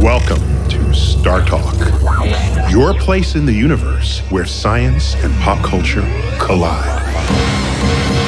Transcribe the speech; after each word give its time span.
Welcome 0.00 0.40
to 0.70 0.94
Star 0.94 1.44
Talk, 1.44 1.74
your 2.70 2.94
place 2.94 3.34
in 3.34 3.44
the 3.44 3.52
universe 3.52 4.20
where 4.30 4.46
science 4.46 5.14
and 5.16 5.34
pop 5.42 5.62
culture 5.62 6.00
collide. 6.40 7.02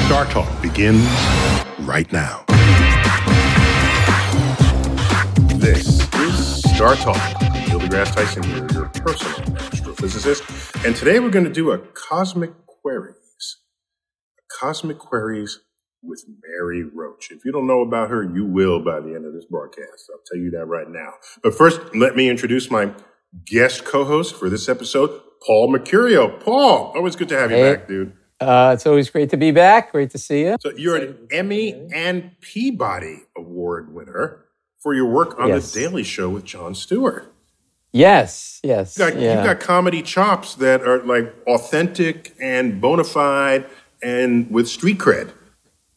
Star 0.05 0.27
Talk 0.27 0.61
begins 0.61 1.09
right 1.81 2.12
now. 2.12 2.45
This 5.57 6.07
is 6.14 6.63
Star 6.74 6.95
Talk. 6.96 7.17
Neil 7.41 7.80
deGrasse 7.80 8.14
Tyson 8.14 8.42
here, 8.42 8.69
your 8.75 8.89
personal 8.91 9.39
astrophysicist. 9.57 10.85
And 10.85 10.95
today 10.95 11.20
we're 11.20 11.30
going 11.30 11.46
to 11.46 11.52
do 11.52 11.70
a 11.70 11.79
Cosmic 11.79 12.52
Queries. 12.67 13.57
A 14.39 14.42
Cosmic 14.61 14.98
Queries 14.98 15.61
with 16.02 16.24
Mary 16.46 16.83
Roach. 16.83 17.30
If 17.30 17.45
you 17.45 17.52
don't 17.52 17.67
know 17.67 17.80
about 17.80 18.11
her, 18.11 18.23
you 18.24 18.45
will 18.45 18.80
by 18.85 19.01
the 19.01 19.14
end 19.14 19.24
of 19.24 19.33
this 19.33 19.45
broadcast. 19.45 20.11
I'll 20.13 20.20
tell 20.30 20.39
you 20.40 20.51
that 20.52 20.67
right 20.67 20.89
now. 20.90 21.13
But 21.42 21.55
first, 21.55 21.80
let 21.95 22.17
me 22.17 22.29
introduce 22.29 22.70
my 22.70 22.92
guest 23.46 23.85
co-host 23.85 24.35
for 24.35 24.51
this 24.51 24.68
episode, 24.68 25.20
Paul 25.46 25.73
Mecurio. 25.73 26.40
Paul, 26.40 26.92
always 26.95 27.17
good 27.17 27.29
to 27.30 27.39
have 27.39 27.51
you 27.51 27.57
Hey. 27.57 27.74
back, 27.74 27.89
dude. 27.89 28.13
Uh, 28.40 28.73
it's 28.74 28.86
always 28.86 29.08
great 29.08 29.30
to 29.30 29.36
be 29.36 29.52
back. 29.52 29.92
Great 29.92 30.11
to 30.11 30.18
see 30.18 30.42
you. 30.42 30.57
So 30.61 30.73
you're 30.77 30.96
an 30.96 31.29
Emmy 31.30 31.89
and 31.95 32.33
Peabody 32.40 33.20
Award 33.36 33.95
winner 33.95 34.45
for 34.83 34.95
your 34.95 35.07
work 35.07 35.39
on 35.39 35.48
Yes. 35.48 35.73
the 35.73 35.80
Daily 35.80 36.02
Show 36.02 36.29
with 36.29 36.45
Jon 36.45 36.74
Stewart. 36.74 37.33
Yes, 37.92 38.58
yes. 38.64 38.98
You 38.98 39.05
got, 39.11 39.20
yeah. 39.20 39.34
You've 39.36 39.45
got 39.45 39.61
comedy 39.61 40.02
chops 40.02 40.57
that 40.57 40.83
are 40.83 41.05
like 41.05 41.33
authentic 41.46 42.34
and 42.40 42.80
bona 42.80 43.05
fide 43.05 43.67
and 44.02 44.51
with 44.51 44.67
street 44.67 44.98
cred. 44.98 45.30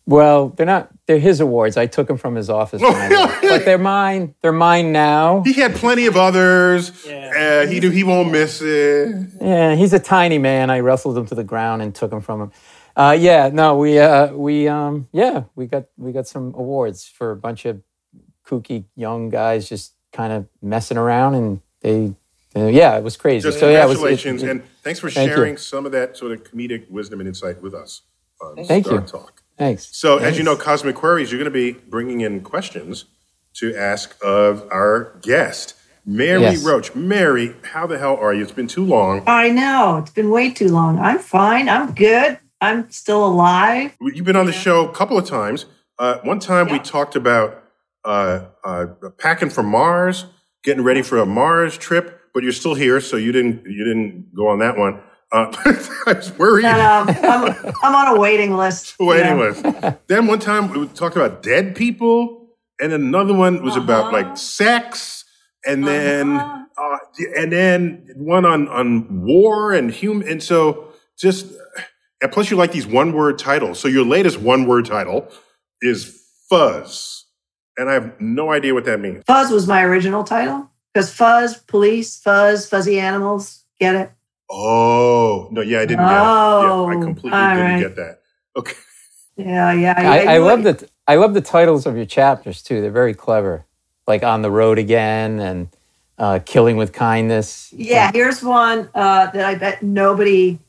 Well, 0.05 0.49
they're 0.49 0.66
not. 0.66 0.89
They're 1.07 1.19
his 1.19 1.39
awards. 1.39 1.77
I 1.77 1.85
took 1.88 2.07
them 2.07 2.17
from 2.17 2.35
his 2.35 2.49
office, 2.49 2.81
when 2.81 2.93
I 2.95 3.09
left. 3.09 3.41
but 3.41 3.66
they're 3.66 3.77
mine. 3.77 4.35
They're 4.41 4.51
mine 4.51 4.91
now. 4.91 5.43
He 5.43 5.53
had 5.53 5.75
plenty 5.75 6.05
of 6.07 6.16
others. 6.17 7.05
Uh, 7.05 7.67
he 7.69 7.79
do, 7.79 7.89
he 7.91 8.03
won't 8.03 8.31
miss 8.31 8.61
it. 8.61 9.16
Yeah, 9.41 9.75
he's 9.75 9.93
a 9.93 9.99
tiny 9.99 10.38
man. 10.38 10.69
I 10.69 10.79
wrestled 10.79 11.17
him 11.17 11.25
to 11.27 11.35
the 11.35 11.43
ground 11.43 11.81
and 11.81 11.93
took 11.93 12.11
him 12.11 12.21
from 12.21 12.41
him. 12.41 12.51
Uh, 12.95 13.16
yeah, 13.19 13.49
no, 13.51 13.77
we 13.77 13.99
uh, 13.99 14.31
we 14.33 14.67
um, 14.67 15.07
yeah, 15.11 15.43
we 15.55 15.66
got 15.67 15.85
we 15.97 16.11
got 16.11 16.27
some 16.27 16.53
awards 16.55 17.05
for 17.05 17.31
a 17.31 17.35
bunch 17.35 17.66
of 17.66 17.81
kooky 18.47 18.85
young 18.95 19.29
guys 19.29 19.67
just 19.67 19.93
kind 20.13 20.31
of 20.31 20.47
messing 20.61 20.97
around, 20.97 21.33
and 21.35 21.59
they, 21.81 22.13
yeah, 22.55 22.97
it 22.97 23.03
was 23.03 23.17
crazy. 23.17 23.43
Just 23.43 23.59
so 23.59 23.69
yeah, 23.69 23.83
it 23.83 23.87
was, 23.87 23.97
it- 23.97 23.99
congratulations, 23.99 24.43
it- 24.43 24.49
and 24.49 24.63
thanks 24.81 24.99
for 24.99 25.09
Thank 25.09 25.29
you. 25.29 25.35
sharing 25.35 25.57
some 25.57 25.85
of 25.85 25.91
that 25.91 26.16
sort 26.16 26.31
of 26.31 26.43
comedic 26.43 26.89
wisdom 26.89 27.19
and 27.19 27.27
insight 27.27 27.61
with 27.61 27.73
us 27.73 28.03
on 28.41 28.63
Thank 28.66 28.85
Star 28.85 29.01
you. 29.01 29.05
Talk. 29.05 29.41
Thanks. 29.57 29.89
So, 29.95 30.17
as 30.17 30.38
you 30.38 30.43
know, 30.43 30.55
Cosmic 30.55 30.95
Queries, 30.95 31.31
you're 31.31 31.39
going 31.39 31.51
to 31.51 31.73
be 31.73 31.79
bringing 31.89 32.21
in 32.21 32.41
questions 32.41 33.05
to 33.55 33.75
ask 33.75 34.16
of 34.23 34.67
our 34.71 35.17
guest, 35.21 35.75
Mary 36.05 36.41
Yes. 36.41 36.63
Roach. 36.63 36.93
Mary, 36.95 37.55
how 37.71 37.88
the 37.88 37.97
hell 37.97 38.16
are 38.17 38.33
you? 38.33 38.43
It's 38.43 38.51
been 38.51 38.67
too 38.67 38.85
long. 38.85 39.23
I 39.27 39.49
know. 39.49 39.97
It's 39.97 40.11
been 40.11 40.29
way 40.29 40.51
too 40.51 40.69
long. 40.69 40.99
I'm 40.99 41.19
fine. 41.19 41.69
I'm 41.69 41.93
good. 41.93 42.39
I'm 42.61 42.89
still 42.91 43.25
alive. 43.25 43.95
You've 44.01 44.25
been 44.25 44.35
on 44.35 44.45
the 44.45 44.51
show 44.53 44.88
a 44.88 44.93
couple 44.93 45.17
of 45.17 45.25
times. 45.25 45.66
Uh, 45.97 46.17
one 46.23 46.39
time 46.39 46.69
we 46.69 46.79
talked 46.79 47.16
about 47.16 47.63
uh, 48.03 48.45
uh, 48.63 48.87
packing 49.17 49.49
for 49.49 49.63
Mars, 49.63 50.25
getting 50.63 50.83
ready 50.83 51.01
for 51.01 51.17
a 51.17 51.25
Mars 51.25 51.77
trip, 51.77 52.19
but 52.33 52.43
you're 52.43 52.51
still 52.51 52.75
here, 52.75 52.99
so 52.99 53.16
you 53.17 53.31
didn't 53.31 53.66
you 53.66 53.83
didn't 53.85 54.35
go 54.35 54.47
on 54.47 54.59
that 54.59 54.77
one. 54.77 54.99
Uh, 55.31 55.51
I 56.07 56.13
was 56.13 56.31
worried. 56.37 56.63
No, 56.63 56.71
no, 56.73 57.13
I'm, 57.13 57.73
I'm 57.83 57.95
on 57.95 58.15
a 58.15 58.19
waiting 58.19 58.55
list. 58.55 58.95
you 58.99 59.05
Waiting 59.07 59.37
know. 59.37 59.49
list. 59.49 59.97
then 60.07 60.27
one 60.27 60.39
time 60.39 60.69
we 60.69 60.87
talked 60.89 61.15
about 61.15 61.41
dead 61.43 61.75
people, 61.75 62.49
and 62.79 62.93
another 62.93 63.33
one 63.33 63.63
was 63.63 63.75
about 63.75 64.05
Uh-huh. 64.13 64.23
like 64.29 64.37
sex, 64.37 65.25
and 65.65 65.85
then 65.85 66.37
Uh-huh. 66.37 66.63
uh, 66.77 66.97
and 67.37 67.51
then 67.51 68.07
one 68.15 68.45
on 68.45 68.67
on 68.67 69.23
war 69.25 69.73
and 69.73 69.91
human, 69.91 70.27
and 70.27 70.43
so 70.43 70.89
just 71.17 71.47
and 72.21 72.31
plus 72.31 72.51
you 72.51 72.57
like 72.57 72.71
these 72.71 72.87
one 72.87 73.11
word 73.13 73.39
titles. 73.39 73.79
So 73.79 73.87
your 73.87 74.05
latest 74.05 74.39
one 74.39 74.65
word 74.67 74.85
title 74.85 75.27
is 75.81 76.21
Fuzz, 76.49 77.25
and 77.77 77.89
I 77.89 77.93
have 77.93 78.19
no 78.21 78.51
idea 78.51 78.73
what 78.73 78.85
that 78.85 78.99
means. 78.99 79.23
Fuzz 79.25 79.49
was 79.51 79.67
my 79.67 79.83
original 79.83 80.23
title 80.23 80.69
because 80.93 81.11
fuzz, 81.13 81.57
police, 81.57 82.19
fuzz, 82.19 82.69
fuzzy 82.69 82.99
animals. 82.99 83.63
Get 83.79 83.95
it? 83.95 84.11
Oh 84.50 85.47
no, 85.51 85.61
yeah, 85.61 85.79
I 85.79 85.85
didn't. 85.85 86.06
get 86.06 86.11
it. 86.11 86.19
Oh, 86.22 86.89
yeah, 86.91 86.97
I 86.97 87.01
completely 87.01 87.39
didn't 87.39 87.58
right. 87.58 87.79
get 87.79 87.96
that. 87.96 88.22
Okay. 88.55 88.73
Yeah, 89.37 89.73
yeah. 89.73 89.93
I, 89.97 90.35
I 90.35 90.37
knew 90.37 90.46
love 90.46 90.66
it. 90.66 90.79
the 90.79 90.90
I 91.08 91.16
love 91.16 91.34
the 91.34 91.41
titles 91.41 91.85
of 91.85 91.96
your 91.97 92.05
chapters 92.05 92.61
too. 92.61 92.81
They're 92.81 92.91
very 92.91 93.14
clever, 93.14 93.66
like 94.08 94.23
on 94.23 94.41
the 94.41 94.52
road 94.52 94.78
again 94.79 95.40
and 95.40 95.67
uh, 96.17 96.40
killing 96.46 96.78
with 96.78 96.93
kindness. 96.93 97.73
Yeah, 97.73 98.11
here's 98.14 98.43
one 98.43 98.90
uh, 98.96 99.31
that 99.31 99.46
I 99.46 99.55
bet 99.55 99.84
nobody 99.84 100.59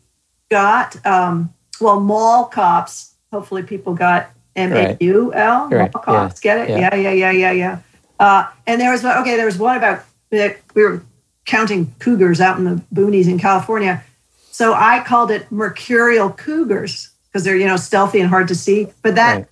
got. 0.51 1.05
Um, 1.07 1.53
well, 1.81 2.01
mall 2.01 2.47
cops. 2.47 3.15
Hopefully, 3.33 3.63
people 3.63 3.95
got 3.95 4.31
M 4.57 4.73
A 4.73 4.97
U 5.01 5.33
L. 5.35 5.69
Mall 5.69 5.79
Right, 5.79 5.93
cops. 5.93 6.41
Get 6.41 6.59
it? 6.59 6.71
yeah. 6.71 6.95
Yeah, 6.95 6.95
yeah, 6.95 7.13
yeah, 7.13 7.31
yeah, 7.31 7.53
yeah. 7.53 7.79
Uh, 8.19 8.49
and 8.67 8.81
there 8.81 8.91
was 8.91 9.03
one- 9.05 9.19
okay. 9.19 9.37
There 9.37 9.47
was 9.47 9.59
one 9.59 9.77
about 9.77 10.03
that 10.31 10.59
we 10.75 10.83
were 10.83 11.03
counting 11.47 11.95
cougars 11.99 12.41
out 12.41 12.59
in 12.59 12.65
the 12.65 12.83
boonies 12.93 13.27
in 13.27 13.39
California. 13.39 14.03
So 14.51 14.75
I 14.75 15.03
called 15.05 15.31
it 15.31 15.51
mercurial 15.51 16.31
cougars 16.31 17.11
because 17.29 17.45
they're 17.45 17.57
you 17.57 17.67
know 17.67 17.77
stealthy 17.77 18.21
and 18.21 18.29
hard 18.29 18.49
to 18.49 18.55
see. 18.55 18.89
But 19.03 19.15
that 19.15 19.49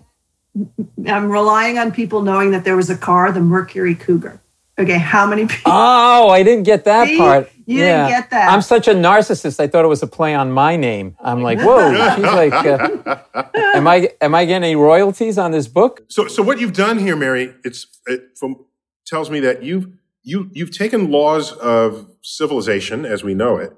I'm 1.06 1.30
relying 1.30 1.78
on 1.78 1.92
people 1.92 2.22
knowing 2.22 2.50
that 2.52 2.64
there 2.64 2.76
was 2.76 2.90
a 2.90 2.96
car, 2.96 3.32
the 3.32 3.40
Mercury 3.40 3.94
Cougar. 3.94 4.40
Okay, 4.78 4.98
how 4.98 5.26
many 5.26 5.46
people? 5.46 5.72
Oh, 5.72 6.28
I 6.28 6.42
didn't 6.42 6.64
get 6.64 6.84
that 6.84 7.06
See? 7.06 7.16
part. 7.16 7.50
You 7.66 7.78
didn't 7.78 8.08
get 8.08 8.30
that. 8.30 8.52
I'm 8.52 8.60
such 8.60 8.88
a 8.88 8.92
narcissist. 8.92 9.58
I 9.58 9.68
thought 9.68 9.84
it 9.84 9.88
was 9.88 10.02
a 10.02 10.06
play 10.06 10.34
on 10.34 10.50
my 10.50 10.76
name. 10.76 11.16
I'm 11.20 11.42
like, 11.42 11.60
whoa. 11.60 11.92
She's 12.16 12.24
like, 12.24 12.52
uh, 12.52 13.46
am 13.74 13.86
I 13.86 14.10
am 14.20 14.34
I 14.34 14.44
getting 14.44 14.64
any 14.64 14.76
royalties 14.76 15.38
on 15.38 15.50
this 15.50 15.66
book? 15.68 16.02
So, 16.08 16.26
so 16.28 16.42
what 16.42 16.60
you've 16.60 16.74
done 16.74 16.98
here, 16.98 17.16
Mary, 17.16 17.54
it's 17.64 17.86
it 18.06 18.36
from 18.36 18.64
tells 19.06 19.30
me 19.30 19.40
that 19.40 19.62
you've 19.62 19.88
you 20.24 20.48
you've 20.52 20.70
taken 20.76 21.10
laws 21.10 21.52
of 21.52 22.08
civilization 22.22 23.04
as 23.04 23.22
we 23.22 23.34
know 23.34 23.58
it, 23.58 23.72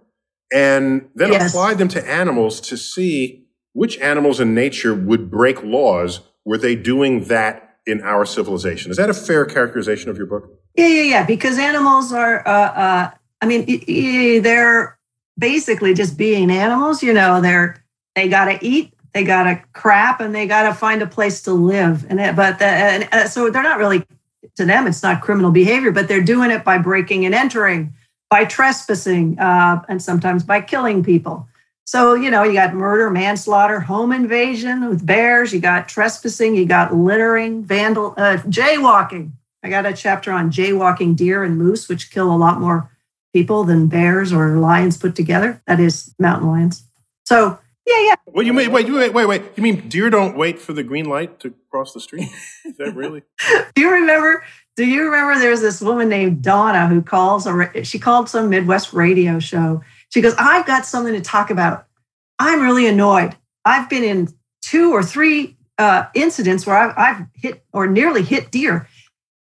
and 0.54 1.08
then 1.14 1.32
Yes. 1.32 1.50
applied 1.52 1.78
them 1.78 1.88
to 1.88 2.08
animals 2.10 2.60
to 2.62 2.76
see 2.76 3.44
which 3.72 3.98
animals 3.98 4.40
in 4.40 4.54
nature 4.54 4.94
would 4.94 5.31
break 5.31 5.62
laws. 5.62 6.20
Were 6.44 6.56
they 6.58 6.76
doing 6.76 7.25
that 7.25 7.76
in 7.87 8.00
our 8.02 8.25
civilization? 8.25 8.90
Is 8.90 8.96
that 8.96 9.10
a 9.10 9.14
fair 9.14 9.44
characterization 9.44 10.08
of 10.10 10.16
your 10.16 10.26
book? 10.26 10.48
Yeah, 10.76 10.87
yeah, 10.88 11.02
yeah. 11.02 11.26
Because 11.26 11.58
animals 11.58 12.12
are, 12.12 12.46
uh, 12.46 12.50
uh, 12.50 13.10
I 13.43 13.46
mean, 13.46 13.64
y- 13.69 13.82
y- 13.88 14.40
they're 14.40 14.96
basically 15.38 15.93
just 15.94 16.16
being 16.16 16.50
animals. 16.50 17.02
You 17.02 17.12
know, 17.12 17.40
they're 17.40 17.82
they 18.14 18.28
gotta 18.28 18.58
eat, 18.62 18.94
they 19.12 19.25
gotta 19.25 19.62
crap, 19.75 20.20
and 20.20 20.34
they 20.34 20.46
gotta 20.46 20.72
find 20.75 21.02
a 21.02 21.06
place 21.06 21.43
to 21.43 21.52
live. 21.52 22.06
And 22.08 22.19
it, 22.20 22.34
but 22.34 22.58
the, 22.58 22.64
and, 22.66 23.08
uh, 23.12 23.28
so 23.28 23.50
they're 23.50 23.62
not 23.62 23.78
really 23.78 24.04
to 24.56 24.64
them. 24.64 24.87
It's 24.87 25.02
not 25.02 25.20
criminal 25.20 25.50
behavior, 25.50 25.90
but 25.90 26.08
they're 26.08 26.22
doing 26.22 26.50
it 26.50 26.64
by 26.64 26.78
breaking 26.78 27.26
and 27.26 27.34
entering, 27.34 27.93
by 28.31 28.44
trespassing, 28.44 29.38
uh, 29.38 29.82
and 29.88 30.02
sometimes 30.02 30.44
by 30.44 30.60
killing 30.60 31.02
people. 31.02 31.48
So, 31.87 32.14
you 32.14 32.31
know, 32.31 32.43
you 32.43 32.52
got 32.52 32.75
murder, 32.75 33.10
manslaughter, 33.10 33.78
home 33.78 34.12
invasion 34.12 34.88
with 34.88 35.06
bears, 35.06 35.52
you 35.52 35.60
got 35.60 35.88
trespassing, 35.88 36.56
you 36.56 36.66
got 36.66 36.94
littering, 36.94 37.62
vandal, 37.62 38.14
uh, 38.16 38.38
jaywalking. 38.48 39.31
I 39.62 39.69
got 39.69 39.87
a 39.87 39.93
chapter 39.93 40.32
on 40.32 40.50
jaywalking 40.50 41.14
deer 41.14 41.44
and 41.44 41.56
moose, 41.56 41.88
which 41.88 42.10
kill 42.10 42.32
a 42.32 42.37
lot 42.37 42.60
more 42.60 42.90
people 43.32 43.62
than 43.64 43.87
bears 43.87 44.32
or 44.32 44.56
lions 44.56 44.96
put 44.96 45.14
together. 45.14 45.62
That 45.66 45.78
is 45.78 46.12
mountain 46.19 46.48
lions. 46.48 46.82
So, 47.25 47.58
yeah, 47.87 48.00
yeah. 48.00 48.15
Well, 48.27 48.44
you 48.44 48.53
may 48.53 48.69
wait, 48.69 48.87
you 48.87 48.94
wait, 48.94 49.15
wait, 49.15 49.27
wait. 49.27 49.43
You 49.56 49.62
mean 49.62 49.88
deer 49.88 50.11
don't 50.11 50.37
wait 50.37 50.59
for 50.59 50.73
the 50.73 50.83
green 50.83 51.06
light 51.06 51.38
to 51.41 51.55
cross 51.71 51.93
the 51.93 52.00
street? 52.00 52.29
Is 52.65 52.77
that 52.79 52.94
really? 52.94 53.23
Do 53.75 53.81
you 53.81 53.93
remember? 53.93 54.44
Do 54.77 54.85
you 54.85 55.05
remember 55.05 55.38
there's 55.38 55.62
this 55.62 55.81
woman 55.81 56.09
named 56.09 56.43
Donna 56.43 56.87
who 56.88 57.00
calls 57.00 57.47
a 57.47 57.85
she 57.85 57.99
called 57.99 58.29
some 58.29 58.50
Midwest 58.50 58.93
radio 58.93 59.38
show. 59.38 59.83
She 60.11 60.21
goes, 60.21 60.35
"I've 60.38 60.67
got 60.67 60.85
something 60.85 61.15
to 61.15 61.21
talk 61.21 61.50
about. 61.50 61.87
I'm 62.38 62.61
really 62.61 62.87
annoyed. 62.87 63.37
I've 63.65 63.89
been 63.89 64.05
in 64.05 64.29
two 64.62 64.93
or 64.93 65.03
three 65.03 65.56
uh, 65.79 66.05
incidents 66.15 66.67
where 66.67 66.77
I've, 66.77 66.94
I've 66.99 67.27
hit 67.35 67.65
or 67.73 67.87
nearly 67.87 68.23
hit 68.23 68.50
deer, 68.50 68.89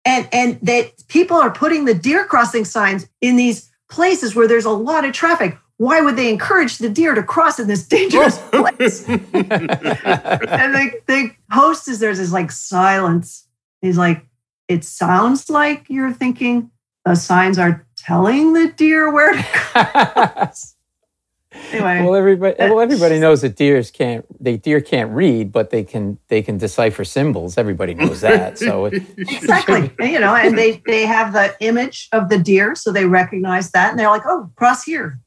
and 0.05 0.27
and 0.31 0.59
that 0.61 1.07
people 1.07 1.37
are 1.37 1.51
putting 1.51 1.85
the 1.85 1.93
deer 1.93 2.25
crossing 2.25 2.65
signs 2.65 3.07
in 3.21 3.35
these 3.35 3.71
places 3.89 4.35
where 4.35 4.47
there's 4.47 4.65
a 4.65 4.71
lot 4.71 5.05
of 5.05 5.13
traffic. 5.13 5.57
Why 5.77 6.01
would 6.01 6.15
they 6.15 6.29
encourage 6.29 6.77
the 6.77 6.89
deer 6.89 7.15
to 7.15 7.23
cross 7.23 7.59
in 7.59 7.67
this 7.67 7.87
dangerous 7.87 8.37
place?" 8.51 9.07
and 9.09 9.21
the, 9.29 11.01
the 11.07 11.31
host 11.51 11.87
is 11.87 11.99
there's 11.99 12.19
this 12.19 12.31
like 12.31 12.51
silence. 12.51 13.47
He's 13.81 13.97
like, 13.97 14.25
it 14.67 14.83
sounds 14.83 15.49
like 15.49 15.85
you're 15.89 16.13
thinking 16.13 16.71
the 17.05 17.15
signs 17.15 17.57
are 17.57 17.85
telling 17.97 18.53
the 18.53 18.71
deer 18.71 19.11
where 19.11 19.33
to 19.33 19.43
cross. 19.53 20.75
anyway, 21.71 22.01
well, 22.01 22.15
everybody 22.15 22.55
well 22.57 22.79
everybody 22.79 23.19
knows 23.19 23.41
that 23.41 23.55
deers 23.55 23.91
can't 23.91 24.25
they 24.43 24.57
deer 24.57 24.81
can't 24.81 25.11
read, 25.11 25.51
but 25.51 25.69
they 25.69 25.83
can 25.83 26.17
they 26.27 26.41
can 26.41 26.57
decipher 26.57 27.03
symbols. 27.03 27.57
Everybody 27.57 27.93
knows 27.93 28.21
that. 28.21 28.57
So 28.57 28.85
it, 28.85 29.03
exactly. 29.17 29.91
You 29.99 30.19
know, 30.19 30.35
and 30.35 30.57
they 30.57 30.81
they 30.85 31.05
have 31.05 31.33
the 31.33 31.55
image 31.59 32.09
of 32.11 32.29
the 32.29 32.39
deer, 32.39 32.75
so 32.75 32.91
they 32.91 33.05
recognize 33.05 33.71
that, 33.71 33.91
and 33.91 33.99
they're 33.99 34.09
like, 34.09 34.25
oh, 34.25 34.49
cross 34.55 34.83
here. 34.83 35.19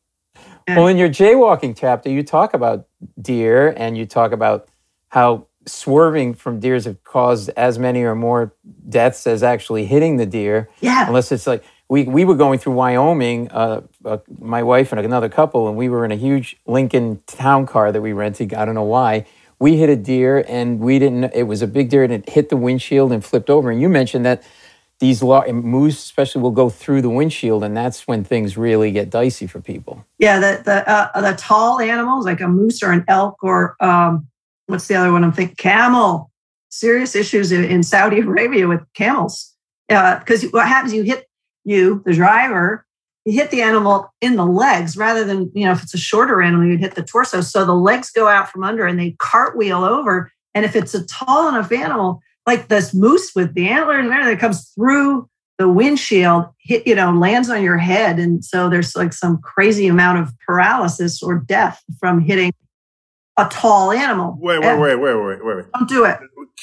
Well, 0.69 0.89
in 0.89 0.97
your 0.97 1.09
jaywalking 1.09 1.77
chapter, 1.79 2.11
you 2.11 2.23
talk 2.23 2.53
about 2.53 2.87
deer 3.21 3.73
and 3.77 3.97
you 3.97 4.05
talk 4.05 4.33
about 4.33 4.69
how 5.09 5.47
swerving 5.67 6.35
from 6.35 6.61
deers 6.61 6.85
have 6.85 7.03
caused 7.05 7.51
as 7.57 7.79
many 7.79 8.03
or 8.03 8.15
more 8.15 8.53
deaths 8.89 9.27
as 9.27 9.43
actually 9.43 9.87
hitting 9.87 10.17
the 10.17 10.27
deer. 10.27 10.69
Yeah. 10.81 11.07
Unless 11.07 11.33
it's 11.33 11.47
like 11.47 11.63
we, 11.89 12.05
we 12.05 12.25
were 12.25 12.35
going 12.35 12.59
through 12.59 12.75
Wyoming, 12.75 13.49
uh, 13.51 13.83
uh, 14.05 14.19
my 14.41 14.63
wife 14.63 14.93
and 14.93 15.01
another 15.01 15.29
couple, 15.29 15.69
and 15.69 15.77
we 15.77 15.89
were 15.89 16.05
in 16.05 16.11
a 16.11 16.17
huge 16.17 16.57
Lincoln 16.67 17.23
town 17.27 17.67
car 17.67 17.93
that 17.93 18.01
we 18.01 18.13
rented. 18.13 18.53
I 18.55 18.65
don't 18.65 18.75
know 18.75 18.83
why. 18.83 19.27
We 19.59 19.77
hit 19.77 19.89
a 19.89 19.97
deer 19.97 20.45
and 20.49 20.81
we 20.81 20.99
didn't, 20.99 21.33
it 21.33 21.45
was 21.45 21.63
a 21.63 21.67
big 21.67 21.89
deer 21.89 22.05
and 22.05 22.13
it 22.13 22.29
hit 22.29 22.49
the 22.49 22.57
windshield 22.57 23.13
and 23.13 23.25
flipped 23.25 23.49
over. 23.49 23.71
And 23.71 23.81
you 23.81 23.89
mentioned 23.89 24.27
that 24.27 24.43
these 24.99 25.23
law, 25.23 25.45
moose 25.53 26.03
especially 26.03 26.41
will 26.41 26.51
go 26.51 26.71
through 26.71 27.03
the 27.03 27.11
windshield 27.11 27.63
and 27.63 27.77
that's 27.77 28.07
when 28.07 28.25
things 28.25 28.57
really 28.57 28.91
get 28.91 29.11
dicey 29.11 29.47
for 29.47 29.61
people. 29.61 30.05
Yeah, 30.19 30.39
the 30.39 30.63
the 30.65 30.91
uh, 30.91 31.21
the 31.21 31.37
tall 31.37 31.81
animals 31.81 32.25
like 32.25 32.41
a 32.41 32.49
moose 32.49 32.83
or 32.83 32.93
an 32.93 33.05
elk 33.07 33.37
or 33.43 33.77
um, 33.81 34.27
what's 34.67 34.89
the 34.89 34.95
other 34.95 35.13
one? 35.13 35.25
I'm 35.25 35.33
thinking 35.33 35.57
camel. 35.57 36.31
Serious 36.69 37.15
issues 37.15 37.53
in, 37.53 37.65
in 37.65 37.83
Saudi 37.83 38.21
Arabia 38.21 38.69
with 38.69 38.81
camels 38.95 39.55
because 39.89 40.45
what 40.51 40.67
happens? 40.67 40.95
You 40.95 41.03
hit 41.03 41.27
you 41.65 42.03
the 42.07 42.15
driver. 42.15 42.85
You 43.27 43.33
hit 43.33 43.51
the 43.51 43.61
animal 43.61 44.09
in 44.21 44.37
the 44.37 44.47
legs 44.47 44.97
rather 44.97 45.25
than 45.25 45.51
you 45.55 45.65
know 45.65 45.73
if 45.73 45.83
it's 45.83 45.95
a 45.95 45.99
shorter 45.99 46.41
animal 46.41 46.67
you'd 46.67 46.81
hit 46.81 46.95
the 46.95 47.03
torso. 47.03 47.43
So 47.43 47.65
the 47.65 47.75
legs 47.75 48.11
go 48.11 48.29
out 48.29 48.51
from 48.51 48.65
under 48.65 48.87
and 48.87 48.99
they 48.99 49.17
cartwheel 49.19 49.85
over. 49.85 50.33
And 50.55 50.65
if 50.65 50.75
it's 50.75 50.95
a 50.95 51.05
tall 51.05 51.49
enough 51.49 51.71
animal 51.71 52.23
like 52.47 52.69
this 52.69 52.95
moose 52.95 53.33
with 53.35 53.55
the 53.55 53.69
antlers 53.69 54.05
and 54.05 54.13
everything 54.13 54.35
that 54.35 54.41
comes 54.41 54.71
through 54.75 55.29
the 55.59 55.69
windshield 55.69 56.47
hit 56.59 56.87
you 56.87 56.95
know 56.95 57.11
lands 57.13 57.49
on 57.51 57.63
your 57.63 57.79
head 57.79 58.19
and 58.19 58.45
so 58.45 58.69
there's 58.69 58.95
like 58.95 59.13
some 59.13 59.39
crazy 59.41 59.87
amount 59.87 60.19
of 60.19 60.33
paralysis 60.47 61.23
or 61.23 61.39
death 61.39 61.83
from 61.99 62.21
hitting 62.21 62.53
a 63.39 63.47
tall 63.51 63.91
animal 63.93 64.37
Wait, 64.41 64.61
Yeah, 64.63 64.79
wait, 64.79 64.97
wait, 64.97 65.15
wait, 65.15 65.25
wait, 65.25 65.45
wait, 65.45 65.57
wait. 65.57 65.65
don't 65.75 65.89
do 65.89 66.05
it 66.05 66.19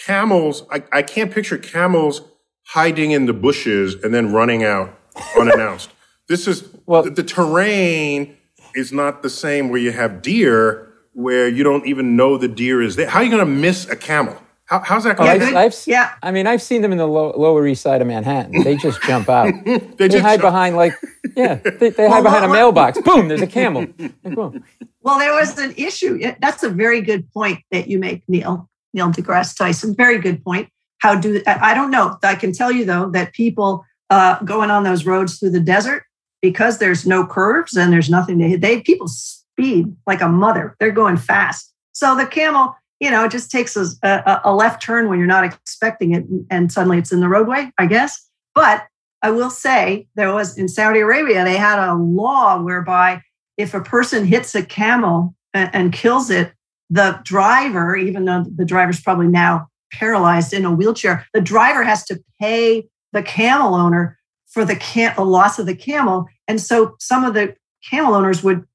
Camels. 0.05 0.63
I, 0.71 0.83
I 0.91 1.01
can't 1.03 1.31
picture 1.31 1.57
camels 1.59 2.21
hiding 2.65 3.11
in 3.11 3.27
the 3.27 3.33
bushes 3.33 3.93
and 4.03 4.11
then 4.11 4.33
running 4.33 4.63
out 4.63 4.97
unannounced. 5.39 5.89
this 6.27 6.47
is 6.47 6.67
Well- 6.87 7.03
the, 7.03 7.11
the 7.11 7.23
terrain 7.23 8.35
is 8.75 8.91
not 8.91 9.21
the 9.21 9.29
same 9.29 9.69
where 9.69 9.79
you 9.79 9.91
have 9.91 10.21
deer 10.23 10.91
where 11.13 11.47
you 11.47 11.63
don't 11.63 11.85
even 11.85 12.15
know 12.15 12.37
the 12.39 12.47
deer 12.47 12.81
is 12.81 12.95
there. 12.95 13.07
How 13.07 13.19
are 13.19 13.23
you 13.23 13.29
going 13.29 13.45
to 13.45 13.51
miss 13.51 13.87
a 13.87 13.95
camel? 13.95 14.35
How, 14.65 14.79
how's 14.79 15.03
that 15.03 15.19
Oh, 15.19 15.23
going 15.25 15.41
Yeah. 15.41 15.47
I've, 15.47 15.55
I've, 15.55 15.75
Yeah. 15.87 16.11
I 16.23 16.31
mean, 16.31 16.47
I've 16.47 16.61
seen 16.61 16.81
them 16.81 16.91
in 16.91 16.97
the 16.97 17.05
low, 17.07 17.31
Lower 17.37 17.67
East 17.67 17.81
Side 17.81 18.01
of 18.01 18.07
Manhattan. 18.07 18.63
They 18.63 18.75
just 18.77 19.01
jump 19.03 19.29
out. 19.29 19.53
They 19.65 19.77
They 19.77 20.07
just 20.07 20.23
hide 20.23 20.39
jump- 20.39 20.53
behind 20.53 20.75
like, 20.75 20.93
yeah, 21.35 21.55
they, 21.55 21.89
they 21.89 22.03
Well, 22.05 22.11
hide 22.13 22.23
behind 22.23 22.45
a 22.45 22.49
mailbox. 22.49 22.99
Boom, 23.01 23.27
there's 23.27 23.41
a 23.41 23.47
camel. 23.47 23.85
Like, 24.23 24.61
well 25.05 25.19
there 25.19 25.33
was 25.33 25.57
an 25.59 25.73
issue 25.77 26.17
that's 26.39 26.63
a 26.63 26.69
very 26.69 27.01
good 27.01 27.29
point 27.33 27.59
that 27.71 27.89
you 27.89 27.99
make 27.99 28.23
neil 28.29 28.69
neil 28.93 29.09
degrasse 29.11 29.53
tyson 29.57 29.93
very 29.95 30.17
good 30.17 30.41
point 30.45 30.69
how 30.99 31.13
do 31.13 31.41
i 31.45 31.71
I 31.71 31.73
don't 31.73 31.91
know 31.91 32.17
i 32.23 32.35
can 32.35 32.53
tell 32.53 32.71
you 32.71 32.85
though 32.85 33.09
that 33.11 33.33
people 33.33 33.83
uh, 34.09 34.39
going 34.43 34.71
on 34.71 34.83
those 34.85 35.05
roads 35.05 35.39
through 35.39 35.49
the 35.51 35.59
desert 35.59 36.03
because 36.41 36.77
there's 36.77 37.05
no 37.05 37.25
curves 37.27 37.75
and 37.75 37.91
there's 37.91 38.09
nothing 38.09 38.39
to 38.39 38.47
hit 38.47 38.61
they 38.61 38.79
people 38.81 39.07
speed 39.09 39.93
like 40.07 40.21
a 40.21 40.29
mother 40.29 40.75
they're 40.79 40.91
going 40.91 41.17
fast 41.17 41.73
so 41.91 42.15
the 42.15 42.25
camel 42.25 42.73
you 43.03 43.11
know 43.11 43.25
it 43.25 43.31
just 43.31 43.51
takes 43.51 43.75
a, 43.75 43.85
a, 44.03 44.41
a 44.45 44.55
left 44.55 44.81
turn 44.81 45.09
when 45.09 45.19
you're 45.19 45.27
not 45.27 45.43
expecting 45.43 46.13
it 46.13 46.23
and 46.49 46.71
suddenly 46.71 46.97
it's 46.97 47.11
in 47.11 47.19
the 47.19 47.29
roadway 47.29 47.69
i 47.77 47.85
guess. 47.85 48.29
But 48.55 48.85
i 49.21 49.31
will 49.31 49.49
say 49.49 50.07
there 50.15 50.33
was 50.33 50.57
in 50.57 50.67
saudi 50.67 50.99
arabia 50.99 51.43
they 51.43 51.57
had 51.57 51.79
a 51.79 51.95
law 51.95 52.61
whereby 52.61 53.21
if 53.57 53.73
a 53.73 53.81
person 53.81 54.25
hits 54.25 54.55
a 54.55 54.63
camel 54.65 55.35
and, 55.53 55.69
and 55.73 55.93
kills 55.93 56.29
it 56.29 56.53
the 56.89 57.19
driver 57.23 57.95
even 57.95 58.25
though 58.25 58.45
the 58.55 58.65
driver's 58.65 59.01
probably 59.01 59.27
now 59.27 59.67
paralyzed 59.91 60.53
in 60.53 60.65
a 60.65 60.71
wheelchair 60.71 61.25
the 61.33 61.41
driver 61.41 61.83
has 61.83 62.03
to 62.05 62.19
pay 62.39 62.87
the 63.11 63.23
camel 63.23 63.75
owner 63.75 64.17
for 64.53 64.63
the, 64.63 64.75
cam- 64.75 65.15
the 65.15 65.25
loss 65.25 65.57
of 65.57 65.65
the 65.65 65.75
camel. 65.75 66.27
And 66.47 66.61
so 66.61 66.95
some 66.99 67.25
of 67.25 67.33
the 67.33 67.55
camel 67.89 68.13
owners 68.13 68.43
would 68.43 68.65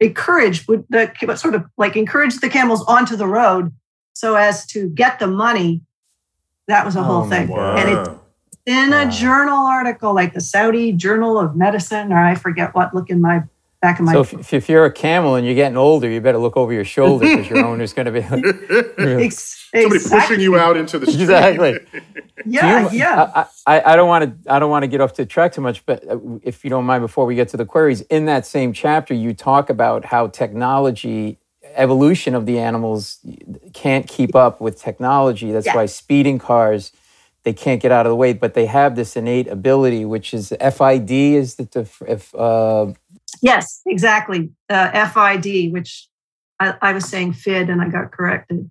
encourage 0.00 0.66
would 0.68 0.84
the 0.90 1.10
sort 1.36 1.54
of 1.54 1.64
like 1.76 1.96
encourage 1.96 2.36
the 2.38 2.48
camels 2.48 2.84
onto 2.86 3.16
the 3.16 3.26
road 3.26 3.72
so 4.12 4.34
as 4.36 4.66
to 4.66 4.88
get 4.90 5.18
the 5.18 5.26
money 5.26 5.80
that 6.68 6.84
was 6.84 6.94
a 6.96 7.02
whole 7.02 7.24
Oh 7.24 7.28
thing 7.28 7.48
God. 7.48 7.78
and 7.78 7.88
it's 7.98 8.08
Wow. 8.08 8.20
in 8.66 8.92
a 8.92 9.10
journal 9.10 9.66
article 9.66 10.14
like 10.14 10.34
the 10.34 10.40
saudi 10.40 10.92
journal 10.92 11.38
of 11.38 11.56
medicine 11.56 12.12
or 12.12 12.18
i 12.18 12.34
forget 12.34 12.74
what 12.74 12.94
look 12.94 13.10
in 13.10 13.20
my 13.20 13.42
back 13.80 13.98
of 13.98 14.04
my 14.04 14.12
So 14.12 14.20
if, 14.22 14.32
if, 14.34 14.52
if 14.54 14.68
you're 14.68 14.84
a 14.84 14.92
camel 14.92 15.36
and 15.36 15.46
you're 15.46 15.54
getting 15.54 15.76
older, 15.78 16.08
you 16.10 16.20
better 16.20 16.38
look 16.38 16.56
over 16.56 16.72
your 16.72 16.84
shoulder 16.84 17.24
because 17.26 17.48
your 17.48 17.64
owner's 17.70 17.92
going 17.92 18.06
to 18.06 18.10
be 18.12 18.20
like, 18.22 18.44
really- 18.98 19.24
Ex- 19.26 19.57
Somebody 19.72 19.96
exactly. 19.96 20.20
pushing 20.36 20.40
you 20.40 20.56
out 20.58 20.76
into 20.76 20.98
the 20.98 21.06
street. 21.10 21.22
exactly. 21.22 21.78
yeah 22.46 22.90
you- 22.90 22.98
yeah 22.98 23.30
I, 23.66 23.76
I, 23.78 23.92
I 23.92 23.96
don't 23.96 24.08
want 24.08 24.44
to. 24.44 24.52
I 24.52 24.58
don't 24.58 24.70
want 24.70 24.82
to 24.84 24.86
get 24.88 25.00
off 25.00 25.14
the 25.14 25.26
track 25.26 25.52
too 25.52 25.60
much, 25.60 25.84
but 25.86 26.06
uh, 26.08 26.18
if 26.42 26.64
you 26.64 26.70
don't 26.70 26.84
mind, 26.84 27.02
before 27.02 27.26
we 27.26 27.34
get 27.34 27.48
to 27.50 27.56
the 27.56 27.66
queries, 27.66 28.00
in 28.02 28.24
that 28.26 28.46
same 28.46 28.72
chapter, 28.72 29.12
you 29.14 29.34
talk 29.34 29.68
about 29.70 30.04
how 30.06 30.28
technology, 30.28 31.38
evolution 31.74 32.34
of 32.34 32.46
the 32.46 32.58
animals, 32.58 33.18
can't 33.74 34.06
keep 34.08 34.34
up 34.34 34.60
with 34.60 34.80
technology. 34.80 35.52
That's 35.52 35.66
Yeah. 35.66 35.76
why 35.76 35.86
speeding 35.86 36.38
cars, 36.38 36.92
they 37.44 37.52
can't 37.52 37.80
get 37.82 37.92
out 37.92 38.06
of 38.06 38.10
the 38.10 38.16
way, 38.16 38.32
but 38.32 38.54
they 38.54 38.66
have 38.66 38.96
this 38.96 39.16
innate 39.16 39.48
ability, 39.48 40.04
which 40.04 40.32
is 40.32 40.52
FID, 40.60 41.10
is 41.10 41.56
that 41.56 41.72
the 41.72 41.86
if 42.06 42.34
uh, 42.34 42.92
Yes, 43.42 43.82
exactly. 43.86 44.50
Uh, 44.70 45.06
FID, 45.08 45.72
which 45.72 46.08
I, 46.58 46.74
I, 46.82 46.92
was 46.92 47.04
saying 47.04 47.34
FID 47.34 47.68
and 47.70 47.80
I 47.82 47.88
got 47.88 48.10
corrected. 48.10 48.70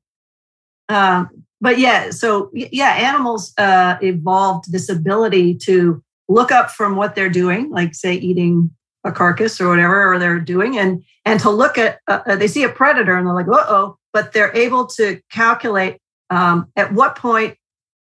Um, 0.89 1.29
but 1.60 1.79
yeah, 1.79 2.12
so 2.12 2.51
yeah, 2.53 2.94
animals 2.94 3.53
uh, 3.58 3.98
evolved 4.01 4.72
this 4.72 4.89
ability 4.89 5.56
to 5.56 6.03
look 6.29 6.51
up 6.51 6.70
from 6.70 6.96
what 6.96 7.15
they're 7.15 7.29
doing, 7.29 7.70
like 7.70 7.96
say 7.96 8.13
eating 8.13 8.70
a 9.03 9.12
carcass 9.12 9.60
or 9.60 9.70
whatever 9.70 10.13
or 10.13 10.20
they're 10.20 10.39
doing, 10.39 10.77
and 10.77 11.03
and 11.25 11.39
to 11.39 11.50
look 11.50 11.77
at 11.77 12.00
uh, 12.08 12.20
uh 12.25 12.36
they 12.36 12.48
see 12.48 12.63
a 12.63 12.70
predator 12.70 13.15
and 13.15 13.25
they're 13.25 13.34
like, 13.34 13.48
uh 13.48 13.65
oh, 13.67 13.98
but 14.13 14.34
they're 14.34 14.56
able 14.56 14.86
to 14.86 15.20
calculate 15.32 16.00
um, 16.29 16.72
at 16.75 16.94
what 16.94 17.15
point 17.15 17.58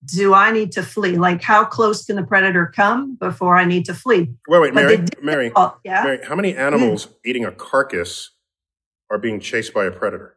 do 0.05 0.33
I 0.33 0.51
need 0.51 0.71
to 0.73 0.83
flee? 0.83 1.17
Like, 1.17 1.41
how 1.41 1.65
close 1.65 2.05
can 2.05 2.15
the 2.15 2.23
predator 2.23 2.71
come 2.73 3.15
before 3.15 3.57
I 3.57 3.65
need 3.65 3.85
to 3.85 3.93
flee? 3.93 4.29
Wait, 4.47 4.59
wait, 4.59 4.73
Mary, 4.73 5.03
Mary, 5.21 5.51
yeah? 5.83 6.03
Mary, 6.03 6.19
how 6.25 6.35
many 6.35 6.55
animals 6.55 7.07
mm. 7.07 7.13
eating 7.25 7.45
a 7.45 7.51
carcass 7.51 8.31
are 9.09 9.17
being 9.17 9.39
chased 9.39 9.73
by 9.73 9.85
a 9.85 9.91
predator? 9.91 10.36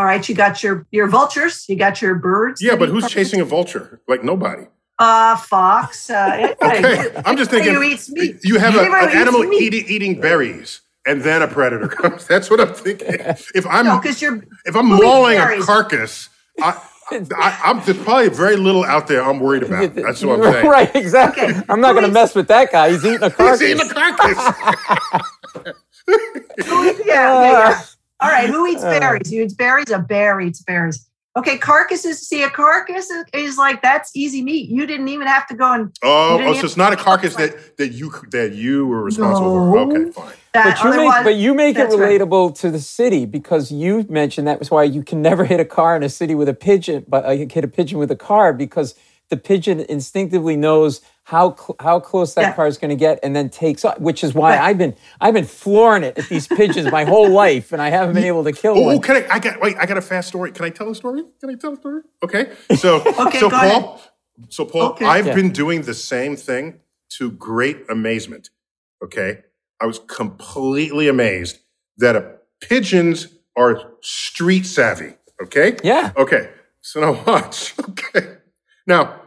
All 0.00 0.06
right, 0.06 0.26
you 0.26 0.34
got 0.34 0.62
your 0.62 0.86
your 0.90 1.08
vultures, 1.08 1.68
you 1.68 1.76
got 1.76 2.00
your 2.00 2.14
birds. 2.14 2.62
Yeah, 2.62 2.74
but 2.74 2.88
who's 2.88 3.06
chasing 3.06 3.38
a 3.42 3.44
vulture? 3.44 4.00
Like 4.08 4.24
nobody. 4.24 4.64
Uh, 4.98 5.36
fox. 5.36 6.08
Uh, 6.08 6.54
okay, 6.62 7.10
I'm 7.26 7.36
just 7.36 7.50
thinking. 7.50 7.78
meat. 7.78 8.38
You 8.42 8.58
have 8.58 8.76
a, 8.76 8.80
an 8.80 9.10
animal 9.10 9.44
eating 9.52 9.84
eating 9.86 10.18
berries, 10.18 10.80
and 11.06 11.20
then 11.20 11.42
a 11.42 11.48
predator 11.48 11.86
comes. 12.00 12.26
That's 12.26 12.48
what 12.48 12.62
I'm 12.62 12.72
thinking. 12.72 13.08
If 13.54 13.66
I'm 13.66 13.84
no, 13.84 14.00
you're 14.02 14.42
if 14.64 14.74
I'm 14.74 14.88
mauling 14.88 15.36
a 15.36 15.60
carcass, 15.60 16.30
I, 16.62 16.82
I, 17.12 17.60
am 17.64 17.82
there's 17.84 17.98
probably 17.98 18.30
very 18.30 18.56
little 18.56 18.84
out 18.84 19.06
there 19.06 19.22
I'm 19.22 19.38
worried 19.38 19.64
about. 19.64 19.94
That's 19.96 20.24
what 20.24 20.40
I'm 20.40 20.50
saying. 20.50 20.66
Right, 20.66 20.96
exactly. 20.96 21.44
Okay. 21.44 21.60
I'm 21.68 21.82
not 21.82 21.92
going 21.92 22.06
to 22.06 22.10
mess 22.10 22.34
with 22.34 22.48
that 22.48 22.72
guy. 22.72 22.92
He's 22.92 23.04
eating 23.04 23.22
a 23.22 23.30
carcass. 23.30 23.60
He's 23.60 23.70
eating 23.70 23.90
a 23.90 23.92
carcass. 23.92 24.36
yeah, 27.04 27.42
yeah. 27.42 27.82
All 28.20 28.28
right, 28.28 28.48
who 28.48 28.66
eats 28.66 28.82
uh. 28.82 28.98
berries? 28.98 29.30
Who 29.30 29.40
eats 29.40 29.54
berries? 29.54 29.90
A 29.90 29.98
bear 29.98 30.40
eats 30.40 30.62
berries. 30.62 31.06
Okay, 31.36 31.58
carcasses. 31.58 32.26
See, 32.26 32.42
a 32.42 32.50
carcass 32.50 33.08
is, 33.08 33.24
is, 33.32 33.56
like 33.56 33.82
that's 33.82 34.10
easy 34.16 34.42
meat. 34.42 34.68
You 34.68 34.84
didn't 34.84 35.06
even 35.08 35.28
have 35.28 35.46
to 35.46 35.54
go 35.54 35.72
and. 35.72 35.96
Oh, 36.02 36.40
oh 36.42 36.54
so 36.54 36.64
it's 36.64 36.76
not 36.76 36.92
a 36.92 36.96
carcass 36.96 37.36
that 37.36 37.76
that 37.76 37.92
you 37.92 38.12
that 38.32 38.52
you 38.52 38.86
were 38.88 39.04
responsible 39.04 39.66
no. 39.66 39.72
for. 39.72 39.96
Okay, 39.96 40.10
fine. 40.10 40.34
That 40.52 40.78
but 40.82 40.84
you 40.84 40.96
make, 40.96 41.24
but 41.24 41.34
you 41.36 41.54
make 41.54 41.76
it 41.78 41.90
relatable 41.90 42.48
right. 42.48 42.56
to 42.56 42.70
the 42.72 42.80
city 42.80 43.26
because 43.26 43.70
you 43.70 44.04
mentioned 44.08 44.48
that 44.48 44.58
was 44.58 44.72
why 44.72 44.82
you 44.82 45.04
can 45.04 45.22
never 45.22 45.44
hit 45.44 45.60
a 45.60 45.64
car 45.64 45.94
in 45.94 46.02
a 46.02 46.08
city 46.08 46.34
with 46.34 46.48
a 46.48 46.54
pigeon, 46.54 47.04
but 47.06 47.24
I 47.24 47.34
uh, 47.34 47.46
hit 47.48 47.62
a 47.62 47.68
pigeon 47.68 48.00
with 48.00 48.10
a 48.10 48.16
car 48.16 48.52
because 48.52 48.96
the 49.28 49.36
pigeon 49.36 49.80
instinctively 49.88 50.56
knows 50.56 51.00
how 51.30 51.54
cl- 51.54 51.76
how 51.80 52.00
close 52.00 52.34
that 52.34 52.42
yeah. 52.42 52.52
car 52.54 52.66
is 52.66 52.76
going 52.76 52.90
to 52.90 52.96
get 52.96 53.18
and 53.22 53.34
then 53.34 53.48
takes 53.48 53.84
off 53.84 53.98
which 54.00 54.24
is 54.24 54.34
why 54.34 54.56
right. 54.56 54.68
I've 54.68 54.78
been 54.78 54.96
I've 55.20 55.34
been 55.34 55.44
flooring 55.44 56.02
it 56.02 56.18
at 56.18 56.28
these 56.28 56.46
pigeons 56.46 56.90
my 56.90 57.04
whole 57.04 57.30
life 57.44 57.72
and 57.72 57.80
I 57.80 57.88
haven't 57.88 58.14
been 58.14 58.24
able 58.24 58.44
to 58.44 58.52
kill 58.52 58.76
oh, 58.76 58.80
one. 58.82 58.96
Oh, 58.96 59.00
can 59.00 59.16
I 59.16 59.26
I 59.30 59.38
got 59.38 59.60
wait, 59.60 59.76
I 59.78 59.86
got 59.86 59.96
a 59.96 60.02
fast 60.02 60.28
story. 60.28 60.52
Can 60.52 60.64
I 60.64 60.70
tell 60.70 60.90
a 60.90 60.94
story? 60.94 61.22
Can 61.40 61.50
I 61.50 61.54
tell 61.54 61.72
a 61.72 61.76
story? 61.76 62.02
Okay. 62.22 62.52
So 62.76 62.96
okay, 63.26 63.40
so 63.40 63.48
Paul 63.50 64.00
so 64.48 64.64
Paul, 64.64 64.90
okay. 64.90 65.04
I've 65.04 65.26
yeah. 65.26 65.34
been 65.34 65.50
doing 65.50 65.82
the 65.82 65.94
same 65.94 66.36
thing 66.36 66.80
to 67.18 67.30
great 67.30 67.78
amazement. 67.88 68.50
Okay? 69.04 69.42
I 69.80 69.86
was 69.86 69.98
completely 69.98 71.08
amazed 71.08 71.58
that 71.98 72.16
a, 72.16 72.36
pigeons 72.60 73.28
are 73.56 73.92
street 74.02 74.66
savvy, 74.66 75.14
okay? 75.42 75.76
Yeah. 75.82 76.12
Okay. 76.16 76.50
So 76.80 77.00
now 77.00 77.22
watch. 77.26 77.74
Okay. 77.78 78.36
Now, 78.86 79.20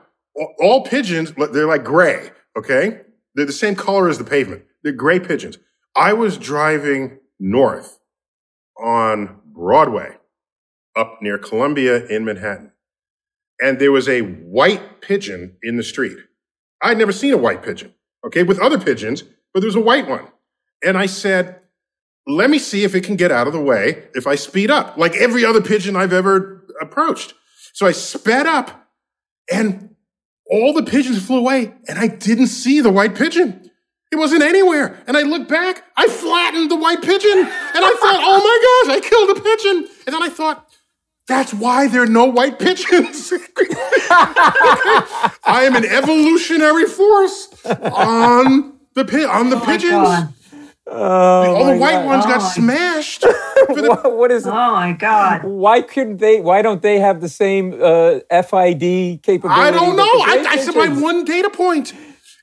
all 0.59 0.83
pigeons, 0.83 1.33
they're 1.51 1.67
like 1.67 1.83
gray, 1.83 2.31
okay? 2.57 3.01
They're 3.35 3.45
the 3.45 3.53
same 3.53 3.75
color 3.75 4.09
as 4.09 4.17
the 4.17 4.23
pavement. 4.23 4.63
They're 4.83 4.93
gray 4.93 5.19
pigeons. 5.19 5.57
I 5.95 6.13
was 6.13 6.37
driving 6.37 7.19
north 7.39 7.99
on 8.83 9.39
Broadway 9.45 10.17
up 10.95 11.19
near 11.21 11.37
Columbia 11.37 12.05
in 12.07 12.25
Manhattan, 12.25 12.71
and 13.61 13.79
there 13.79 13.91
was 13.91 14.09
a 14.09 14.21
white 14.21 15.01
pigeon 15.01 15.57
in 15.63 15.77
the 15.77 15.83
street. 15.83 16.17
I'd 16.81 16.97
never 16.97 17.11
seen 17.11 17.33
a 17.33 17.37
white 17.37 17.63
pigeon, 17.63 17.93
okay, 18.25 18.43
with 18.43 18.59
other 18.59 18.79
pigeons, 18.79 19.23
but 19.53 19.59
there 19.61 19.67
was 19.67 19.75
a 19.75 19.81
white 19.81 20.07
one. 20.07 20.27
And 20.83 20.97
I 20.97 21.05
said, 21.05 21.61
let 22.27 22.49
me 22.49 22.59
see 22.59 22.83
if 22.83 22.95
it 22.95 23.03
can 23.03 23.15
get 23.15 23.31
out 23.31 23.47
of 23.47 23.53
the 23.53 23.61
way 23.61 24.03
if 24.13 24.27
I 24.27 24.35
speed 24.35 24.71
up, 24.71 24.97
like 24.97 25.15
every 25.15 25.45
other 25.45 25.61
pigeon 25.61 25.95
I've 25.95 26.13
ever 26.13 26.65
approached. 26.81 27.33
So 27.73 27.85
I 27.85 27.91
sped 27.91 28.45
up 28.45 28.87
and 29.51 29.92
all 30.49 30.73
the 30.73 30.83
pigeons 30.83 31.25
flew 31.25 31.37
away 31.37 31.73
and 31.87 31.97
I 31.97 32.07
didn't 32.07 32.47
see 32.47 32.81
the 32.81 32.91
white 32.91 33.15
pigeon. 33.15 33.71
It 34.11 34.17
wasn't 34.17 34.43
anywhere. 34.43 35.01
And 35.07 35.17
I 35.17 35.21
looked 35.21 35.49
back, 35.49 35.83
I 35.97 36.07
flattened 36.07 36.69
the 36.69 36.75
white 36.75 37.01
pigeon 37.01 37.39
and 37.39 37.49
I 37.49 37.97
thought, 37.99 38.19
oh 38.21 38.39
my 38.39 38.93
gosh, 38.93 38.97
I 38.97 39.09
killed 39.09 39.37
a 39.37 39.41
pigeon. 39.41 39.89
And 40.05 40.13
then 40.13 40.21
I 40.21 40.29
thought, 40.29 40.69
that's 41.27 41.53
why 41.53 41.87
there 41.87 42.03
are 42.03 42.07
no 42.07 42.25
white 42.25 42.59
pigeons. 42.59 43.33
I 45.45 45.63
am 45.63 45.75
an 45.75 45.85
evolutionary 45.85 46.85
force 46.85 47.47
on 47.65 48.77
the 48.93 49.29
on 49.29 49.49
the 49.49 49.57
oh 49.57 49.65
pigeons. 49.65 50.42
Oh 50.85 51.55
all 51.55 51.65
the 51.65 51.77
white 51.77 51.91
God. 51.91 52.05
ones 52.05 52.25
got 52.25 52.41
oh 52.41 52.49
smashed. 52.49 53.25
The- 53.63 54.01
what 54.03 54.29
is? 54.29 54.45
It? 54.45 54.49
Oh 54.49 54.71
my 54.73 54.91
God! 54.91 55.45
Why 55.45 55.81
couldn't 55.81 56.17
they? 56.17 56.41
Why 56.41 56.61
don't 56.61 56.81
they 56.81 56.99
have 56.99 57.21
the 57.21 57.29
same 57.29 57.73
uh, 57.81 58.19
FID 58.29 59.23
capability? 59.23 59.61
I 59.61 59.71
don't 59.71 59.95
know. 59.95 60.03
I, 60.03 60.45
I 60.49 60.57
said 60.57 60.75
my 60.75 60.89
one 60.89 61.23
data 61.23 61.49
point, 61.49 61.93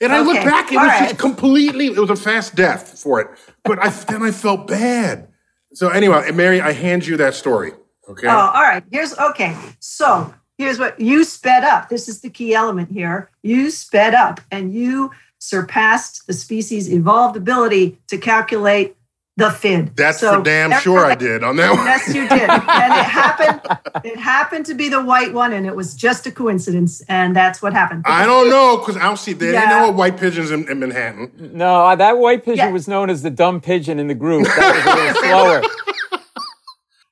and 0.01 0.13
okay. 0.13 0.15
I 0.15 0.21
look 0.21 0.37
back. 0.37 0.73
It 0.73 0.79
all 0.79 0.85
was 0.85 0.91
right. 0.93 1.09
just 1.11 1.19
completely. 1.19 1.87
It 1.89 1.99
was 1.99 2.09
a 2.09 2.17
fast 2.17 2.55
death 2.55 2.99
for 2.99 3.21
it. 3.21 3.29
But 3.65 3.81
I, 3.81 3.91
then 3.91 4.23
I 4.23 4.31
felt 4.31 4.67
bad. 4.67 5.29
So 5.75 5.91
anyway, 5.91 6.31
Mary, 6.33 6.63
I 6.63 6.73
hand 6.73 7.07
you 7.07 7.19
that 7.19 7.35
story. 7.35 7.73
Okay. 8.09 8.27
Oh, 8.27 8.31
all 8.31 8.63
right. 8.63 8.83
Here's 8.91 9.17
okay. 9.19 9.55
So 9.79 10.35
here's 10.57 10.79
what 10.79 10.99
you 10.99 11.25
sped 11.25 11.65
up. 11.65 11.91
This 11.91 12.09
is 12.09 12.23
the 12.23 12.31
key 12.31 12.55
element 12.55 12.91
here. 12.91 13.31
You 13.43 13.71
sped 13.71 14.15
up, 14.15 14.41
and 14.51 14.73
you 14.73 15.11
surpassed 15.41 16.27
the 16.27 16.33
species' 16.33 16.93
evolved 16.93 17.37
ability 17.37 17.99
to 18.09 18.17
calculate 18.17 18.97
the 19.37 19.51
FID. 19.51 19.97
That's 19.97 20.21
so 20.21 20.39
for 20.39 20.43
damn 20.43 20.79
sure 20.81 21.05
I 21.05 21.15
did 21.15 21.43
on 21.43 21.57
that 21.57 21.75
one. 21.75 21.87
Yes, 21.87 22.09
you 22.09 22.29
did. 22.29 22.51
and 22.51 22.93
it 22.93 23.07
happened. 23.07 24.05
It 24.05 24.19
happened 24.19 24.67
to 24.67 24.75
be 24.75 24.89
the 24.89 25.03
white 25.03 25.33
one, 25.33 25.53
and 25.53 25.67
it 25.67 25.75
was 25.75 25.95
just 25.95 26.27
a 26.27 26.31
coincidence. 26.31 27.01
And 27.09 27.35
that's 27.35 27.63
what 27.63 27.73
happened. 27.73 28.05
I 28.07 28.27
don't 28.27 28.51
know 28.51 28.77
because 28.77 28.97
I 28.97 29.03
don't 29.03 29.17
see. 29.17 29.33
They 29.33 29.53
yeah. 29.53 29.69
didn't 29.69 29.83
know 29.83 29.91
white 29.93 30.19
pigeons 30.19 30.51
in, 30.51 30.71
in 30.71 30.79
Manhattan. 30.79 31.33
No, 31.55 31.87
uh, 31.87 31.97
that 31.97 32.19
white 32.19 32.45
pigeon 32.45 32.67
yeah. 32.67 32.71
was 32.71 32.87
known 32.87 33.09
as 33.11 33.23
the 33.23 33.31
dumb 33.31 33.61
pigeon 33.61 33.99
in 33.99 34.09
the 34.09 34.15
group. 34.15 34.47
That 34.47 34.75
was 34.75 34.87
a 34.87 34.97
little 34.97 35.23
slower. 35.23 35.90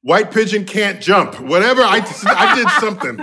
White 0.03 0.31
pigeon 0.31 0.65
can't 0.65 1.03
jump. 1.03 1.41
Whatever. 1.41 1.83
I, 1.83 2.01
I 2.27 2.55
did 2.55 2.69
something. 2.79 3.19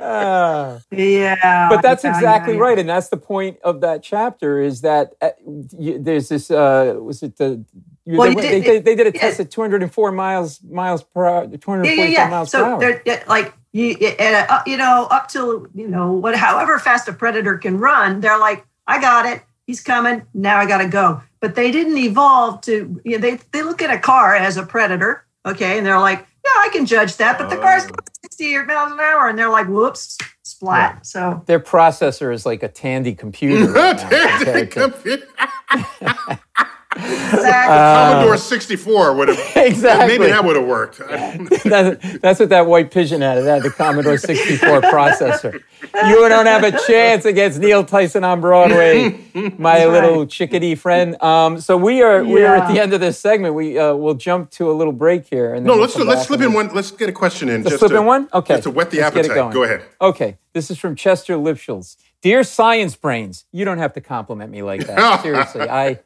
uh, 0.00 0.80
yeah. 0.90 1.68
But 1.68 1.82
that's 1.82 2.02
yeah, 2.02 2.14
exactly 2.14 2.54
yeah, 2.54 2.60
right. 2.60 2.78
And 2.78 2.88
that's 2.88 3.08
the 3.08 3.18
point 3.18 3.58
of 3.62 3.82
that 3.82 4.02
chapter 4.02 4.60
is 4.60 4.80
that 4.80 5.12
uh, 5.20 5.30
you, 5.78 5.98
there's 5.98 6.30
this, 6.30 6.50
uh, 6.50 6.96
was 6.98 7.22
it 7.22 7.36
the, 7.36 7.62
well, 8.06 8.34
they, 8.34 8.34
did, 8.34 8.64
they, 8.64 8.80
they, 8.80 8.96
did 8.96 9.06
a 9.06 9.12
test 9.12 9.40
at 9.40 9.50
204 9.50 10.12
miles 10.12 10.62
miles 10.62 11.02
per 11.02 11.26
hour, 11.26 11.46
245 11.46 11.96
yeah, 11.96 12.04
yeah, 12.04 12.28
miles 12.28 12.50
so 12.50 12.78
per 12.78 13.02
hour. 13.06 13.22
like 13.28 13.54
you, 13.72 13.96
uh, 14.18 14.62
you 14.66 14.76
know, 14.76 15.06
up 15.10 15.28
till 15.28 15.66
you 15.74 15.86
know 15.86 16.12
what, 16.12 16.34
however 16.34 16.78
fast 16.78 17.08
a 17.08 17.12
predator 17.12 17.58
can 17.58 17.78
run, 17.78 18.20
they're 18.20 18.38
like, 18.38 18.66
I 18.86 19.00
got 19.00 19.26
it, 19.26 19.42
he's 19.70 19.80
coming, 19.80 20.26
now 20.34 20.58
I 20.58 20.66
got 20.66 20.78
to 20.78 20.88
go. 20.88 21.22
But 21.38 21.54
they 21.54 21.70
didn't 21.70 21.96
evolve 21.96 22.60
to 22.62 23.00
you 23.04 23.12
know, 23.12 23.18
they 23.18 23.36
they 23.52 23.62
look 23.62 23.80
at 23.80 23.90
a 23.90 23.98
car 23.98 24.34
as 24.34 24.56
a 24.56 24.66
predator 24.66 25.24
okay? 25.46 25.78
And 25.78 25.86
they're 25.86 26.00
like 26.00 26.26
yeah 26.44 26.52
i 26.56 26.68
can 26.72 26.86
judge 26.86 27.16
that 27.16 27.38
but 27.38 27.50
the 27.50 27.58
oh. 27.58 27.60
car's 27.60 27.84
oh. 27.84 27.94
60 28.22 28.64
miles 28.64 28.92
an 28.92 29.00
hour. 29.00 29.28
And 29.28 29.38
they're 29.38 29.50
like 29.50 29.68
whoops 29.68 30.18
splat. 30.42 30.96
Yeah. 30.96 31.02
so 31.02 31.42
their 31.46 31.60
processor 31.60 32.32
is 32.34 32.44
like 32.44 32.62
a 32.62 32.68
tandy 32.68 33.14
computer. 33.14 33.72
Tandy 33.94 34.66
computer 34.66 35.26
Exactly. 36.96 37.76
Uh, 37.76 38.12
Commodore 38.12 38.36
64 38.36 39.14
would 39.14 39.28
have 39.28 39.38
exactly. 39.56 40.18
Maybe 40.18 40.30
that 40.30 40.44
would 40.44 40.56
have 40.56 40.66
worked. 40.66 40.98
that, 40.98 42.18
that's 42.20 42.40
what 42.40 42.48
that 42.48 42.66
white 42.66 42.90
pigeon 42.90 43.20
had. 43.20 43.38
It 43.38 43.44
had 43.44 43.62
the 43.62 43.70
Commodore 43.70 44.18
64 44.18 44.80
processor. 44.82 45.62
You 45.94 46.28
don't 46.28 46.46
have 46.46 46.64
a 46.64 46.72
chance 46.86 47.24
against 47.24 47.60
Neil 47.60 47.84
Tyson 47.84 48.24
on 48.24 48.40
Broadway, 48.40 49.20
my 49.56 49.86
little 49.86 50.26
chickadee 50.26 50.74
friend. 50.74 51.20
Um, 51.22 51.60
so 51.60 51.76
we 51.76 52.02
are 52.02 52.22
yeah. 52.22 52.34
we 52.34 52.42
are 52.42 52.56
at 52.56 52.72
the 52.72 52.80
end 52.80 52.92
of 52.92 53.00
this 53.00 53.18
segment. 53.18 53.54
We 53.54 53.78
uh, 53.78 53.94
will 53.94 54.14
jump 54.14 54.50
to 54.52 54.70
a 54.70 54.74
little 54.74 54.92
break 54.92 55.26
here. 55.26 55.54
And 55.54 55.64
no, 55.64 55.74
we'll 55.74 55.82
let's 55.82 55.96
let's 55.96 56.26
slip 56.26 56.40
in 56.40 56.52
one. 56.52 56.74
Let's 56.74 56.90
get 56.90 57.08
a 57.08 57.12
question 57.12 57.48
in. 57.48 57.62
Let's 57.62 57.78
slip 57.78 57.92
to, 57.92 57.98
in 57.98 58.04
one. 58.04 58.28
Okay, 58.34 58.54
just 58.54 58.64
to 58.64 58.70
whet 58.70 58.90
the 58.90 58.98
let's 58.98 59.16
appetite. 59.16 59.52
Go 59.52 59.62
ahead. 59.62 59.84
Okay, 60.00 60.38
this 60.54 60.70
is 60.70 60.78
from 60.78 60.96
Chester 60.96 61.34
Lipschultz. 61.34 61.96
Dear 62.20 62.42
Science 62.42 62.96
Brains, 62.96 63.44
you 63.52 63.64
don't 63.64 63.78
have 63.78 63.92
to 63.94 64.00
compliment 64.00 64.50
me 64.50 64.62
like 64.62 64.86
that. 64.86 65.22
Seriously, 65.22 65.68
I. 65.68 66.00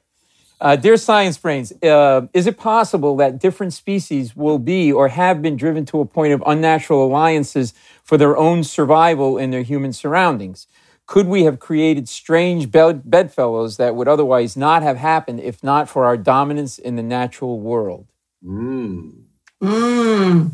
Uh, 0.61 0.77
dear 0.77 0.97
Science 0.97 1.37
Brains, 1.37 1.73
uh, 1.83 2.27
is 2.33 2.47
it 2.47 2.57
possible 2.57 3.17
that 3.17 3.39
different 3.39 3.73
species 3.73 4.35
will 4.35 4.59
be 4.59 4.93
or 4.93 5.09
have 5.09 5.43
been 5.43 5.57
driven 5.57 5.85
to 5.87 6.01
a 6.01 6.07
point 6.07 6.33
of 6.33 6.43
unnatural 6.47 7.05
alliances 7.05 7.75
for 8.03 8.17
their 8.17 8.37
own 8.37 8.65
survival 8.65 9.37
in 9.37 9.51
their 9.51 9.63
human 9.63 9.93
surroundings? 9.93 10.67
could 11.07 11.27
we 11.27 11.45
have 11.45 11.59
created 11.59 12.09
strange 12.09 12.71
bed- 12.71 13.09
bedfellows 13.09 13.77
that 13.77 13.95
would 13.95 14.09
otherwise 14.09 14.57
not 14.57 14.83
have 14.83 14.97
happened 14.97 15.41
if 15.41 15.63
not 15.63 15.89
for 15.89 16.05
our 16.05 16.17
dominance 16.17 16.79
in 16.79 16.97
the 16.97 17.03
natural 17.03 17.61
world? 17.61 18.07
Mm. 18.45 19.25
Mm. 19.63 20.53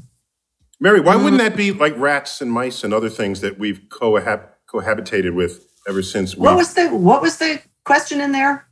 Mary, 0.80 1.00
why 1.00 1.16
wouldn't 1.16 1.38
that 1.38 1.57
be 1.57 1.73
like 1.73 1.97
rats 1.97 2.40
and 2.40 2.50
mice 2.50 2.83
and 2.83 2.95
other 2.95 3.09
things 3.11 3.40
that 3.42 3.59
we've 3.59 3.80
cohab- 3.88 4.49
cohabitated 4.69 5.35
with 5.35 5.66
ever 5.88 6.02
since 6.02 6.37
we? 6.37 6.42
What 6.42 6.57
was 6.57 6.75
the 6.75 6.88
what 6.88 7.23
was 7.23 7.38
the 7.38 7.61
question 7.85 8.21
in 8.21 8.33
there? 8.33 8.66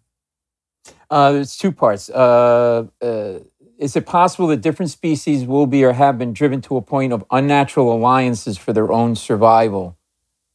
Uh, 1.11 1.33
there's 1.33 1.57
two 1.57 1.73
parts. 1.73 2.11
Uh, 2.11 2.87
uh, 3.01 3.39
is 3.79 3.95
it 3.97 4.07
possible 4.07 4.49
that 4.49 4.61
different 4.61 4.91
species 4.91 5.45
will 5.45 5.67
be 5.67 5.85
or 5.85 5.93
have 5.93 6.19
been 6.19 6.33
driven 6.33 6.61
to 6.63 6.77
a 6.77 6.83
point 6.83 7.13
of 7.13 7.25
unnatural 7.31 7.95
alliances 7.95 8.59
for 8.59 8.73
their 8.73 8.93
own 8.93 9.15
survival 9.15 9.97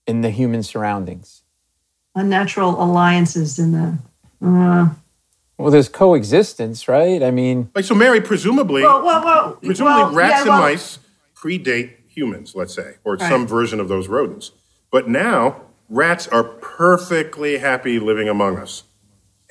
in 0.05 0.21
the 0.21 0.29
human 0.29 0.61
surroundings? 0.61 1.43
Unnatural 2.15 2.81
alliances 2.83 3.57
in 3.57 3.71
the. 3.71 3.97
Uh, 4.45 4.89
Well, 5.57 5.71
there's 5.71 5.87
coexistence, 5.89 6.87
right? 6.87 7.23
I 7.23 7.31
mean, 7.31 7.69
like 7.73 7.85
so, 7.85 7.95
Mary, 7.95 8.19
presumably, 8.21 8.81
well, 8.83 9.03
well, 9.03 9.23
well, 9.23 9.51
presumably 9.63 10.03
well, 10.03 10.13
rats 10.13 10.31
yeah, 10.31 10.39
and 10.41 10.49
well, 10.49 10.61
mice 10.61 10.99
predate 11.35 11.93
humans, 12.07 12.53
let's 12.55 12.73
say, 12.73 12.95
or 13.03 13.15
Right. 13.15 13.29
some 13.29 13.47
version 13.47 13.79
of 13.79 13.87
those 13.87 14.07
rodents. 14.07 14.51
But 14.91 15.07
now 15.07 15.61
rats 15.89 16.27
are 16.27 16.43
perfectly 16.43 17.57
happy 17.59 17.99
living 17.99 18.27
among 18.27 18.57
us. 18.57 18.83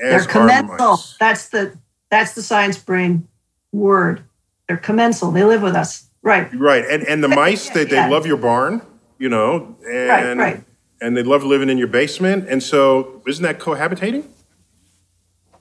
They're 0.03 0.25
commensal. 0.25 0.99
That's 1.21 1.49
the 1.49 1.77
that's 2.11 2.35
the 2.35 2.43
science 2.43 2.77
brain 2.77 3.29
word. 3.73 4.25
They're 4.69 4.77
commensal. 4.77 5.31
They 5.31 5.45
live 5.45 5.63
with 5.63 5.75
us. 5.75 6.09
Right. 6.23 6.53
Right, 6.55 6.85
and 6.85 7.05
and 7.05 7.23
the 7.23 7.29
mice 7.29 7.71
they, 7.71 7.85
they 7.85 7.97
Yeah. 7.97 8.09
love 8.09 8.27
your 8.27 8.37
barn, 8.37 8.83
you 9.19 9.29
know, 9.29 9.77
and 9.89 10.39
right. 10.39 10.65
and 11.01 11.17
they 11.17 11.23
love 11.23 11.45
living 11.45 11.69
in 11.69 11.79
your 11.79 11.89
basement, 11.89 12.49
and 12.49 12.63
so 12.63 13.23
isn't 13.27 13.43
that 13.43 13.59
cohabitating? 13.59 14.25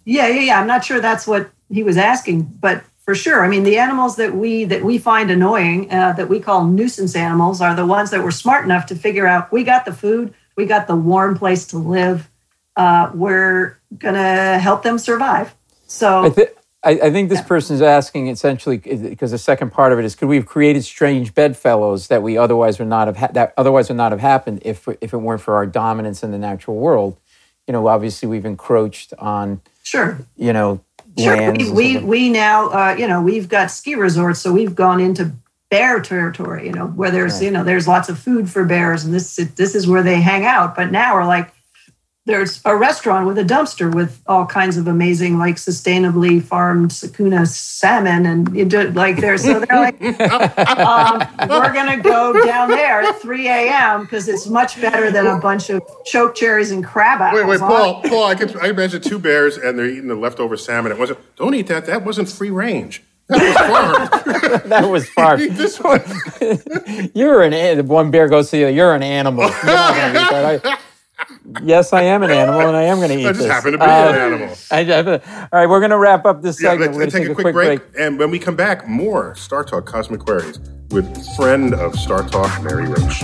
Yeah, 0.06 0.28
yeah, 0.28 0.42
yeah. 0.42 0.60
I'm 0.60 0.68
not 0.68 0.84
sure 0.84 1.00
that's 1.00 1.28
what 1.28 1.52
he 1.70 1.84
was 1.84 1.98
asking, 1.98 2.44
but 2.60 2.84
for 3.04 3.16
sure. 3.16 3.44
I 3.44 3.48
mean, 3.48 3.64
the 3.64 3.78
animals 3.78 4.16
that 4.16 4.36
we 4.36 4.66
that 4.66 4.84
we 4.84 4.98
find 4.98 5.30
annoying, 5.32 5.92
uh, 5.92 6.14
that 6.14 6.30
we 6.30 6.40
call 6.40 6.66
nuisance 6.66 7.16
animals, 7.16 7.62
are 7.62 7.76
the 7.76 7.86
ones 7.86 8.10
that 8.12 8.24
were 8.24 8.32
smart 8.32 8.66
enough 8.66 8.86
to 8.88 8.96
figure 8.96 9.28
out 9.28 9.52
we 9.52 9.64
got 9.64 9.86
the 9.86 9.94
food, 9.94 10.34
we 10.56 10.66
got 10.66 10.88
the 10.88 10.96
warm 10.96 11.38
place 11.38 11.66
to 11.68 11.78
live. 11.78 12.30
Uh, 12.76 13.12
we're 13.14 13.78
gonna 13.98 14.60
help 14.60 14.84
them 14.84 14.98
survive. 14.98 15.56
So 15.88 16.24
I, 16.26 16.30
th- 16.30 16.50
I, 16.84 16.92
I 16.92 17.12
think 17.12 17.30
this 17.30 17.42
person 17.42 17.76
is 17.76 17.82
asking 17.82 18.28
essentially 18.28 18.78
because 18.78 19.32
the 19.32 19.38
second 19.38 19.72
part 19.72 19.92
of 19.94 20.00
it 20.00 20.06
is 20.06 20.16
could 20.16 20.28
we 20.28 20.38
have 20.38 20.46
created 20.46 20.84
strange 20.84 21.34
bedfellows 21.36 22.08
that 22.08 22.24
we 22.24 22.38
otherwise 22.38 22.80
would 22.80 22.88
not 22.88 23.08
have 23.08 23.18
ha- 23.18 23.32
that 23.34 23.54
otherwise 23.58 23.90
would 23.90 23.98
not 23.98 24.12
have 24.12 24.22
happened 24.22 24.62
if 24.64 24.88
if 25.02 25.14
it 25.14 25.18
weren't 25.18 25.42
for 25.42 25.56
our 25.56 25.66
dominance 25.66 26.24
in 26.24 26.32
the 26.32 26.38
natural 26.38 26.78
world. 26.78 27.18
You 27.68 27.74
know, 27.74 27.88
obviously 27.88 28.28
we've 28.28 28.46
encroached 28.46 29.14
on 29.20 29.62
sure, 29.84 30.20
you 30.38 30.54
know 30.54 30.82
Sure. 31.18 31.52
We, 31.52 31.70
we, 31.72 31.98
we 31.98 32.30
now, 32.30 32.70
uh, 32.70 32.96
you 32.98 33.06
know, 33.08 33.22
we've 33.22 33.50
got 33.50 33.70
ski 33.70 33.96
resorts, 33.96 34.40
so 34.40 34.54
we've 34.54 34.74
gone 34.76 35.02
into 35.02 35.32
bear 35.70 36.00
territory, 36.00 36.66
you 36.66 36.72
know, 36.72 36.88
where 36.88 37.12
there's, 37.12 37.34
Right. 37.36 37.44
you 37.44 37.52
know, 37.52 37.64
there's 37.66 37.88
lots 37.88 38.08
of 38.08 38.18
food 38.18 38.50
for 38.50 38.64
bears 38.64 39.04
and 39.04 39.14
this, 39.14 39.36
this 39.36 39.76
is 39.76 39.88
where 39.88 40.04
they 40.04 40.22
hang 40.22 40.46
out. 40.46 40.76
But 40.76 40.92
now 40.92 41.16
we're 41.16 41.26
like, 41.26 41.54
there's 42.32 42.62
a 42.66 42.76
restaurant 42.76 43.28
with 43.28 43.38
a 43.38 43.44
dumpster 43.44 43.94
with 43.94 44.22
all 44.28 44.46
kinds 44.46 44.78
of 44.78 44.88
amazing, 44.88 45.38
like 45.38 45.56
sustainably 45.56 46.42
farmed 46.42 46.92
Sakuna 46.92 47.48
salmon. 47.48 48.26
And 48.26 48.56
you 48.56 48.66
do, 48.66 48.90
like, 48.92 49.18
there's, 49.18 49.44
so 49.44 49.60
they're 49.60 49.80
like, 49.80 50.02
um, 50.22 51.50
we're 51.50 51.74
going 51.74 51.96
to 51.96 52.02
go 52.02 52.44
down 52.46 52.70
there 52.70 53.02
at 53.02 53.22
3 53.22 53.48
a.m. 53.48 54.04
because 54.04 54.28
it's 54.28 54.48
much 54.48 54.80
better 54.82 55.12
than 55.12 55.28
a 55.28 55.40
bunch 55.40 55.70
of 55.70 55.82
choke 56.06 56.36
cherries 56.36 56.72
and 56.72 56.84
crab 56.84 57.22
apples. 57.22 57.42
Wait, 57.42 57.50
wait, 57.50 57.62
on 57.62 57.70
Paul, 57.70 58.02
Paul, 58.04 58.24
I 58.26 58.36
can 58.36 58.58
I 58.60 58.70
imagine 58.70 59.02
two 59.02 59.20
bears 59.20 59.58
and 59.58 59.78
they're 59.78 59.88
eating 59.88 60.08
the 60.08 60.16
leftover 60.16 60.58
salmon. 60.58 60.92
It 60.92 60.98
wasn't. 60.98 61.20
Don't 61.36 61.54
eat 61.54 61.68
that. 61.68 61.86
That 61.86 62.04
wasn't 62.06 62.30
free 62.30 62.50
range. 62.50 63.04
That 63.28 64.10
was 64.12 64.28
farmed. 64.28 64.64
that 64.66 64.90
was 64.90 65.10
far. 65.10 65.38
this 65.38 65.80
one. 65.80 66.02
You're 67.14 67.44
an 67.44 67.54
an- 67.54 67.88
one 67.88 68.12
bear 68.12 68.28
goes 68.28 68.50
to 68.52 68.58
the 68.58 68.64
other. 68.66 68.74
You're 68.74 68.94
an 68.94 69.04
animal. 69.04 69.46
You're 69.46 69.66
not 69.66 69.96
going 69.96 70.14
to 70.14 70.22
eat 70.22 70.30
that. 70.30 70.66
I, 70.66 70.78
yes, 71.64 71.94
I 71.94 72.04
am 72.04 72.24
an 72.24 72.32
animal, 72.32 72.62
and 72.62 72.76
I 72.78 72.84
am 72.84 72.98
going 72.98 73.10
to 73.10 73.16
eat 73.20 73.26
I 73.26 73.30
just 73.32 73.40
this. 73.42 73.52
happen 73.52 73.72
to 73.74 73.78
be 73.78 73.84
Uh, 73.84 74.10
an 74.10 74.16
animal. 74.34 74.56
I, 74.72 74.80
I, 74.82 74.98
all 75.02 75.20
right, 75.54 75.68
we're 75.68 75.80
going 75.80 75.92
to 75.92 75.98
wrap 75.98 76.26
up 76.26 76.42
this 76.42 76.62
Yeah, 76.62 76.72
segment. 76.72 76.96
let's 76.96 76.98
we're 76.98 77.02
going 77.02 77.12
take 77.12 77.26
to 77.28 77.32
a 77.32 77.36
quick 77.36 77.54
break, 77.54 77.82
and 77.98 78.18
when 78.20 78.32
we 78.32 78.40
come 78.40 78.56
back, 78.56 78.88
more 78.88 79.36
Star 79.36 79.64
Talk 79.64 79.86
Cosmic 79.86 80.22
Queries 80.22 80.60
with 80.90 81.06
friend 81.36 81.74
of 81.74 81.96
Star 81.96 82.28
Talk, 82.28 82.64
Mary 82.64 82.86
Roach. 82.88 83.24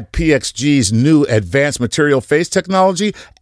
PXG's 0.00 0.92
new 0.92 1.24
advanced 1.24 1.80
material 1.80 2.20
face 2.20 2.48
technology 2.48 3.14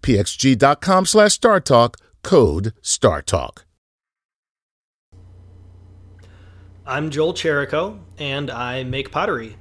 pxg.com 0.00 1.06
slash 1.06 1.38
StarTalk. 1.38 1.94
Code 2.22 2.72
StarTalk. 2.82 3.64
I'm 6.86 7.10
Joel 7.10 7.34
Cherico, 7.34 7.98
and 8.18 8.50
I 8.50 8.82
make 8.82 9.10
pottery. 9.10 9.56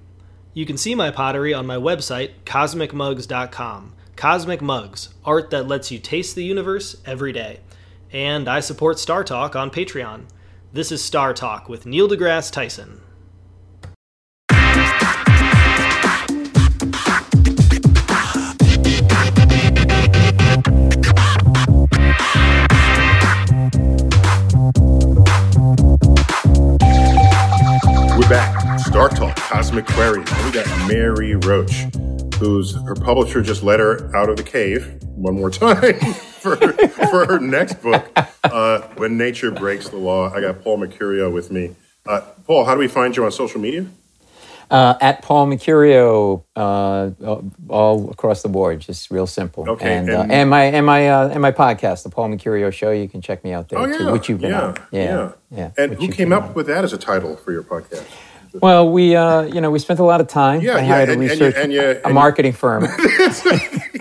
You 0.53 0.65
can 0.65 0.77
see 0.77 0.95
my 0.95 1.11
pottery 1.11 1.53
on 1.53 1.67
my 1.67 1.75
website, 1.75 2.31
cosmicmugs.com. 2.45 3.93
Cosmic 4.15 4.61
Mugs, 4.61 5.09
art 5.23 5.49
that 5.51 5.67
lets 5.67 5.91
you 5.91 5.99
taste 5.99 6.35
the 6.35 6.43
universe 6.43 6.95
every 7.05 7.31
day. 7.31 7.59
And 8.11 8.47
I 8.47 8.61
support 8.61 8.97
Star 8.97 9.23
Talk 9.23 9.55
on 9.55 9.69
Patreon. 9.69 10.23
This 10.73 10.91
is 10.91 11.03
Star 11.03 11.33
Talk 11.33 11.69
with 11.69 11.85
Neil 11.85 12.07
deGrasse 12.07 12.51
Tyson. 12.51 13.01
We're 28.27 28.33
back. 28.33 28.79
Star 28.81 29.07
Talk, 29.07 29.37
Cosmic 29.37 29.85
Queries. 29.85 30.29
We 30.43 30.51
got 30.51 30.67
Mary 30.85 31.35
Roach, 31.35 31.85
who's 32.39 32.75
her 32.83 32.93
publisher 32.93 33.41
just 33.41 33.63
let 33.63 33.79
her 33.79 34.13
out 34.13 34.27
of 34.27 34.35
the 34.35 34.43
cave 34.43 35.01
one 35.03 35.35
more 35.35 35.49
time 35.49 35.97
for, 36.41 36.57
for 36.57 37.25
her 37.25 37.39
next 37.39 37.81
book, 37.81 38.05
uh, 38.43 38.81
When 38.97 39.17
Nature 39.17 39.51
Breaks 39.51 39.87
the 39.87 39.95
Law. 39.95 40.29
I 40.33 40.41
got 40.41 40.61
Paul 40.61 40.79
Mecurio 40.79 41.31
with 41.31 41.51
me. 41.51 41.77
Uh, 42.05 42.19
Paul, 42.45 42.65
how 42.65 42.73
do 42.73 42.79
we 42.81 42.89
find 42.89 43.15
you 43.15 43.23
on 43.23 43.31
social 43.31 43.61
media? 43.61 43.85
Uh, 44.69 44.95
at 44.99 45.21
Paul 45.21 45.47
Mecurio, 45.47 46.43
uh, 46.55 47.11
all 47.69 48.09
across 48.11 48.41
the 48.43 48.49
board, 48.49 48.81
just 48.81 49.09
real 49.09 49.25
simple. 49.25 49.69
Okay, 49.69 49.95
and, 49.95 50.09
uh, 50.09 50.19
and- 50.23 50.31
and 50.31 50.49
my 50.49 50.63
and 50.65 50.85
my 50.85 51.07
uh, 51.09 51.29
and 51.29 51.41
my 51.41 51.53
podcast, 51.53 52.03
the 52.03 52.09
Paul 52.09 52.27
Mecurio 52.29 52.71
Show. 52.73 52.91
You 52.91 53.07
can 53.07 53.21
check 53.21 53.43
me 53.45 53.53
out 53.53 53.69
there 53.69 53.79
Oh, 53.79 53.85
too, 53.85 54.03
yeah. 54.03 54.11
which 54.11 54.27
you've 54.27 54.41
been 54.41 54.51
yeah, 54.51 54.61
on. 54.61 54.75
Yeah, 54.91 55.31
yeah. 55.51 55.71
And 55.77 55.93
who 55.93 56.05
you 56.07 56.11
came 56.11 56.33
up 56.33 56.43
on. 56.49 56.53
with 56.53 56.67
that 56.67 56.83
as 56.83 56.91
a 56.91 56.97
title 56.97 57.37
for 57.37 57.53
your 57.53 57.63
podcast? 57.63 58.03
Well, 58.61 58.89
we 58.91 59.15
uh, 59.15 59.43
you 59.43 59.61
know 59.61 59.71
we 59.71 59.79
spent 59.79 59.99
a 59.99 60.03
lot 60.03 60.19
of 60.19 60.27
time. 60.27 60.59
Yeah, 60.61 60.73
I 60.75 60.79
yeah, 60.81 60.85
hired 60.87 61.09
and- 61.09 61.21
a 61.23 61.27
research 61.29 61.55
and 61.57 61.71
you- 61.71 61.81
and 61.81 62.05
a 62.05 62.09
marketing 62.09 62.51
firm. 62.53 62.87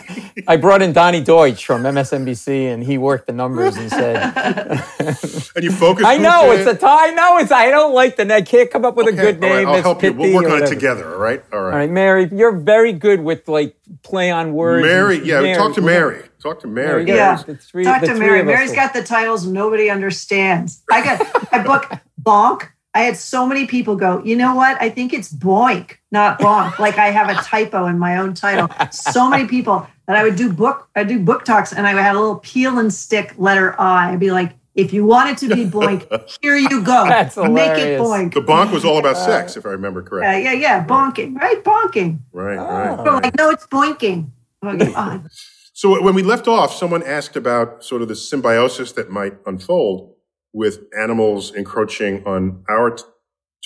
I 0.46 0.56
brought 0.56 0.82
in 0.82 0.92
Donny 0.92 1.22
Deutsch 1.22 1.64
from 1.64 1.82
MSNBC, 1.84 2.72
and 2.72 2.82
he 2.84 2.98
worked 2.98 3.26
the 3.26 3.32
numbers 3.32 3.76
and 3.76 3.88
said, 3.90 4.16
And 5.56 5.64
you 5.64 5.70
focus. 5.72 6.04
"I 6.04 6.18
know 6.18 6.52
it's 6.52 6.66
a 6.68 6.74
tie. 6.76 7.08
I 7.08 7.10
know 7.12 7.38
it's. 7.38 7.50
I 7.50 7.70
don't 7.70 7.94
like 7.94 8.16
the. 8.16 8.32
I 8.34 8.42
can't 8.42 8.70
come 8.70 8.84
up 8.84 8.96
with 8.96 9.06
a 9.06 9.12
good 9.12 9.42
all 9.42 9.48
right, 9.50 9.56
name. 9.58 9.66
I'll 9.68 9.72
that's 9.74 9.84
help 9.86 10.02
you. 10.02 10.12
We'll 10.12 10.34
work 10.34 10.50
on 10.50 10.62
it 10.62 10.66
together. 10.66 11.14
All 11.14 11.18
right. 11.20 11.42
All 11.52 11.60
right. 11.60 11.72
All 11.72 11.78
right, 11.78 11.90
Mary, 11.90 12.28
you're 12.32 12.52
very 12.56 12.92
good 12.92 13.20
with 13.22 13.48
like 13.48 13.76
play 14.02 14.30
on 14.30 14.52
words. 14.52 14.84
Mary, 14.84 15.16
and- 15.18 15.26
yeah, 15.26 15.56
talk 15.56 15.74
to. 15.76 15.80
Mary. 15.80 16.22
Talk 16.42 16.60
to 16.60 16.66
Mary. 16.66 17.04
There. 17.04 17.16
Yeah. 17.16 17.36
The 17.42 17.56
three- 17.56 17.84
Talk 17.84 18.02
the 18.02 18.08
to 18.08 18.14
three 18.14 18.26
Mary. 18.26 18.40
of 18.64 18.70
us 18.70 18.74
got 18.74 18.92
the 18.92 19.02
titles 19.02 19.46
nobody 19.46 19.88
understands. 19.90 20.82
I 20.92 21.02
got 21.02 21.50
my 21.52 21.62
book 21.62 21.90
Bonk. 22.22 22.68
I 22.94 23.00
had 23.00 23.16
so 23.18 23.46
many 23.46 23.66
people 23.66 23.94
go, 23.96 24.22
you 24.24 24.36
know 24.36 24.54
what? 24.54 24.80
I 24.80 24.88
think 24.88 25.12
it's 25.12 25.30
boink, 25.30 25.96
not 26.10 26.40
bonk. 26.40 26.78
like 26.78 26.96
I 26.96 27.10
have 27.10 27.28
a 27.28 27.34
typo 27.42 27.84
in 27.86 27.98
my 27.98 28.16
own 28.16 28.32
title. 28.32 28.70
So 28.90 29.28
many 29.28 29.46
people 29.46 29.86
that 30.06 30.16
I 30.16 30.22
would 30.22 30.36
do 30.36 30.52
book, 30.52 30.88
I 30.94 31.04
do 31.04 31.18
book 31.18 31.44
talks, 31.44 31.72
and 31.72 31.86
I 31.86 31.90
had 32.00 32.14
a 32.14 32.18
little 32.18 32.36
peel 32.38 32.78
and 32.78 32.92
stick 32.92 33.34
letter 33.38 33.78
I. 33.80 34.12
I'd 34.12 34.20
be 34.20 34.30
like, 34.30 34.52
if 34.74 34.92
you 34.92 35.04
want 35.06 35.30
it 35.30 35.38
to 35.48 35.54
be 35.54 35.64
boink, 35.64 36.06
here 36.42 36.56
you 36.56 36.82
go. 36.82 37.04
That's 37.08 37.36
Make 37.36 37.46
it 37.48 37.52
hilarious. 37.96 38.02
boink. 38.02 38.34
The 38.34 38.40
bonk 38.42 38.72
was 38.72 38.84
all 38.84 38.98
about 38.98 39.16
sex, 39.16 39.56
if 39.56 39.64
I 39.66 39.70
remember 39.70 40.00
Yeah, 40.02 40.08
correctly. 40.08 40.44
yeah, 40.44 40.52
yeah. 40.52 40.86
Bonking, 40.86 41.34
right? 41.36 41.62
Bonking. 41.64 42.20
Right, 42.32 42.58
Oh. 42.58 42.64
right. 42.96 42.96
So 43.06 43.14
like, 43.16 43.36
no, 43.36 43.50
it's 43.50 43.66
boinking. 43.66 44.30
Okay, 44.64 44.92
ah, 44.94 45.22
So 45.72 46.00
when 46.02 46.14
we 46.14 46.22
left 46.22 46.46
off, 46.48 46.72
someone 46.74 47.02
asked 47.02 47.36
about 47.36 47.84
sort 47.84 48.00
of 48.02 48.08
the 48.08 48.16
symbiosis 48.16 48.92
that 48.92 49.10
might 49.10 49.34
unfold 49.44 50.14
with 50.54 50.84
animals 50.98 51.54
encroaching 51.54 52.24
on 52.26 52.62
our 52.68 52.90
t- 52.92 53.04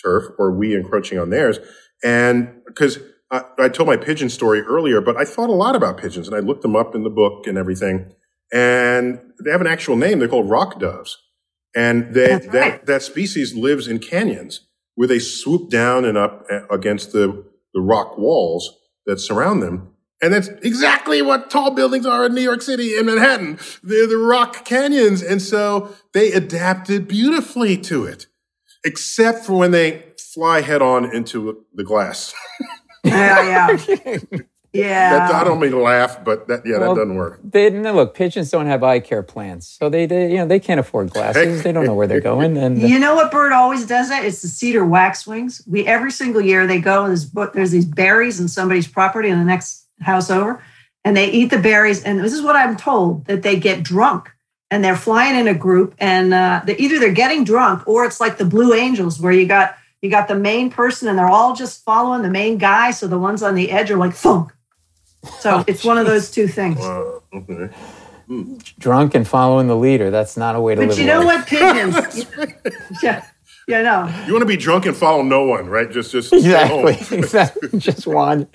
turf 0.03 0.25
or 0.39 0.51
we 0.53 0.75
encroaching 0.75 1.19
on 1.21 1.31
theirs. 1.31 1.59
And 2.03 2.51
because 2.67 2.99
I, 3.31 3.45
I 3.59 3.69
told 3.69 3.87
my 3.87 3.97
pigeon 3.97 4.29
story 4.29 4.61
earlier, 4.63 5.01
but 5.01 5.17
I 5.17 5.25
thought 5.25 5.51
a 5.51 5.55
lot 5.55 5.77
about 5.77 5.99
pigeons 5.99 6.27
and 6.27 6.37
I 6.37 6.41
looked 6.41 6.63
them 6.63 6.77
up 6.77 6.95
in 6.95 7.05
the 7.05 7.11
book 7.11 7.47
and 7.47 7.57
everything. 7.57 8.13
And 8.53 9.21
they 9.45 9.51
have 9.51 9.61
an 9.61 9.67
actual 9.67 9.97
name. 9.97 10.19
They're 10.19 10.29
called 10.29 10.51
rock 10.51 10.81
doves. 10.81 11.17
And 11.75 12.13
they, 12.15 12.27
That's 12.27 12.47
that, 12.49 12.87
that 12.87 13.03
species 13.03 13.55
lives 13.55 13.87
in 13.87 14.01
canyons 14.01 14.67
where 14.97 15.07
they 15.07 15.21
swoop 15.21 15.71
down 15.71 16.05
and 16.05 16.19
up 16.19 16.45
eh, 16.51 16.61
against 16.69 17.13
the, 17.13 17.45
the 17.73 17.81
rock 17.81 18.19
walls 18.19 18.77
that 19.07 19.21
surround 19.21 19.63
them. 19.63 19.95
And 20.23 20.35
that's 20.35 20.49
exactly 20.63 21.23
what 21.23 21.49
tall 21.49 21.71
buildings 21.71 22.05
are 22.05 22.27
in 22.27 22.35
New 22.35 22.43
York 22.43 22.61
City 22.61 22.97
and 22.97 23.07
Manhattan. 23.07 23.59
They're 23.83 24.07
the 24.07 24.19
rock 24.19 24.65
canyons. 24.65 25.23
And 25.23 25.41
so 25.41 25.97
they 26.13 26.33
adapted 26.33 27.09
beautifully 27.09 27.79
to 27.79 28.05
it, 28.05 28.27
except 28.85 29.47
for 29.47 29.55
when 29.55 29.71
they 29.71 30.05
fly 30.35 30.61
head 30.61 30.83
on 30.83 31.15
into 31.15 31.65
the 31.73 31.85
glass. 31.85 32.35
yeah, 33.05 33.43
yeah, 33.43 33.99
yeah. 34.07 34.19
That, 34.73 35.35
I 35.35 35.45
don't 35.45 35.59
mean 35.59 35.73
to 35.73 35.81
laugh, 35.81 36.23
but 36.25 36.47
that, 36.47 36.65
yeah, 36.65 36.79
Well, 36.79 36.95
that 36.95 37.01
doesn't 37.01 37.17
work. 37.17 37.41
They 37.43 37.71
no, 37.71 37.93
look. 37.93 38.15
Pigeons 38.15 38.51
don't 38.51 38.67
have 38.67 38.85
eye 38.85 39.01
care 39.01 39.23
plans, 39.23 39.67
so 39.67 39.89
they, 39.89 40.07
they 40.07 40.31
you 40.31 40.39
know 40.39 40.47
they 40.47 40.61
can't 40.61 40.79
afford 40.79 41.11
glasses. 41.11 41.65
They 41.65 41.73
don't 41.73 41.85
know 41.85 41.95
where 41.95 42.07
they're 42.07 42.21
going, 42.21 42.57
and 42.57 42.81
You 42.81 43.01
know 43.01 43.17
what 43.17 43.33
bird 43.33 43.53
always 43.53 43.85
does 43.85 44.11
that? 44.11 44.25
It's 44.25 44.43
the 44.43 44.49
cedar 44.49 44.85
waxwings. 44.85 45.67
We 45.67 45.87
every 45.87 46.13
single 46.13 46.41
year 46.41 46.69
they 46.69 46.81
go 46.81 47.05
and 47.05 47.11
there's 47.11 47.31
there's 47.53 47.73
these 47.73 47.85
berries 47.85 48.39
in 48.39 48.47
somebody's 48.47 48.87
property 48.87 49.29
in 49.29 49.39
the 49.41 49.45
next 49.45 49.87
house 50.03 50.31
over, 50.31 50.63
and 51.05 51.17
they 51.17 51.29
eat 51.31 51.51
the 51.51 51.59
berries. 51.59 52.05
And 52.05 52.21
this 52.21 52.33
is 52.33 52.43
what 52.43 52.55
I'm 52.55 52.77
told 52.77 53.25
that 53.25 53.43
they 53.43 53.59
get 53.59 53.83
drunk 53.83 54.31
and 54.71 54.85
they're 54.85 54.97
flying 54.97 55.37
in 55.37 55.49
a 55.49 55.55
group, 55.55 55.95
and 55.99 56.33
uh, 56.33 56.63
they 56.65 56.77
either 56.77 56.99
they're 56.99 57.13
getting 57.13 57.43
drunk 57.45 57.87
or 57.89 58.05
it's 58.05 58.21
like 58.21 58.39
the 58.39 58.45
Blue 58.45 58.73
Angels 58.73 59.21
where 59.21 59.33
you 59.33 59.47
got 59.47 59.77
you 60.03 60.11
got 60.11 60.29
the 60.29 60.35
main 60.35 60.71
person 60.71 61.09
and 61.09 61.19
they're 61.19 61.29
all 61.29 61.55
just 61.55 61.85
following 61.85 62.23
the 62.23 62.31
main 62.31 62.59
guy. 62.59 62.91
So 62.91 63.07
the 63.07 63.19
ones 63.19 63.43
on 63.43 63.55
the 63.55 63.71
edge 63.71 63.91
are 63.91 63.97
like 63.97 64.15
thunk. 64.15 64.53
So 65.41 65.65
it's 65.67 65.85
one 65.85 65.99
of 65.99 66.07
those 66.07 66.31
two 66.31 66.49
things. 66.49 66.81
Uh, 66.81 67.21
okay. 67.35 67.75
drunk 68.79 69.15
and 69.15 69.29
following 69.29 69.67
the 69.67 69.77
leader. 69.77 70.11
That's 70.11 70.37
not 70.37 70.57
a 70.57 70.61
way 70.61 70.75
to 70.75 70.81
live. 70.81 70.91
But 70.91 70.99
you 70.99 71.07
know 71.07 71.21
life. 71.21 71.51
what, 71.53 72.25
pigeons? 72.27 72.27
yeah, 73.03 73.27
yeah, 73.69 73.83
no. 73.83 74.25
You 74.27 74.33
want 74.33 74.43
to 74.43 74.47
be 74.47 74.57
drunk 74.57 74.87
and 74.87 74.97
follow 74.97 75.23
no 75.23 75.45
one, 75.45 75.67
right? 75.67 75.91
Just, 75.91 76.13
just 76.13 76.29
stay 76.29 76.41
home. 76.67 76.89
Exactly. 76.89 77.19
exactly. 77.19 77.79
just 77.79 78.07
wander, 78.07 78.49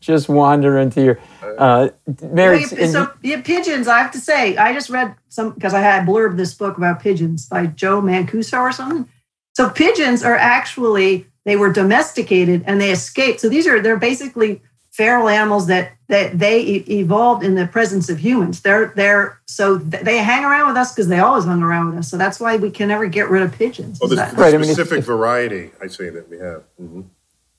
just 0.00 0.28
wander 0.28 0.78
into 0.78 1.02
your. 1.02 1.18
Uh, 1.56 1.88
Mary, 2.22 2.64
Well, 2.70 2.80
yeah, 2.80 2.86
so 2.86 3.12
yeah, 3.22 3.40
pigeons. 3.40 3.88
I 3.88 3.98
have 3.98 4.10
to 4.12 4.18
say, 4.20 4.56
I 4.58 4.74
just 4.74 4.90
read 4.90 5.14
some 5.30 5.52
because 5.52 5.72
I 5.72 5.80
had 5.80 6.06
blurb 6.06 6.36
this 6.36 6.52
book 6.52 6.76
about 6.76 7.00
pigeons 7.00 7.46
by 7.46 7.66
Joe 7.66 8.02
Mancuso 8.02 8.60
or 8.60 8.72
something. 8.72 9.08
So 9.54 9.68
pigeons 9.70 10.22
are 10.22 10.36
actually 10.36 11.26
they 11.44 11.56
were 11.56 11.72
domesticated 11.72 12.62
and 12.66 12.80
they 12.80 12.90
escaped. 12.90 13.40
So 13.40 13.48
these 13.48 13.66
are 13.66 13.80
they're 13.80 13.96
basically 13.96 14.62
feral 14.90 15.28
animals 15.28 15.66
that 15.68 15.92
that 16.08 16.38
they 16.38 16.60
e- 16.60 16.84
evolved 17.00 17.44
in 17.44 17.54
the 17.54 17.66
presence 17.66 18.08
of 18.10 18.18
humans. 18.18 18.60
They're 18.62 18.92
they're 18.96 19.40
so 19.46 19.78
th- 19.78 20.02
they 20.02 20.18
hang 20.18 20.44
around 20.44 20.68
with 20.68 20.76
us 20.76 20.92
because 20.92 21.08
they 21.08 21.18
always 21.18 21.44
hung 21.44 21.62
around 21.62 21.86
with 21.90 21.98
us. 21.98 22.10
So 22.10 22.16
that's 22.18 22.38
why 22.40 22.56
we 22.56 22.70
can 22.70 22.88
never 22.88 23.06
get 23.06 23.28
rid 23.30 23.42
of 23.42 23.52
pigeons. 23.52 24.00
Is 24.02 24.10
this 24.10 24.18
that- 24.18 24.36
the 24.36 24.42
Right, 24.42 24.54
I 24.54 24.58
mean, 24.58 24.70
it's- 24.70 24.76
specific 24.76 25.04
variety, 25.04 25.70
I 25.82 25.86
say 25.88 26.10
that 26.10 26.28
we 26.28 26.38
have. 26.38 26.62
Mhm. 26.80 27.04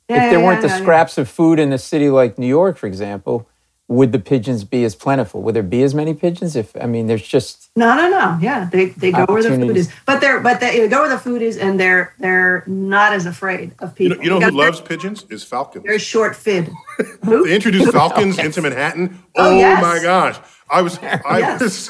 Yeah, 0.09 0.25
if 0.25 0.31
there 0.31 0.39
yeah, 0.39 0.45
weren't 0.45 0.61
the 0.61 0.67
yeah, 0.67 0.75
yeah. 0.77 0.81
scraps 0.81 1.17
of 1.17 1.29
food 1.29 1.57
in 1.57 1.71
a 1.71 1.77
city 1.77 2.09
like 2.09 2.37
New 2.37 2.47
York, 2.47 2.77
for 2.77 2.87
example, 2.87 3.47
would 3.91 4.11
the 4.13 4.19
pigeons 4.19 4.63
be 4.63 4.83
as 4.85 4.95
plentiful? 4.95 5.41
Would 5.41 5.53
there 5.53 5.63
be 5.77 5.83
as 5.83 5.93
many 5.93 6.13
pigeons? 6.13 6.55
If 6.55 6.75
I 6.81 6.85
mean, 6.85 7.07
there's 7.07 7.27
just 7.27 7.69
No, 7.75 7.93
no, 7.95 8.09
no. 8.09 8.37
Yeah, 8.41 8.69
they, 8.71 8.85
they 8.85 9.11
go 9.11 9.25
where 9.25 9.43
the 9.43 9.49
food 9.49 9.75
is, 9.75 9.91
but 10.05 10.21
they're 10.21 10.39
but 10.39 10.59
they 10.61 10.87
go 10.87 11.01
where 11.01 11.09
the 11.09 11.17
food 11.17 11.41
is, 11.41 11.57
and 11.57 11.77
they're 11.79 12.13
they're 12.19 12.63
not 12.67 13.11
as 13.13 13.25
afraid 13.25 13.73
of 13.79 13.89
You 13.99 14.09
people. 14.09 14.17
know, 14.17 14.23
you 14.23 14.39
know 14.39 14.49
who 14.49 14.57
loves 14.57 14.79
pigeons? 14.79 15.25
Is 15.29 15.43
falcons. 15.43 15.83
Very 15.85 15.99
short 15.99 16.35
fid. 16.35 16.71
Who? 17.25 17.45
They 17.45 17.53
introduced 17.55 17.91
falcons 18.01 18.37
into 18.39 18.61
Manhattan. 18.61 19.19
Oh, 19.35 19.51
Oh, 19.51 19.57
yes. 19.57 19.81
my 19.81 19.99
gosh! 20.01 20.39
I 20.69 20.81
was, 20.81 20.97
I 20.99 21.39
Yes. 21.39 21.61
was, 21.61 21.89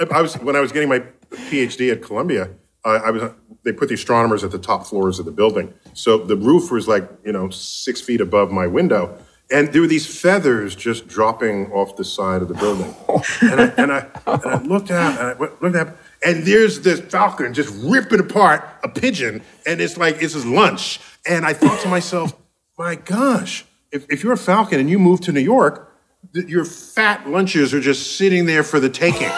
I 0.10 0.20
was 0.20 0.34
when 0.38 0.56
I 0.56 0.60
was 0.60 0.72
getting 0.72 0.88
my 0.88 1.00
PhD 1.30 1.92
at 1.92 2.02
Columbia. 2.02 2.50
Uh, 2.84 3.00
I 3.04 3.10
was. 3.12 3.22
They 3.62 3.72
put 3.72 3.88
the 3.88 3.94
astronomers 3.94 4.44
at 4.44 4.50
the 4.50 4.58
top 4.58 4.84
floors 4.86 5.18
of 5.18 5.24
the 5.24 5.32
building, 5.32 5.72
so 5.94 6.18
the 6.18 6.36
roof 6.36 6.70
was 6.70 6.86
like 6.88 7.08
you 7.24 7.32
know 7.32 7.48
six 7.50 8.00
feet 8.00 8.20
above 8.20 8.50
my 8.50 8.66
window, 8.66 9.16
and 9.50 9.72
there 9.72 9.82
were 9.82 9.88
these 9.88 10.20
feathers 10.20 10.74
just 10.74 11.06
dropping 11.06 11.70
off 11.72 11.96
the 11.96 12.04
side 12.04 12.42
of 12.42 12.48
the 12.48 12.54
building. 12.54 12.94
And 13.42 13.60
I 13.60 13.64
and 13.76 13.92
I, 13.92 14.06
and 14.26 14.46
I 14.46 14.62
looked 14.62 14.90
out 14.90 15.18
and 15.20 15.28
I 15.28 15.48
looked 15.60 15.76
up, 15.76 15.96
and 16.24 16.44
there's 16.44 16.80
this 16.80 17.00
falcon 17.00 17.54
just 17.54 17.74
ripping 17.84 18.20
apart 18.20 18.66
a 18.82 18.88
pigeon, 18.88 19.42
and 19.66 19.80
it's 19.80 19.96
like 19.96 20.22
it's 20.22 20.34
his 20.34 20.46
lunch. 20.46 21.00
And 21.26 21.44
I 21.44 21.52
thought 21.52 21.80
to 21.80 21.88
myself, 21.88 22.34
my 22.78 22.96
gosh, 22.96 23.64
if, 23.92 24.06
if 24.10 24.22
you're 24.22 24.32
a 24.32 24.38
falcon 24.38 24.80
and 24.80 24.90
you 24.90 24.98
move 24.98 25.20
to 25.22 25.32
New 25.32 25.40
York, 25.40 25.90
th- 26.34 26.46
your 26.46 26.64
fat 26.64 27.28
lunches 27.28 27.72
are 27.72 27.80
just 27.80 28.16
sitting 28.16 28.46
there 28.46 28.62
for 28.62 28.80
the 28.80 28.90
taking, 28.90 29.30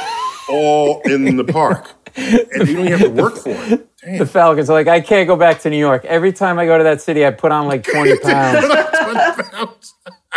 all 0.48 1.00
in 1.02 1.36
the 1.36 1.44
park, 1.44 1.92
and 2.16 2.68
you 2.68 2.76
don't 2.76 2.86
even 2.86 2.86
have 2.86 3.00
to 3.00 3.10
work 3.10 3.36
for 3.36 3.50
it. 3.50 3.85
The 4.18 4.26
Falcons. 4.26 4.70
are 4.70 4.74
Like 4.74 4.86
I 4.88 5.00
can't 5.00 5.26
go 5.26 5.36
back 5.36 5.60
to 5.60 5.70
New 5.70 5.78
York. 5.78 6.04
Every 6.04 6.32
time 6.32 6.58
I 6.58 6.66
go 6.66 6.78
to 6.78 6.84
that 6.84 7.00
city, 7.02 7.26
I 7.26 7.32
put 7.32 7.50
on 7.52 7.66
like 7.66 7.82
20 7.92 8.18
pounds. 8.20 8.64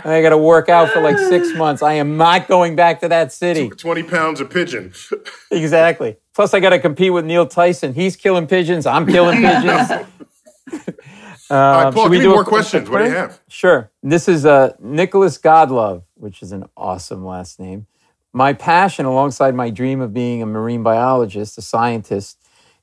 and 0.04 0.14
I 0.14 0.22
got 0.22 0.30
to 0.30 0.38
work 0.38 0.70
out 0.70 0.90
for 0.90 1.02
like 1.02 1.18
six 1.18 1.54
months. 1.54 1.82
I 1.84 1.94
am 1.94 2.18
not 2.18 2.48
going 2.48 2.76
back 2.76 3.02
to 3.02 3.08
that 3.10 3.32
city. 3.32 3.70
20 3.70 4.04
pounds 4.04 4.42
of 4.42 4.50
pigeon. 4.50 4.94
Exactly. 5.52 6.16
Plus, 6.36 6.54
I 6.54 6.60
got 6.60 6.70
to 6.70 6.80
compete 6.80 7.12
with 7.12 7.26
Neil 7.26 7.46
Tyson. 7.48 7.94
He's 7.94 8.16
killing 8.16 8.46
pigeons. 8.48 8.86
I'm 8.86 9.06
killing 9.08 9.38
pigeons. 9.42 9.92
All 9.92 9.98
right, 11.50 11.86
Um, 11.88 11.94
Paul, 11.94 12.10
give 12.10 12.20
me 12.22 12.26
a 12.26 12.30
more 12.30 12.46
questions. 12.46 12.88
What 12.90 13.00
do 13.00 13.06
you 13.06 13.10
have? 13.16 13.40
Sure. 13.48 13.92
This 14.04 14.28
is 14.28 14.46
uh, 14.46 14.74
Nicholas 14.80 15.38
Godlove, 15.40 16.04
which 16.14 16.44
is 16.44 16.52
an 16.52 16.66
awesome 16.78 17.26
last 17.26 17.60
name. 17.60 17.88
My 18.32 18.54
passion, 18.54 19.06
alongside 19.08 19.56
my 19.56 19.72
dream 19.72 20.02
of 20.02 20.14
being 20.14 20.44
a 20.44 20.46
marine 20.46 20.84
biologist, 20.84 21.58
a 21.58 21.64
scientist, 21.64 22.38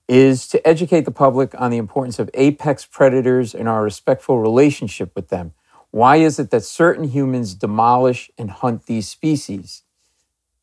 is 0.08 0.46
to 0.48 0.66
educate 0.66 1.02
the 1.02 1.10
public 1.10 1.58
on 1.60 1.70
the 1.70 1.76
importance 1.76 2.18
of 2.18 2.30
apex 2.34 2.84
predators 2.84 3.54
and 3.54 3.68
our 3.68 3.82
respectful 3.82 4.38
relationship 4.38 5.12
with 5.16 5.28
them. 5.28 5.52
Why 5.90 6.16
is 6.16 6.38
it 6.38 6.50
that 6.50 6.62
certain 6.62 7.08
humans 7.08 7.54
demolish 7.54 8.30
and 8.38 8.50
hunt 8.50 8.86
these 8.86 9.08
species? 9.08 9.82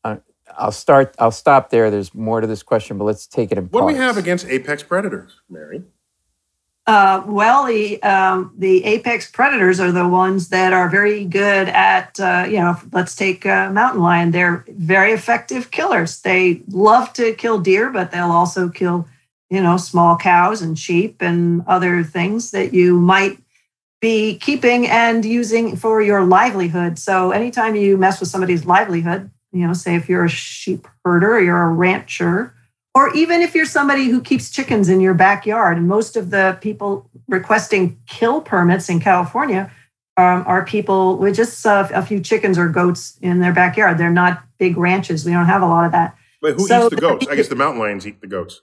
Uh, 0.02 0.16
I'll 0.56 0.72
start. 0.72 1.14
I'll 1.18 1.30
stop 1.30 1.70
there. 1.70 1.90
There's 1.90 2.14
more 2.14 2.40
to 2.40 2.46
this 2.46 2.62
question, 2.62 2.98
but 2.98 3.04
let's 3.04 3.26
take 3.26 3.50
it 3.50 3.58
in 3.58 3.64
What 3.64 3.80
do 3.80 3.86
we 3.86 3.94
have 3.94 4.16
against 4.16 4.46
apex 4.46 4.82
predators, 4.82 5.40
Mary? 5.50 5.82
Uh, 6.86 7.22
well, 7.26 7.64
the 7.64 8.02
um, 8.02 8.54
the 8.58 8.84
apex 8.84 9.30
predators 9.30 9.80
are 9.80 9.90
the 9.90 10.06
ones 10.06 10.50
that 10.50 10.74
are 10.74 10.88
very 10.90 11.24
good 11.24 11.68
at 11.70 12.20
uh, 12.20 12.44
you 12.46 12.58
know. 12.58 12.76
Let's 12.92 13.16
take 13.16 13.46
uh, 13.46 13.70
mountain 13.70 14.02
lion. 14.02 14.32
They're 14.32 14.66
very 14.68 15.12
effective 15.12 15.70
killers. 15.70 16.20
They 16.20 16.62
love 16.68 17.12
to 17.14 17.32
kill 17.34 17.58
deer, 17.58 17.90
but 17.90 18.10
they'll 18.10 18.30
also 18.30 18.68
kill 18.68 19.08
you 19.50 19.62
know 19.62 19.76
small 19.76 20.16
cows 20.16 20.62
and 20.62 20.78
sheep 20.78 21.20
and 21.20 21.62
other 21.66 22.02
things 22.02 22.50
that 22.50 22.72
you 22.72 22.98
might 22.98 23.38
be 24.00 24.36
keeping 24.38 24.86
and 24.86 25.24
using 25.24 25.76
for 25.76 26.02
your 26.02 26.24
livelihood. 26.24 26.98
So 26.98 27.30
anytime 27.30 27.74
you 27.74 27.96
mess 27.96 28.20
with 28.20 28.28
somebody's 28.28 28.66
livelihood, 28.66 29.30
you 29.52 29.66
know, 29.66 29.72
say 29.72 29.94
if 29.94 30.08
you're 30.08 30.24
a 30.24 30.28
sheep 30.28 30.86
herder 31.04 31.36
or 31.36 31.40
you're 31.40 31.62
a 31.62 31.72
rancher, 31.72 32.54
or 32.94 33.14
even 33.14 33.40
if 33.40 33.54
you're 33.54 33.64
somebody 33.64 34.04
who 34.06 34.20
keeps 34.20 34.50
chickens 34.50 34.88
in 34.88 35.00
your 35.00 35.14
backyard, 35.14 35.78
and 35.78 35.88
most 35.88 36.16
of 36.16 36.30
the 36.30 36.58
people 36.60 37.08
requesting 37.28 37.98
kill 38.06 38.40
permits 38.40 38.88
in 38.88 39.00
California 39.00 39.70
um, 40.16 40.44
are 40.46 40.64
people 40.64 41.16
with 41.16 41.34
just 41.34 41.64
uh, 41.66 41.88
a 41.92 42.04
few 42.04 42.20
chickens 42.20 42.58
or 42.58 42.68
goats 42.68 43.16
in 43.20 43.40
their 43.40 43.52
backyard. 43.52 43.98
They're 43.98 44.10
not 44.10 44.44
big 44.58 44.76
ranches. 44.76 45.24
We 45.24 45.32
don't 45.32 45.46
have 45.46 45.62
a 45.62 45.66
lot 45.66 45.86
of 45.86 45.92
that. 45.92 46.16
But 46.40 46.54
who 46.54 46.66
So- 46.66 46.86
eats 46.86 46.94
the 46.94 47.00
goats? 47.00 47.26
I 47.28 47.36
guess 47.36 47.48
the 47.48 47.56
mountain 47.56 47.80
lions 47.80 48.06
eat 48.06 48.20
the 48.20 48.26
goats. 48.26 48.60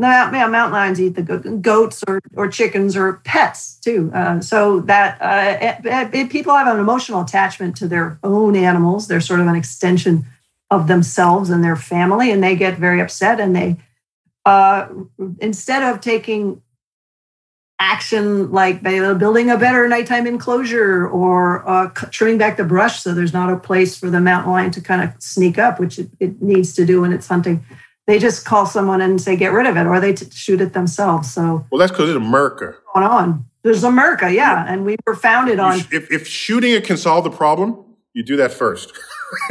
No, 0.00 0.08
yeah, 0.08 0.46
mountain 0.46 0.72
lions 0.72 1.00
eat 1.00 1.16
the 1.16 1.22
goats 1.60 2.04
or, 2.06 2.20
or 2.36 2.48
chickens 2.48 2.96
or 2.96 3.14
pets 3.24 3.74
too. 3.80 4.12
Uh, 4.14 4.40
so 4.40 4.80
that 4.82 5.20
uh, 5.20 5.80
it, 5.84 6.14
it- 6.14 6.30
people 6.30 6.54
have 6.54 6.72
an 6.72 6.78
emotional 6.78 7.20
attachment 7.22 7.76
to 7.78 7.88
their 7.88 8.18
own 8.22 8.54
animals. 8.54 9.08
They're 9.08 9.20
sort 9.20 9.40
of 9.40 9.48
an 9.48 9.56
extension 9.56 10.24
of 10.70 10.86
themselves 10.86 11.50
and 11.50 11.64
their 11.64 11.74
family, 11.76 12.30
and 12.30 12.42
they 12.44 12.54
get 12.54 12.78
very 12.78 13.00
upset. 13.00 13.40
And 13.40 13.56
they, 13.56 13.76
uh, 14.46 14.86
instead 15.40 15.82
of 15.82 16.00
taking 16.00 16.62
action 17.80 18.50
like 18.52 18.82
building 18.82 19.50
a 19.50 19.56
better 19.56 19.88
nighttime 19.88 20.26
enclosure 20.26 21.08
or 21.08 21.68
uh, 21.68 21.88
trimming 22.10 22.36
back 22.36 22.56
the 22.56 22.64
brush 22.64 23.00
so 23.02 23.14
there's 23.14 23.32
not 23.32 23.52
a 23.52 23.56
place 23.56 23.96
for 23.96 24.10
the 24.10 24.20
mountain 24.20 24.50
lion 24.50 24.70
to 24.72 24.80
kind 24.80 25.00
of 25.02 25.10
sneak 25.22 25.58
up, 25.58 25.78
which 25.78 25.98
it, 25.98 26.08
it 26.18 26.42
needs 26.42 26.74
to 26.74 26.84
do 26.84 27.00
when 27.02 27.12
it's 27.12 27.28
hunting 27.28 27.64
they 28.08 28.18
just 28.18 28.44
call 28.44 28.66
someone 28.66 29.00
and 29.00 29.20
say 29.20 29.36
get 29.36 29.52
rid 29.52 29.66
of 29.66 29.76
it 29.76 29.86
or 29.86 30.00
they 30.00 30.14
t- 30.14 30.26
shoot 30.32 30.60
it 30.60 30.72
themselves 30.72 31.30
so 31.32 31.64
Well, 31.70 31.78
that's 31.78 31.92
because 31.92 32.08
it's 32.10 32.16
America. 32.16 32.74
going 32.94 33.06
on 33.06 33.44
there's 33.62 33.84
america 33.84 34.32
yeah 34.32 34.64
and 34.66 34.84
we 34.84 34.96
were 35.06 35.14
founded 35.14 35.60
on 35.60 35.78
If, 35.92 36.10
if 36.10 36.26
shooting 36.26 36.72
it 36.72 36.84
can 36.84 36.96
solve 36.96 37.22
the 37.24 37.30
problem, 37.30 37.84
you 38.14 38.22
do 38.24 38.36
that 38.38 38.52
first. 38.52 38.92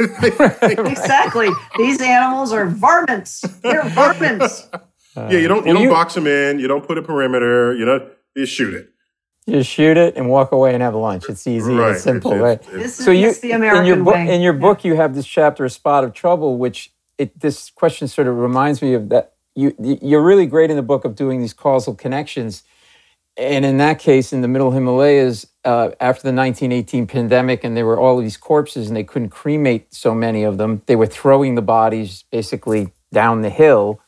exactly 0.00 1.48
these 1.76 2.00
animals 2.00 2.52
are 2.52 2.66
varmints 2.66 3.40
they're 3.62 3.84
varmints 3.90 4.68
yeah, 5.16 5.30
you 5.30 5.48
don't 5.48 5.66
you 5.66 5.72
don't 5.72 5.82
you- 5.82 5.90
box 5.90 6.14
them 6.14 6.26
in. 6.28 6.58
You 6.60 6.68
don't 6.68 6.86
put 6.86 6.96
a 6.96 7.02
perimeter. 7.02 7.74
You 7.74 7.84
know, 7.84 8.08
you 8.36 8.46
shoot 8.46 8.72
it. 8.72 8.90
You 9.46 9.64
shoot 9.64 9.96
it 9.96 10.16
and 10.16 10.28
walk 10.28 10.52
away 10.52 10.74
and 10.74 10.82
have 10.82 10.94
lunch. 10.94 11.24
It's 11.28 11.44
easy 11.46 11.74
Right, 11.74 11.90
and 11.92 11.98
simple, 12.00 12.32
it's- 12.34 12.42
right? 12.44 12.60
it's- 12.60 12.82
this 12.82 12.98
is 13.00 13.04
so 13.04 13.10
you 13.10 13.28
it's 13.30 13.40
the 13.40 13.50
american 13.52 13.80
in 13.82 13.86
your 13.86 14.04
book 14.04 14.14
way 14.14 14.32
in 14.34 14.40
your 14.42 14.52
book 14.52 14.84
you 14.84 14.94
have 14.94 15.14
this 15.16 15.26
chapter 15.26 15.64
a 15.64 15.70
spot 15.70 16.04
of 16.04 16.12
trouble 16.12 16.56
which 16.58 16.92
it 17.18 17.38
this 17.40 17.70
question 17.70 18.08
sort 18.08 18.28
of 18.28 18.36
reminds 18.36 18.80
me 18.80 18.94
of 18.94 19.08
that 19.10 19.34
you 19.54 19.74
you're 19.78 20.22
really 20.22 20.46
great 20.46 20.70
in 20.70 20.76
the 20.76 20.82
book 20.82 21.04
of 21.04 21.14
doing 21.14 21.40
these 21.40 21.52
causal 21.52 21.94
connections. 21.94 22.62
And 23.36 23.64
in 23.64 23.76
that 23.78 24.00
case 24.00 24.32
in 24.32 24.40
the 24.40 24.48
middle 24.48 24.72
himalayas 24.72 25.46
uh, 25.64 25.90
after 26.00 26.22
the 26.22 26.34
1918 26.34 27.06
pandemic 27.06 27.62
and 27.62 27.76
there 27.76 27.86
were 27.86 27.98
all 27.98 28.18
of 28.18 28.24
these 28.24 28.36
corpses 28.36 28.88
and 28.88 28.96
they 28.96 29.04
couldn't 29.04 29.28
cremate 29.30 29.94
so 29.94 30.12
many 30.14 30.42
of 30.42 30.58
them 30.58 30.82
they 30.86 30.96
were 30.96 31.06
throwing 31.06 31.54
the 31.54 31.62
bodies 31.62 32.24
basically 32.32 32.92
down 33.12 33.42
the 33.42 33.50
hill. 33.50 34.00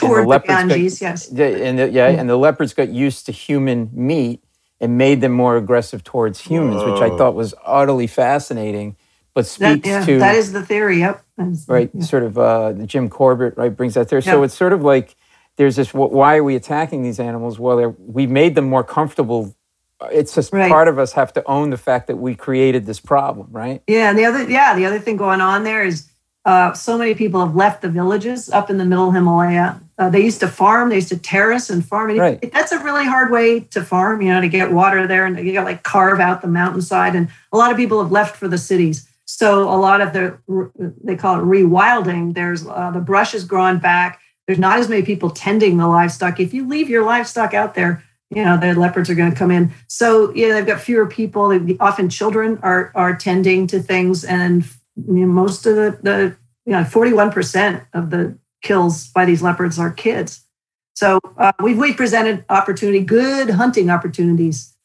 And 0.00 0.08
toward 0.08 0.24
the, 0.24 0.28
leopards 0.28 0.98
got- 0.98 1.00
yes. 1.00 1.28
and 1.30 1.78
the, 1.78 1.88
yeah, 1.88 2.08
and 2.08 2.28
the 2.28 2.36
leopards 2.36 2.74
got 2.74 2.88
used 2.88 3.26
to 3.26 3.32
human 3.32 3.90
meat 3.92 4.42
and 4.80 4.98
made 4.98 5.20
them 5.20 5.32
more 5.32 5.56
aggressive 5.56 6.02
towards 6.02 6.40
humans, 6.40 6.82
which 6.82 7.00
I 7.00 7.16
thought 7.16 7.34
was 7.34 7.54
utterly 7.64 8.06
fascinating, 8.08 8.96
but 9.34 9.46
that, 9.58 9.84
yeah, 9.84 10.04
to 10.04 10.18
that 10.18 10.34
is 10.36 10.52
the 10.52 10.62
theory 10.62 11.00
yep 11.00 11.24
right, 11.66 11.90
yeah. 11.92 12.02
sort 12.02 12.22
of 12.22 12.38
uh, 12.38 12.72
Jim 12.86 13.08
Corbett, 13.08 13.56
right, 13.56 13.74
brings 13.76 13.94
that 13.94 14.08
there. 14.08 14.20
So 14.20 14.42
it's 14.42 14.54
sort 14.54 14.72
of 14.72 14.82
like 14.82 15.16
there's 15.56 15.76
this: 15.76 15.92
why 15.92 16.36
are 16.36 16.44
we 16.44 16.56
attacking 16.56 17.02
these 17.02 17.20
animals? 17.20 17.58
Well, 17.58 17.96
we 17.98 18.26
made 18.26 18.54
them 18.54 18.68
more 18.68 18.84
comfortable. 18.84 19.54
It's 20.12 20.34
just 20.34 20.52
Right. 20.52 20.70
part 20.70 20.88
of 20.88 20.98
us 20.98 21.12
have 21.12 21.32
to 21.34 21.42
own 21.46 21.70
the 21.70 21.76
fact 21.76 22.08
that 22.08 22.16
we 22.16 22.34
created 22.34 22.86
this 22.86 23.00
problem, 23.00 23.48
right? 23.50 23.82
Yeah, 23.86 24.10
and 24.10 24.18
the 24.18 24.24
other 24.24 24.48
yeah, 24.48 24.74
the 24.74 24.86
other 24.86 24.98
thing 24.98 25.16
going 25.16 25.40
on 25.40 25.64
there 25.64 25.84
is 25.84 26.08
uh, 26.44 26.74
so 26.74 26.98
many 26.98 27.14
people 27.14 27.44
have 27.44 27.56
left 27.56 27.80
the 27.80 27.88
villages 27.88 28.50
up 28.50 28.68
in 28.68 28.76
the 28.76 28.84
middle 28.84 29.12
Himalaya. 29.12 29.80
Uh, 29.96 30.10
they 30.10 30.22
used 30.22 30.40
to 30.40 30.48
farm, 30.48 30.88
they 30.90 30.96
used 30.96 31.08
to 31.08 31.16
terrace 31.16 31.70
and 31.70 31.86
farm. 31.86 32.10
And 32.10 32.18
Right. 32.18 32.52
That's 32.52 32.72
a 32.72 32.80
really 32.80 33.06
hard 33.06 33.30
way 33.30 33.60
to 33.60 33.82
farm, 33.82 34.20
you 34.20 34.28
know, 34.28 34.40
to 34.40 34.48
get 34.48 34.72
water 34.72 35.06
there 35.06 35.24
and 35.24 35.38
you 35.38 35.52
got 35.52 35.64
like 35.64 35.84
carve 35.84 36.20
out 36.20 36.42
the 36.42 36.48
mountainside. 36.48 37.14
And 37.14 37.28
a 37.52 37.56
lot 37.56 37.70
of 37.70 37.76
people 37.76 38.02
have 38.02 38.12
left 38.12 38.36
for 38.36 38.48
the 38.48 38.58
cities. 38.58 39.08
So 39.36 39.68
a 39.68 39.74
lot 39.74 40.00
of 40.00 40.12
the 40.12 40.38
they 41.02 41.16
call 41.16 41.40
it 41.40 41.42
rewilding. 41.42 42.34
There's 42.34 42.64
uh, 42.64 42.92
the 42.92 43.00
brush 43.00 43.32
has 43.32 43.44
grown 43.44 43.78
back. 43.78 44.20
There's 44.46 44.60
not 44.60 44.78
as 44.78 44.88
many 44.88 45.02
people 45.02 45.28
tending 45.28 45.76
the 45.76 45.88
livestock. 45.88 46.38
If 46.38 46.54
you 46.54 46.68
leave 46.68 46.88
your 46.88 47.04
livestock 47.04 47.52
out 47.52 47.74
there, 47.74 48.04
you 48.30 48.44
know 48.44 48.56
the 48.56 48.74
leopards 48.74 49.10
are 49.10 49.16
going 49.16 49.32
to 49.32 49.36
come 49.36 49.50
in. 49.50 49.72
So 49.88 50.32
yeah, 50.34 50.54
they've 50.54 50.64
got 50.64 50.80
fewer 50.80 51.06
people. 51.06 51.52
Often 51.80 52.10
children 52.10 52.60
are 52.62 52.92
are 52.94 53.16
tending 53.16 53.66
to 53.68 53.80
things, 53.82 54.24
and 54.24 54.64
you 54.94 55.26
know, 55.26 55.26
most 55.26 55.66
of 55.66 55.74
the 55.74 55.98
the 56.00 56.36
you 56.64 56.72
know 56.72 56.84
forty 56.84 57.12
one 57.12 57.32
percent 57.32 57.82
of 57.92 58.10
the 58.10 58.38
kills 58.62 59.08
by 59.08 59.24
these 59.24 59.42
leopards 59.42 59.80
are 59.80 59.90
kids. 59.90 60.44
So 60.94 61.18
uh, 61.38 61.50
we've 61.60 61.76
we've 61.76 61.96
presented 61.96 62.44
opportunity, 62.50 63.00
good 63.00 63.50
hunting 63.50 63.90
opportunities 63.90 64.76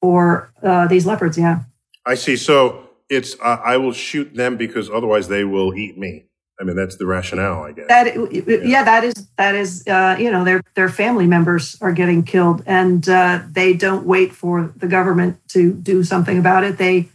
for 0.00 0.54
uh, 0.62 0.86
these 0.86 1.04
leopards. 1.04 1.36
Yeah. 1.36 1.64
I 2.06 2.14
see. 2.14 2.36
So 2.36 2.89
it's 3.10 3.34
uh, 3.40 3.60
I 3.62 3.76
will 3.76 3.92
shoot 3.92 4.34
them 4.34 4.56
because 4.56 4.88
otherwise 4.88 5.28
they 5.28 5.44
will 5.44 5.74
eat 5.74 5.98
me. 5.98 6.24
I 6.60 6.64
mean, 6.64 6.76
that's 6.76 6.96
the 6.96 7.06
rationale, 7.06 7.62
I 7.62 7.72
guess. 7.72 7.88
That 7.88 8.32
yeah, 8.32 8.56
yeah 8.62 8.84
that 8.84 9.02
is 9.02 9.14
that 9.36 9.54
is 9.54 9.86
uh, 9.86 10.16
you 10.18 10.30
know 10.30 10.44
their 10.44 10.62
their 10.74 10.88
family 10.88 11.26
members 11.26 11.76
are 11.80 11.92
getting 11.92 12.22
killed, 12.22 12.62
and 12.66 13.06
uh, 13.08 13.42
they 13.50 13.72
don't 13.72 14.06
wait 14.06 14.32
for 14.32 14.72
the 14.76 14.86
government 14.86 15.38
to 15.48 15.72
do 15.72 16.04
something 16.04 16.38
about 16.38 16.64
it. 16.64 16.78
They 16.78 17.08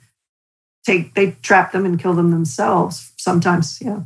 take 0.86 1.14
they 1.14 1.32
trap 1.42 1.72
them 1.72 1.86
and 1.86 2.00
kill 2.00 2.14
them 2.14 2.32
themselves 2.32 3.14
sometimes. 3.18 3.80
Yeah. 3.82 4.02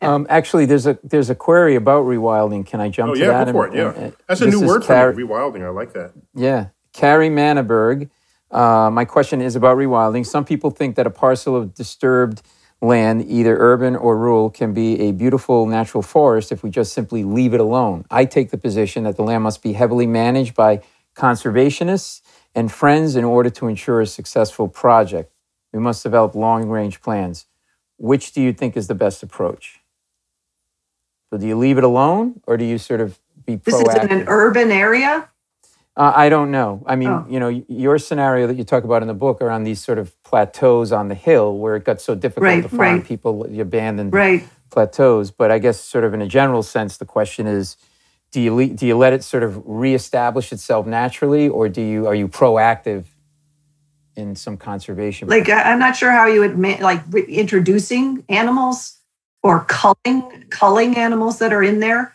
Um, 0.00 0.26
actually, 0.30 0.66
there's 0.66 0.86
a 0.86 0.98
there's 1.02 1.30
a 1.30 1.34
query 1.34 1.74
about 1.74 2.06
rewilding. 2.06 2.64
Can 2.64 2.80
I 2.80 2.88
jump 2.88 3.10
oh, 3.10 3.14
to 3.14 3.20
yeah, 3.20 3.44
that? 3.44 3.46
Go 3.46 3.52
for 3.52 3.66
it. 3.68 3.74
Yeah, 3.74 4.10
that's 4.28 4.40
a 4.40 4.46
new 4.46 4.64
word 4.64 4.84
Car- 4.84 5.12
for 5.12 5.18
me, 5.18 5.24
rewilding. 5.24 5.64
I 5.64 5.70
like 5.70 5.92
that. 5.94 6.12
Yeah, 6.34 6.68
Carrie 6.92 7.30
Manneberg. 7.30 8.08
Uh, 8.50 8.90
my 8.90 9.04
question 9.04 9.40
is 9.40 9.56
about 9.56 9.76
rewilding. 9.76 10.24
Some 10.24 10.44
people 10.44 10.70
think 10.70 10.96
that 10.96 11.06
a 11.06 11.10
parcel 11.10 11.54
of 11.54 11.74
disturbed 11.74 12.42
land, 12.80 13.24
either 13.28 13.56
urban 13.58 13.96
or 13.96 14.16
rural, 14.16 14.50
can 14.50 14.72
be 14.72 15.00
a 15.00 15.12
beautiful 15.12 15.66
natural 15.66 16.02
forest 16.02 16.52
if 16.52 16.62
we 16.62 16.70
just 16.70 16.92
simply 16.92 17.24
leave 17.24 17.52
it 17.52 17.60
alone. 17.60 18.04
I 18.10 18.24
take 18.24 18.50
the 18.50 18.58
position 18.58 19.04
that 19.04 19.16
the 19.16 19.22
land 19.22 19.42
must 19.42 19.62
be 19.62 19.74
heavily 19.74 20.06
managed 20.06 20.54
by 20.54 20.82
conservationists 21.14 22.22
and 22.54 22.72
friends 22.72 23.16
in 23.16 23.24
order 23.24 23.50
to 23.50 23.66
ensure 23.66 24.00
a 24.00 24.06
successful 24.06 24.68
project. 24.68 25.32
We 25.72 25.80
must 25.80 26.02
develop 26.02 26.34
long 26.34 26.68
range 26.68 27.02
plans. 27.02 27.46
Which 27.98 28.32
do 28.32 28.40
you 28.40 28.52
think 28.52 28.76
is 28.76 28.86
the 28.86 28.94
best 28.94 29.22
approach? 29.22 29.80
So, 31.30 31.36
do 31.36 31.46
you 31.46 31.58
leave 31.58 31.76
it 31.76 31.84
alone 31.84 32.40
or 32.46 32.56
do 32.56 32.64
you 32.64 32.78
sort 32.78 33.00
of 33.00 33.18
be 33.44 33.56
proactive? 33.56 33.64
This 33.64 33.74
is 33.74 33.94
in 34.04 34.12
an 34.12 34.24
urban 34.28 34.70
area? 34.70 35.28
Uh, 35.98 36.12
I 36.14 36.28
don't 36.28 36.52
know. 36.52 36.80
I 36.86 36.94
mean, 36.94 37.08
oh. 37.08 37.26
you 37.28 37.40
know, 37.40 37.48
your 37.48 37.98
scenario 37.98 38.46
that 38.46 38.54
you 38.54 38.62
talk 38.62 38.84
about 38.84 39.02
in 39.02 39.08
the 39.08 39.14
book 39.14 39.42
are 39.42 39.50
on 39.50 39.64
these 39.64 39.82
sort 39.82 39.98
of 39.98 40.14
plateaus 40.22 40.92
on 40.92 41.08
the 41.08 41.16
hill 41.16 41.58
where 41.58 41.74
it 41.74 41.82
got 41.82 42.00
so 42.00 42.14
difficult 42.14 42.44
right, 42.44 42.62
to 42.62 42.68
find 42.68 42.98
right. 42.98 43.04
people, 43.04 43.42
the 43.42 43.58
abandoned 43.58 44.12
right. 44.12 44.48
plateaus. 44.70 45.32
But 45.32 45.50
I 45.50 45.58
guess, 45.58 45.80
sort 45.80 46.04
of 46.04 46.14
in 46.14 46.22
a 46.22 46.28
general 46.28 46.62
sense, 46.62 46.98
the 46.98 47.04
question 47.04 47.48
is: 47.48 47.76
Do 48.30 48.40
you 48.40 48.54
le- 48.54 48.68
do 48.68 48.86
you 48.86 48.96
let 48.96 49.12
it 49.12 49.24
sort 49.24 49.42
of 49.42 49.60
reestablish 49.66 50.52
itself 50.52 50.86
naturally, 50.86 51.48
or 51.48 51.68
do 51.68 51.82
you 51.82 52.06
are 52.06 52.14
you 52.14 52.28
proactive 52.28 53.06
in 54.14 54.36
some 54.36 54.56
conservation? 54.56 55.26
Like, 55.26 55.50
I'm 55.50 55.80
not 55.80 55.96
sure 55.96 56.12
how 56.12 56.26
you 56.26 56.38
would 56.38 56.56
ma- 56.56 56.78
like 56.80 57.02
re- 57.10 57.24
introducing 57.24 58.22
animals 58.28 58.98
or 59.42 59.64
culling 59.64 60.44
culling 60.50 60.96
animals 60.96 61.40
that 61.40 61.52
are 61.52 61.62
in 61.64 61.80
there. 61.80 62.14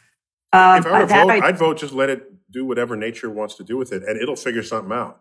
Um, 0.53 0.77
if 0.77 0.85
I 0.85 0.99
would 1.01 1.09
vote, 1.09 1.29
I'd 1.29 1.57
vote 1.57 1.79
just 1.79 1.91
let 1.91 2.09
it 2.09 2.32
do 2.53 2.65
whatever 2.65 2.95
nature 2.95 3.29
wants 3.29 3.55
to 3.55 3.63
do 3.63 3.75
with 3.75 3.91
it, 3.91 4.03
and 4.03 4.21
it'll 4.21 4.35
figure 4.35 4.63
something 4.63 4.93
out. 4.93 5.19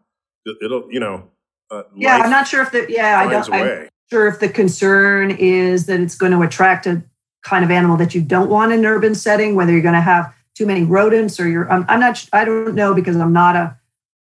It'll, 0.63 0.87
you 0.93 1.01
know. 1.01 1.31
Uh, 1.71 1.85
yeah, 1.97 2.19
I'm 2.19 2.31
not 2.31 2.47
sure 2.47 2.63
if 2.63 2.71
the 2.71 2.87
yeah, 2.89 3.19
I 3.19 3.31
don't. 3.31 3.53
I'm 3.53 3.89
sure 4.11 4.29
if 4.29 4.39
the 4.39 4.49
concern 4.49 5.31
is 5.31 5.87
that 5.87 5.99
it's 6.01 6.15
going 6.15 6.33
to 6.33 6.43
attract 6.43 6.87
a 6.87 7.03
kind 7.43 7.65
of 7.65 7.71
animal 7.71 7.97
that 7.97 8.15
you 8.15 8.21
don't 8.21 8.51
want 8.51 8.73
in 8.73 8.81
an 8.81 8.87
urban 8.87 9.15
setting, 9.15 9.55
whether 9.55 9.73
you're 9.73 9.81
going 9.81 9.95
to 9.95 10.01
have 10.01 10.33
too 10.55 10.67
many 10.67 10.85
rodents 10.85 11.41
or 11.41 11.49
you're. 11.49 11.71
I'm, 11.73 11.87
I'm 11.89 12.01
not. 12.01 12.29
I 12.33 12.45
don't 12.45 12.75
know 12.75 12.95
because 12.95 13.17
I'm 13.17 13.33
not 13.33 13.57
a, 13.57 13.79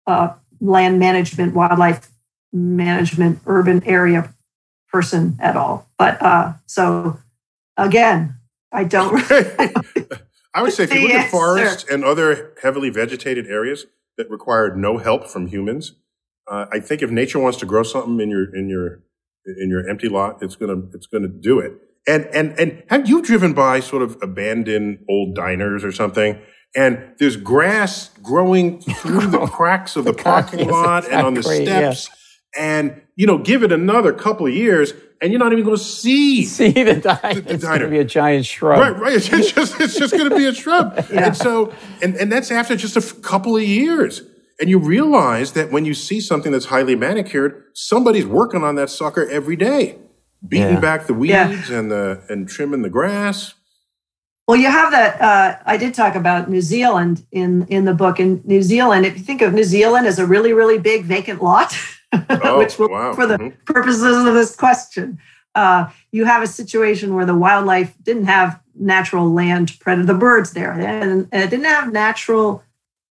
a 0.07 0.35
land 0.59 0.97
management, 0.99 1.53
wildlife 1.53 2.09
management, 2.51 3.39
urban 3.45 3.83
area 3.83 4.33
person 4.91 5.37
at 5.39 5.55
all. 5.55 5.87
But 5.99 6.19
uh, 6.21 6.53
so 6.65 7.19
again, 7.77 8.35
I 8.71 8.85
don't. 8.85 9.23
I 10.57 10.63
would 10.63 10.73
say 10.73 10.85
if 10.85 10.93
you 10.93 11.01
look 11.01 11.11
at 11.11 11.29
forests 11.29 11.85
and 11.87 12.03
other 12.03 12.53
heavily 12.63 12.89
vegetated 12.89 13.45
areas 13.45 13.85
that 14.17 14.27
require 14.31 14.75
no 14.75 14.97
help 14.97 15.27
from 15.27 15.45
humans, 15.45 15.93
uh, 16.49 16.65
I 16.71 16.79
think 16.79 17.03
if 17.03 17.11
nature 17.11 17.37
wants 17.37 17.59
to 17.59 17.67
grow 17.67 17.83
something 17.83 18.19
in 18.19 18.31
your 18.31 18.55
in 18.55 18.67
your 18.67 19.03
in 19.45 19.69
your 19.69 19.87
empty 19.87 20.09
lot, 20.09 20.41
it's 20.41 20.55
gonna 20.55 20.81
it's 20.95 21.05
gonna 21.05 21.27
do 21.27 21.59
it. 21.59 21.73
And 22.07 22.25
and 22.33 22.59
and 22.59 22.83
have 22.89 23.07
you 23.07 23.21
driven 23.21 23.53
by 23.53 23.81
sort 23.81 24.01
of 24.01 24.17
abandoned 24.23 25.05
old 25.07 25.35
diners 25.35 25.83
or 25.83 25.91
something? 25.91 26.39
And 26.75 27.13
there's 27.19 27.37
grass 27.37 28.09
growing 28.23 28.81
through 28.81 29.27
the 29.27 29.45
cracks 29.53 29.95
of 29.95 30.05
the, 30.05 30.11
the 30.11 30.23
parking 30.23 30.67
lot 30.67 31.05
and 31.05 31.21
on 31.21 31.33
the 31.35 31.43
steps. 31.43 32.07
Yeah. 32.07 32.13
And 32.55 33.01
you 33.15 33.25
know, 33.25 33.37
give 33.37 33.63
it 33.63 33.71
another 33.71 34.13
couple 34.13 34.45
of 34.45 34.53
years, 34.53 34.93
and 35.21 35.31
you're 35.31 35.39
not 35.39 35.51
even 35.51 35.65
going 35.65 35.77
to 35.77 35.83
see 35.83 36.45
see 36.45 36.71
the 36.71 36.95
diner. 36.95 37.41
The, 37.41 37.53
it's 37.53 37.63
going 37.63 37.81
to 37.81 37.89
be 37.89 37.99
a 37.99 38.05
giant 38.05 38.45
shrub. 38.45 38.79
Right, 38.79 38.97
right. 38.97 39.13
It's 39.13 39.27
just 39.27 39.79
it's 39.79 39.97
just 39.97 40.13
going 40.13 40.29
to 40.29 40.35
be 40.35 40.45
a 40.45 40.53
shrub. 40.53 40.93
yeah. 41.11 41.27
And 41.27 41.37
so, 41.37 41.73
and 42.01 42.15
and 42.15 42.31
that's 42.31 42.51
after 42.51 42.75
just 42.75 42.95
a 42.95 43.01
f- 43.01 43.21
couple 43.21 43.55
of 43.55 43.63
years. 43.63 44.21
And 44.59 44.69
you 44.69 44.79
realize 44.79 45.53
that 45.53 45.71
when 45.71 45.85
you 45.85 45.93
see 45.93 46.19
something 46.19 46.51
that's 46.51 46.65
highly 46.65 46.95
manicured, 46.95 47.63
somebody's 47.75 48.25
working 48.25 48.63
on 48.63 48.73
that 48.75 48.89
sucker 48.89 49.27
every 49.29 49.55
day, 49.55 49.99
beating 50.47 50.73
yeah. 50.73 50.79
back 50.79 51.05
the 51.05 51.13
weeds 51.13 51.69
yeah. 51.69 51.77
and 51.77 51.91
the 51.91 52.23
and 52.29 52.47
trimming 52.47 52.81
the 52.81 52.89
grass. 52.89 53.53
Well, 54.47 54.57
you 54.57 54.71
have 54.71 54.91
that. 54.91 55.21
Uh, 55.21 55.59
I 55.65 55.77
did 55.77 55.93
talk 55.93 56.15
about 56.15 56.49
New 56.49 56.61
Zealand 56.61 57.25
in 57.31 57.67
in 57.67 57.85
the 57.85 57.93
book. 57.93 58.19
In 58.19 58.41
New 58.45 58.61
Zealand, 58.61 59.05
if 59.05 59.17
you 59.17 59.23
think 59.23 59.41
of 59.41 59.53
New 59.53 59.63
Zealand 59.63 60.07
as 60.07 60.19
a 60.19 60.25
really 60.25 60.53
really 60.53 60.79
big 60.79 61.05
vacant 61.05 61.41
lot. 61.41 61.75
oh, 62.29 62.57
which 62.57 62.79
will, 62.79 62.89
wow. 62.89 63.13
for 63.13 63.27
the 63.27 63.37
mm-hmm. 63.37 63.63
purposes 63.65 64.25
of 64.25 64.33
this 64.33 64.55
question, 64.55 65.19
uh, 65.55 65.89
you 66.11 66.25
have 66.25 66.41
a 66.41 66.47
situation 66.47 67.15
where 67.15 67.25
the 67.25 67.35
wildlife 67.35 67.95
didn't 68.03 68.25
have 68.25 68.61
natural 68.75 69.31
land 69.31 69.77
predator, 69.79 70.05
the 70.05 70.13
birds 70.13 70.51
there, 70.51 70.71
and, 70.71 71.27
and 71.31 71.43
it 71.43 71.49
didn't 71.49 71.65
have 71.65 71.91
natural 71.91 72.63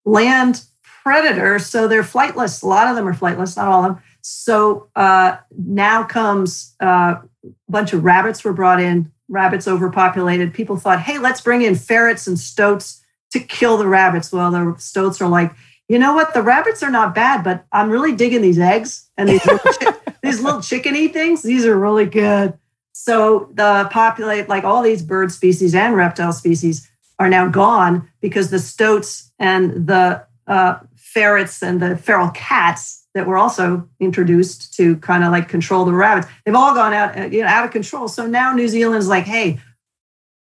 land 0.05 0.63
predators, 1.03 1.65
so 1.65 1.87
they're 1.87 2.03
flightless. 2.03 2.63
A 2.63 2.67
lot 2.67 2.87
of 2.87 2.95
them 2.95 3.07
are 3.07 3.13
flightless, 3.13 3.55
not 3.55 3.67
all 3.67 3.85
of 3.85 3.95
them. 3.95 4.03
So 4.21 4.89
uh, 4.95 5.37
now 5.57 6.03
comes 6.03 6.75
uh, 6.81 7.15
a 7.43 7.49
bunch 7.69 7.93
of 7.93 8.03
rabbits 8.03 8.43
were 8.43 8.53
brought 8.53 8.79
in, 8.79 9.11
rabbits 9.27 9.67
overpopulated. 9.67 10.53
People 10.53 10.77
thought, 10.77 11.01
hey, 11.01 11.17
let's 11.17 11.41
bring 11.41 11.61
in 11.61 11.75
ferrets 11.75 12.27
and 12.27 12.37
stoats 12.37 13.01
to 13.31 13.39
kill 13.39 13.77
the 13.77 13.87
rabbits. 13.87 14.31
Well, 14.31 14.51
the 14.51 14.75
stoats 14.77 15.21
are 15.21 15.29
like, 15.29 15.53
you 15.91 15.99
know 15.99 16.13
what? 16.13 16.33
The 16.33 16.41
rabbits 16.41 16.81
are 16.83 16.89
not 16.89 17.13
bad, 17.13 17.43
but 17.43 17.65
I'm 17.73 17.89
really 17.89 18.15
digging 18.15 18.41
these 18.41 18.57
eggs 18.57 19.09
and 19.17 19.27
these 19.27 19.45
little, 19.45 19.93
these 20.23 20.41
little 20.41 20.61
chickeny 20.61 21.11
things. 21.11 21.41
These 21.41 21.65
are 21.65 21.77
really 21.77 22.05
good. 22.05 22.57
So 22.93 23.49
the 23.55 23.89
populate, 23.91 24.47
like 24.47 24.63
all 24.63 24.83
these 24.83 25.03
bird 25.03 25.33
species 25.33 25.75
and 25.75 25.93
reptile 25.97 26.31
species, 26.31 26.89
are 27.19 27.27
now 27.27 27.49
gone 27.49 28.09
because 28.21 28.51
the 28.51 28.59
stoats 28.59 29.33
and 29.37 29.85
the 29.85 30.25
uh, 30.47 30.79
ferrets 30.95 31.61
and 31.61 31.81
the 31.81 31.97
feral 31.97 32.29
cats 32.29 33.05
that 33.13 33.27
were 33.27 33.37
also 33.37 33.85
introduced 33.99 34.73
to 34.75 34.95
kind 34.97 35.25
of 35.25 35.33
like 35.33 35.49
control 35.49 35.83
the 35.83 35.91
rabbits, 35.91 36.25
they've 36.45 36.55
all 36.55 36.73
gone 36.73 36.93
out, 36.93 37.19
uh, 37.19 37.25
you 37.25 37.41
know, 37.41 37.47
out 37.47 37.65
of 37.65 37.71
control. 37.71 38.07
So 38.07 38.25
now 38.25 38.53
New 38.53 38.69
Zealand's 38.69 39.09
like, 39.09 39.25
hey, 39.25 39.59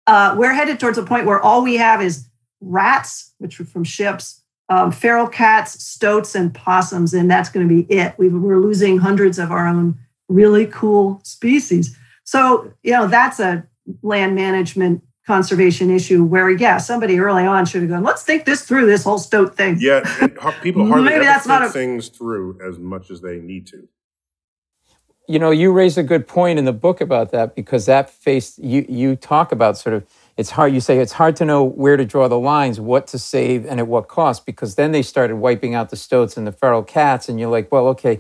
uh, 0.06 0.34
we're 0.36 0.52
headed 0.52 0.78
towards 0.78 0.98
a 0.98 1.02
point 1.04 1.24
where 1.24 1.40
all 1.40 1.62
we 1.62 1.76
have 1.76 2.02
is 2.02 2.28
rats, 2.60 3.32
which 3.38 3.58
are 3.58 3.64
from 3.64 3.84
ships, 3.84 4.42
um, 4.68 4.92
feral 4.92 5.26
cats, 5.26 5.82
stoats, 5.82 6.34
and 6.34 6.54
possums, 6.54 7.14
and 7.14 7.30
that's 7.30 7.48
going 7.48 7.66
to 7.66 7.74
be 7.74 7.92
it. 7.92 8.14
we 8.18 8.28
are 8.28 8.60
losing 8.60 8.98
hundreds 8.98 9.38
of 9.38 9.50
our 9.50 9.66
own 9.66 9.98
really 10.28 10.66
cool 10.66 11.20
species. 11.24 11.96
So, 12.24 12.72
you 12.82 12.92
know, 12.92 13.06
that's 13.06 13.40
a 13.40 13.66
land 14.02 14.34
management 14.34 15.02
conservation 15.26 15.90
issue 15.90 16.24
where, 16.24 16.50
yeah, 16.50 16.78
somebody 16.78 17.18
early 17.18 17.44
on 17.44 17.64
should 17.64 17.82
have 17.82 17.90
gone, 17.90 18.02
let's 18.02 18.22
think 18.22 18.44
this 18.44 18.62
through, 18.62 18.86
this 18.86 19.04
whole 19.04 19.18
stoat 19.18 19.56
thing. 19.56 19.76
Yeah, 19.80 20.00
people 20.62 20.86
hardly 20.86 21.10
Maybe 21.10 21.24
that's 21.24 21.44
think 21.44 21.60
not 21.60 21.68
a, 21.68 21.70
things 21.70 22.08
through 22.08 22.58
as 22.66 22.78
much 22.78 23.10
as 23.10 23.20
they 23.20 23.38
need 23.38 23.66
to. 23.68 23.88
You 25.26 25.38
know, 25.38 25.50
you 25.50 25.72
raise 25.72 25.98
a 25.98 26.02
good 26.02 26.26
point 26.26 26.58
in 26.58 26.64
the 26.64 26.72
book 26.72 27.00
about 27.00 27.30
that 27.32 27.54
because 27.54 27.86
that 27.86 28.08
faced 28.08 28.58
you. 28.58 28.86
You 28.88 29.14
talk 29.14 29.52
about 29.52 29.76
sort 29.76 29.94
of 29.94 30.06
it's 30.38 30.50
hard 30.50 30.72
you 30.72 30.80
say 30.80 30.98
it's 30.98 31.12
hard 31.12 31.36
to 31.36 31.44
know 31.44 31.62
where 31.62 31.98
to 31.98 32.06
draw 32.06 32.28
the 32.28 32.38
lines 32.38 32.80
what 32.80 33.06
to 33.08 33.18
save 33.18 33.66
and 33.66 33.78
at 33.80 33.86
what 33.86 34.08
cost 34.08 34.46
because 34.46 34.76
then 34.76 34.92
they 34.92 35.02
started 35.02 35.36
wiping 35.36 35.74
out 35.74 35.90
the 35.90 35.96
stoats 35.96 36.38
and 36.38 36.46
the 36.46 36.52
feral 36.52 36.82
cats 36.82 37.28
and 37.28 37.38
you're 37.38 37.50
like 37.50 37.70
well 37.70 37.88
okay 37.88 38.18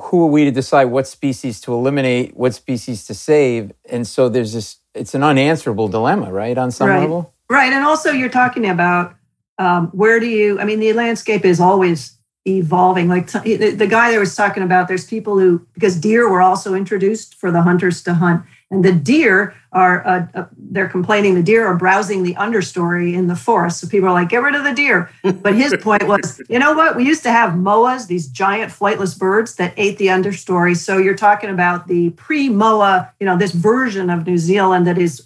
who 0.00 0.24
are 0.24 0.30
we 0.30 0.44
to 0.44 0.50
decide 0.50 0.86
what 0.86 1.06
species 1.06 1.60
to 1.62 1.72
eliminate 1.74 2.36
what 2.36 2.54
species 2.54 3.06
to 3.06 3.14
save? 3.14 3.72
And 3.88 4.06
so 4.06 4.28
there's 4.28 4.52
this 4.52 4.78
it's 4.94 5.14
an 5.14 5.22
unanswerable 5.22 5.88
dilemma 5.88 6.32
right 6.32 6.58
on 6.58 6.70
some 6.70 6.88
right. 6.88 7.00
level? 7.00 7.34
Right 7.48 7.72
and 7.72 7.84
also 7.84 8.10
you're 8.10 8.28
talking 8.28 8.68
about 8.68 9.14
um, 9.58 9.88
where 9.88 10.18
do 10.20 10.26
you 10.26 10.58
i 10.58 10.64
mean 10.64 10.80
the 10.80 10.92
landscape 10.94 11.44
is 11.44 11.60
always 11.60 12.16
evolving 12.46 13.08
like 13.08 13.30
t- 13.30 13.56
the 13.56 13.86
guy 13.86 14.10
that 14.10 14.18
was 14.18 14.34
talking 14.34 14.62
about 14.62 14.88
there's 14.88 15.04
people 15.04 15.38
who 15.38 15.66
because 15.74 15.96
deer 15.96 16.30
were 16.30 16.40
also 16.40 16.72
introduced 16.72 17.34
for 17.34 17.50
the 17.50 17.60
hunters 17.60 18.02
to 18.02 18.14
hunt 18.14 18.42
and 18.70 18.84
the 18.84 18.92
deer 18.92 19.54
are 19.72 20.06
uh, 20.06 20.26
uh, 20.34 20.46
they're 20.56 20.88
complaining 20.88 21.34
the 21.34 21.42
deer 21.42 21.66
are 21.66 21.76
browsing 21.76 22.22
the 22.22 22.34
understory 22.34 23.14
in 23.14 23.26
the 23.26 23.34
forest. 23.34 23.80
So 23.80 23.88
people 23.88 24.08
are 24.08 24.12
like 24.12 24.28
get 24.28 24.42
rid 24.42 24.54
of 24.54 24.64
the 24.64 24.72
deer. 24.72 25.10
But 25.22 25.54
his 25.54 25.74
point 25.80 26.06
was 26.06 26.40
you 26.48 26.58
know 26.58 26.72
what? 26.72 26.96
We 26.96 27.04
used 27.04 27.22
to 27.24 27.32
have 27.32 27.54
moas 27.54 28.06
these 28.06 28.28
giant 28.28 28.72
flightless 28.72 29.18
birds 29.18 29.56
that 29.56 29.74
ate 29.76 29.98
the 29.98 30.06
understory. 30.06 30.76
So 30.76 30.98
you're 30.98 31.16
talking 31.16 31.50
about 31.50 31.88
the 31.88 32.10
pre-moa 32.10 33.12
you 33.18 33.26
know 33.26 33.36
this 33.36 33.52
version 33.52 34.08
of 34.08 34.26
new 34.26 34.38
zealand 34.38 34.86
that 34.86 34.98
is 34.98 35.22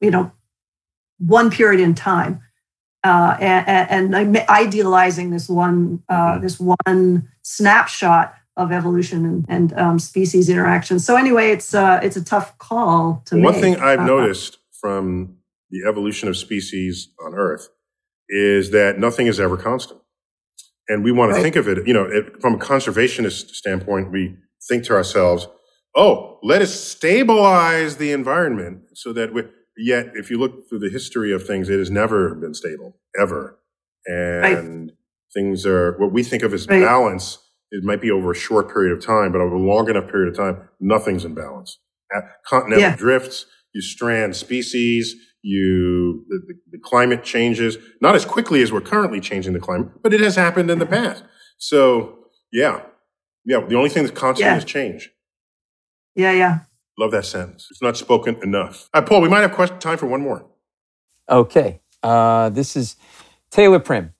you 0.00 0.10
know 0.10 0.30
one 1.18 1.50
period 1.50 1.80
in 1.80 1.94
time. 1.94 2.42
Uh, 3.04 3.36
and, 3.40 4.14
and, 4.14 4.36
idealizing 4.48 5.30
this 5.30 5.48
one 5.48 6.00
uh, 6.08 6.34
mm-hmm. 6.34 6.42
this 6.42 6.60
one 6.60 7.28
snapshot 7.42 8.32
of 8.56 8.70
evolution 8.70 9.24
and, 9.24 9.46
and 9.48 9.72
um, 9.78 9.98
species 9.98 10.48
interaction. 10.48 10.98
So 10.98 11.16
anyway, 11.16 11.50
it's 11.52 11.74
uh, 11.74 12.00
it's 12.02 12.16
a 12.16 12.24
tough 12.24 12.58
call 12.58 13.22
to 13.26 13.34
One 13.36 13.42
make. 13.42 13.52
One 13.52 13.60
thing 13.60 13.76
I've 13.76 14.00
Uh, 14.00 14.04
noticed 14.04 14.58
from 14.80 15.36
the 15.70 15.88
evolution 15.88 16.28
of 16.28 16.36
species 16.36 17.08
on 17.24 17.34
Earth 17.34 17.68
is 18.28 18.70
that 18.70 18.98
nothing 18.98 19.26
is 19.26 19.40
ever 19.40 19.56
constant. 19.56 20.00
And 20.88 21.02
we 21.04 21.12
want 21.12 21.30
to 21.30 21.34
Right. 21.36 21.42
think 21.42 21.56
of 21.56 21.68
it, 21.68 21.86
you 21.86 21.94
know, 21.94 22.04
it, 22.04 22.40
from 22.42 22.54
a 22.54 22.58
conservationist 22.58 23.54
standpoint, 23.54 24.10
we 24.10 24.36
think 24.68 24.84
to 24.84 24.92
ourselves, 24.94 25.46
oh, 25.96 26.38
let 26.42 26.60
us 26.60 26.74
stabilize 26.74 27.96
the 27.96 28.12
environment 28.12 28.82
so 28.94 29.12
that 29.12 29.32
we, 29.32 29.44
yet 29.76 30.08
if 30.14 30.30
you 30.30 30.38
look 30.38 30.68
through 30.68 30.80
the 30.80 30.90
history 30.90 31.32
of 31.32 31.46
things, 31.46 31.68
it 31.70 31.78
has 31.78 31.90
never 31.90 32.34
been 32.34 32.52
stable, 32.52 32.98
ever. 33.18 33.58
And 34.06 34.92
things 35.32 35.64
are, 35.64 35.96
what 35.98 36.12
we 36.12 36.22
think 36.22 36.42
of 36.42 36.52
as 36.52 36.66
Right. 36.66 36.82
balance, 36.82 37.38
it 37.72 37.82
might 37.84 38.00
be 38.00 38.10
over 38.10 38.30
a 38.30 38.34
short 38.34 38.72
period 38.72 38.92
of 38.96 39.04
time, 39.04 39.32
but 39.32 39.40
over 39.40 39.56
a 39.56 39.58
long 39.58 39.88
enough 39.90 40.08
period 40.10 40.28
of 40.30 40.36
time, 40.36 40.68
nothing's 40.80 41.24
in 41.24 41.34
balance. 41.34 41.78
Continental 42.46 42.80
Yeah. 42.90 42.94
drifts, 42.96 43.46
you 43.74 43.80
strand 43.80 44.36
species, 44.36 45.14
you 45.42 46.24
the, 46.28 46.38
the, 46.46 46.54
the 46.72 46.78
climate 46.78 47.24
changes 47.24 47.76
not 48.00 48.14
as 48.14 48.24
quickly 48.24 48.62
as 48.62 48.70
we're 48.70 48.80
currently 48.82 49.18
changing 49.20 49.52
the 49.54 49.58
climate, 49.60 49.88
but 50.02 50.12
it 50.14 50.20
has 50.20 50.36
happened 50.36 50.70
in 50.70 50.78
the 50.78 50.86
past. 50.86 51.24
So 51.58 52.26
yeah, 52.52 52.82
yeah. 53.44 53.60
The 53.66 53.74
only 53.74 53.88
thing 53.88 54.04
that's 54.04 54.16
constant 54.16 54.46
Yeah. 54.46 54.56
is 54.58 54.64
change. 54.64 55.10
yeah, 56.14 56.32
yeah. 56.32 56.58
Love 56.98 57.10
that 57.12 57.24
sentence. 57.24 57.66
It's 57.70 57.80
not 57.82 57.96
spoken 57.96 58.36
enough. 58.42 58.90
All 58.94 59.00
right, 59.00 59.08
Paul, 59.08 59.22
we 59.22 59.28
might 59.30 59.40
have 59.40 59.52
question, 59.52 59.78
time 59.78 59.96
for 59.96 60.06
one 60.06 60.20
more. 60.20 60.44
Okay. 61.30 61.80
Uh, 62.02 62.50
this 62.50 62.76
is 62.76 62.96
Taylor 63.50 63.78
Prim. 63.80 64.12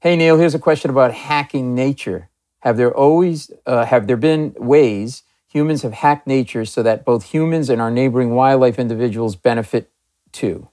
Hey 0.00 0.16
Neil, 0.16 0.36
here's 0.36 0.54
a 0.54 0.58
question 0.58 0.90
about 0.90 1.12
hacking 1.14 1.74
nature. 1.76 2.30
Have 2.60 2.76
there 2.76 2.94
always 2.94 3.50
uh, 3.66 3.84
have 3.86 4.06
there 4.06 4.16
been 4.16 4.54
ways 4.58 5.22
humans 5.46 5.82
have 5.82 5.92
hacked 5.94 6.26
nature 6.26 6.64
so 6.64 6.82
that 6.82 7.04
both 7.04 7.24
humans 7.32 7.70
and 7.70 7.80
our 7.80 7.90
neighboring 7.90 8.34
wildlife 8.34 8.78
individuals 8.78 9.36
benefit 9.36 9.90
too? 10.32 10.68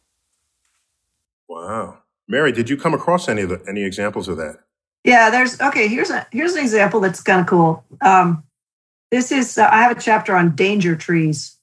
Wow, 1.48 2.00
Mary, 2.28 2.52
did 2.52 2.70
you 2.70 2.78
come 2.78 2.94
across 2.94 3.30
any 3.30 3.44
of 3.44 3.50
the, 3.50 3.64
any 3.68 3.84
examples 3.84 4.28
of 4.28 4.38
that? 4.38 4.60
Yeah, 5.04 5.30
there's 5.30 5.62
okay. 5.62 5.88
Here's 5.88 6.10
a 6.10 6.26
here's 6.32 6.56
an 6.56 6.64
example 6.64 7.00
that's 7.00 7.22
kind 7.22 7.40
of 7.42 7.46
cool. 7.48 7.84
Um, 8.02 8.44
this 9.12 9.32
is 9.32 9.58
uh, 9.58 9.70
I 9.72 9.84
have 9.84 9.96
a 9.96 10.02
chapter 10.02 10.36
on 10.36 10.56
danger 10.56 10.96
trees, 10.96 11.58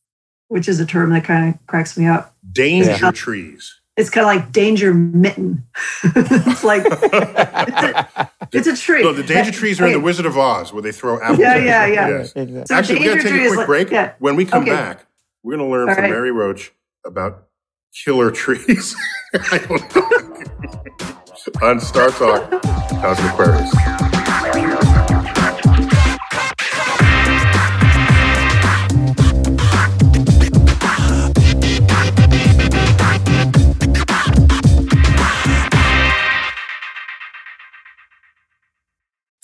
which 0.49 0.68
is 0.68 0.79
a 0.79 0.87
term 0.87 1.11
that 1.11 1.25
kind 1.25 1.53
of 1.55 1.66
cracks 1.66 1.99
me 1.99 2.07
up. 2.07 2.37
Danger 2.53 2.91
Yeah. 2.91 3.11
trees. 3.11 3.81
It's 3.97 4.09
kind 4.09 4.24
of 4.26 4.34
like 4.45 4.53
danger 4.53 4.95
mitten. 4.95 5.66
it's 6.05 6.64
like 6.64 6.82
it's 6.86 7.03
a, 7.12 8.30
it's 8.53 8.66
a 8.66 8.76
tree. 8.76 9.03
No, 9.03 9.12
the 9.12 9.22
danger 9.22 9.51
trees 9.53 9.80
are 9.82 9.86
in 9.86 9.93
the 9.93 10.01
Wizard 10.01 10.24
of 10.24 10.36
Oz, 10.38 10.72
where 10.72 10.80
they 10.82 10.93
throw 10.93 11.20
apples. 11.20 11.38
Yeah, 11.40 11.55
at 11.57 11.62
yeah, 11.62 11.86
yeah. 11.86 12.09
Yes. 12.09 12.32
Exactly. 12.34 12.64
So 12.66 12.74
Actually, 12.74 12.99
we're 13.01 13.05
going 13.07 13.18
to 13.18 13.22
take 13.24 13.32
a 13.32 13.43
is 13.45 13.49
quick 13.51 13.59
like- 13.59 13.66
break. 13.66 13.90
yeah. 13.90 14.12
When 14.18 14.34
we 14.36 14.47
come 14.47 14.62
Okay. 14.62 14.70
back, 14.72 15.07
we're 15.43 15.57
going 15.57 15.68
to 15.68 15.72
learn 15.72 15.88
All 15.90 15.95
from 15.95 16.05
right. 16.05 16.11
Mary 16.11 16.30
Roach 16.30 16.72
about 17.05 17.49
killer 18.05 18.30
trees. 18.30 18.97
I 19.34 19.59
don't 19.59 19.95
know. 19.95 21.18
On 21.68 21.78
Star 21.80 22.09
Talk, 22.11 22.62
Cosmic 22.62 23.32
Queries. 23.32 24.72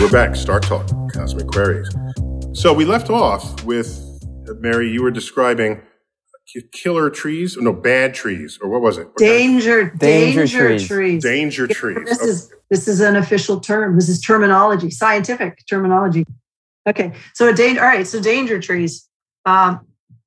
We're 0.00 0.08
back. 0.10 0.34
Star 0.34 0.60
Talk, 0.60 0.88
Cosmic 1.12 1.46
Queries. 1.48 1.88
So 2.54 2.72
we 2.72 2.84
left 2.86 3.10
off 3.10 3.62
with 3.64 4.00
uh, 4.48 4.54
Mary. 4.54 4.90
You 4.90 5.02
were 5.02 5.10
describing 5.10 5.82
ki- 6.46 6.62
killer 6.72 7.10
trees, 7.10 7.56
no, 7.60 7.72
bad 7.74 8.14
trees, 8.14 8.58
or 8.62 8.70
what 8.70 8.80
was 8.80 8.96
it? 8.96 9.08
What 9.08 9.18
kind 9.18 9.30
of- 9.30 9.36
danger, 9.38 9.90
Danger 9.90 10.40
danger, 10.46 10.68
trees. 10.68 10.88
trees. 10.88 11.22
danger 11.22 11.66
Yeah, 11.68 11.74
trees. 11.74 12.04
This 12.08 12.18
Oh, 12.22 12.26
is 12.28 12.52
this 12.70 12.88
is 12.88 13.00
an 13.00 13.16
official 13.16 13.60
term. 13.60 13.96
This 13.96 14.08
is 14.08 14.20
terminology, 14.22 14.90
scientific 14.90 15.62
terminology. 15.68 16.24
Okay, 16.88 17.12
so 17.34 17.48
a 17.48 17.52
danger. 17.52 17.80
All 17.82 17.86
right, 17.86 18.06
so 18.06 18.20
danger 18.22 18.58
trees. 18.58 19.06
Um, 19.44 19.80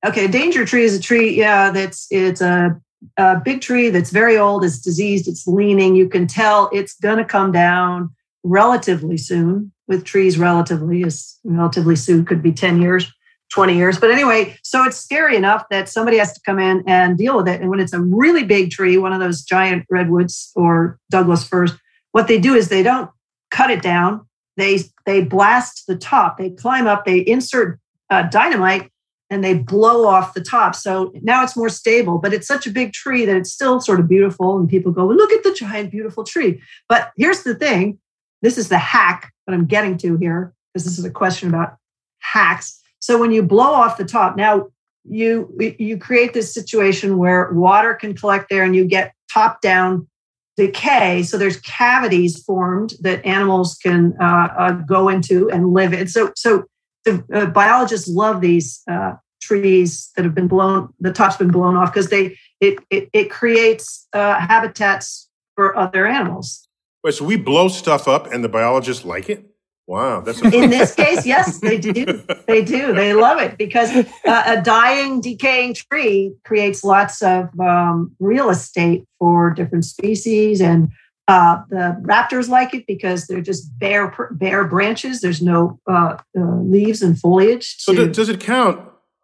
okay, 0.06 0.26
a 0.26 0.30
danger 0.30 0.66
tree 0.66 0.84
is 0.84 0.96
a 0.96 1.00
tree. 1.02 1.36
Yeah, 1.36 1.72
that's 1.72 2.06
it's 2.12 2.42
a, 2.42 2.80
a 3.18 3.42
big 3.44 3.62
tree 3.62 3.90
that's 3.90 4.12
very 4.12 4.38
old. 4.38 4.64
It's 4.64 4.80
diseased. 4.80 5.28
It's 5.28 5.48
leaning. 5.48 5.96
You 5.96 6.08
can 6.10 6.28
tell 6.28 6.70
it's 6.72 6.94
going 7.00 7.18
to 7.18 7.26
come 7.26 7.52
down 7.52 8.14
relatively 8.44 9.18
soon. 9.18 9.72
With 9.88 10.06
trees, 10.06 10.38
relatively 10.38 11.02
is 11.02 11.40
relatively 11.44 11.96
soon. 11.96 12.26
Could 12.26 12.42
be 12.42 12.54
ten 12.54 12.82
years. 12.82 13.12
20 13.54 13.76
years. 13.76 14.00
But 14.00 14.10
anyway, 14.10 14.58
so 14.64 14.84
it's 14.84 14.98
scary 14.98 15.36
enough 15.36 15.66
that 15.70 15.88
somebody 15.88 16.18
has 16.18 16.34
to 16.34 16.42
come 16.44 16.58
in 16.58 16.84
and 16.88 17.16
deal 17.16 17.38
with 17.38 17.48
it. 17.48 17.62
And 17.62 17.70
when 17.70 17.80
it's 17.80 17.94
a 17.94 18.02
really 18.02 18.44
big 18.44 18.72
tree, 18.72 18.98
one 18.98 19.14
of 19.14 19.20
those 19.20 19.44
giant 19.44 19.86
redwoods 19.92 20.52
or 20.56 20.98
Douglas 21.12 21.48
firs, 21.48 21.72
what 22.14 22.28
they 22.28 22.40
do 22.40 22.56
is 22.56 22.70
they 22.70 22.82
don't 22.82 23.12
cut 23.52 23.70
it 23.70 23.84
down. 23.84 24.26
They 24.58 24.80
they 25.06 25.24
blast 25.24 25.86
the 25.88 25.96
top. 25.96 26.38
They 26.38 26.50
climb 26.50 26.88
up. 26.88 27.06
They 27.06 27.20
insert 27.20 27.80
uh, 28.10 28.24
dynamite 28.24 28.92
and 29.30 29.44
they 29.44 29.56
blow 29.56 30.06
off 30.08 30.34
the 30.34 30.44
top. 30.44 30.76
So 30.76 31.12
now 31.22 31.44
it's 31.44 31.58
more 31.58 31.70
stable. 31.70 32.20
But 32.20 32.34
it's 32.34 32.48
such 32.48 32.68
a 32.68 32.72
big 32.72 32.94
tree 32.94 33.26
that 33.26 33.36
it's 33.36 33.52
still 33.52 33.80
sort 33.82 34.00
of 34.00 34.08
beautiful. 34.08 34.58
And 34.58 34.70
people 34.70 34.92
go, 34.92 35.08
"Look 35.08 35.32
at 35.32 35.44
the 35.44 35.54
giant, 35.54 35.92
beautiful 35.92 36.24
tree." 36.24 36.62
But 36.88 37.12
here's 37.18 37.44
the 37.44 37.56
thing: 37.56 38.00
this 38.44 38.60
is 38.60 38.70
the 38.70 38.78
hack 38.78 39.34
that 39.48 39.54
I'm 39.54 39.66
getting 39.66 39.98
to 39.98 40.18
here, 40.18 40.54
because 40.74 40.86
this 40.86 41.00
is 41.00 41.06
a 41.06 41.10
question 41.10 41.50
about 41.50 41.78
hacks. 42.20 42.80
So 43.00 43.20
when 43.20 43.32
you 43.32 43.42
blow 43.42 43.74
off 43.74 43.98
the 43.98 44.06
top, 44.06 44.38
now 44.38 44.68
you 45.04 45.52
you 45.80 45.98
create 45.98 46.34
this 46.34 46.54
situation 46.54 47.18
where 47.18 47.52
water 47.52 47.96
can 47.96 48.14
collect 48.14 48.50
there, 48.50 48.64
and 48.64 48.76
you 48.76 48.86
get 48.86 49.14
top 49.34 49.62
down 49.62 50.08
decay. 50.56 51.24
So 51.24 51.38
there's 51.38 51.60
cavities 51.62 52.44
formed 52.44 52.94
that 53.02 53.26
animals 53.26 53.76
can 53.82 54.14
uh, 54.22 54.48
uh, 54.58 54.72
go 54.72 55.10
into 55.10 55.50
and 55.50 55.74
live 55.74 55.94
in. 55.94 56.08
So 56.08 56.32
so 56.36 56.66
the 57.06 57.24
uh, 57.34 57.48
biologists 57.48 58.08
love 58.08 58.40
these 58.40 58.82
uh, 58.90 59.14
trees 59.42 60.12
that 60.16 60.24
have 60.24 60.36
been 60.36 60.48
blown. 60.48 60.94
The 61.00 61.12
top's 61.12 61.38
been 61.38 61.52
blown 61.52 61.76
off 61.76 61.92
because 61.92 62.10
they 62.10 62.38
it 62.62 62.80
it, 62.90 63.10
it 63.14 63.32
creates 63.32 64.08
uh, 64.14 64.36
habitats 64.40 65.28
for 65.56 65.76
other 65.76 66.08
animals. 66.08 66.63
Wait, 67.04 67.14
so 67.14 67.26
we 67.26 67.36
blow 67.36 67.68
stuff 67.68 68.08
up 68.08 68.32
and 68.32 68.44
the 68.44 68.50
biologists 68.50 69.04
like 69.06 69.30
it? 69.30 69.46
Wow, 69.86 70.22
that's 70.22 70.42
In 70.42 70.70
this 70.70 70.96
case, 70.96 71.26
yes, 71.26 71.60
they 71.60 71.78
do. 71.78 72.24
They 72.48 72.64
do. 72.64 72.94
They 72.94 73.14
love 73.14 73.42
it 73.42 73.58
because 73.58 73.90
uh, 73.96 74.44
a 74.46 74.62
dying, 74.62 75.22
decaying 75.22 75.74
tree 75.74 76.34
creates 76.46 76.84
lots 76.84 77.22
of 77.22 77.50
um, 77.60 78.16
real 78.20 78.50
estate 78.50 79.06
for 79.20 79.52
different 79.52 79.86
species 79.86 80.62
and 80.62 80.90
Uh, 81.30 81.64
the 81.70 81.96
raptors 82.04 82.50
like 82.50 82.74
it 82.74 82.86
because 82.86 83.28
they're 83.28 83.42
just 83.42 83.64
bare 83.80 84.14
bare 84.32 84.66
branches. 84.68 85.22
There's 85.22 85.42
no 85.42 85.80
uh, 85.90 86.18
uh, 86.38 86.60
leaves 86.62 87.02
and 87.02 87.18
foliage. 87.18 87.78
So 87.80 87.94
to, 87.94 88.12
does 88.12 88.28
it 88.28 88.42
count? 88.42 88.78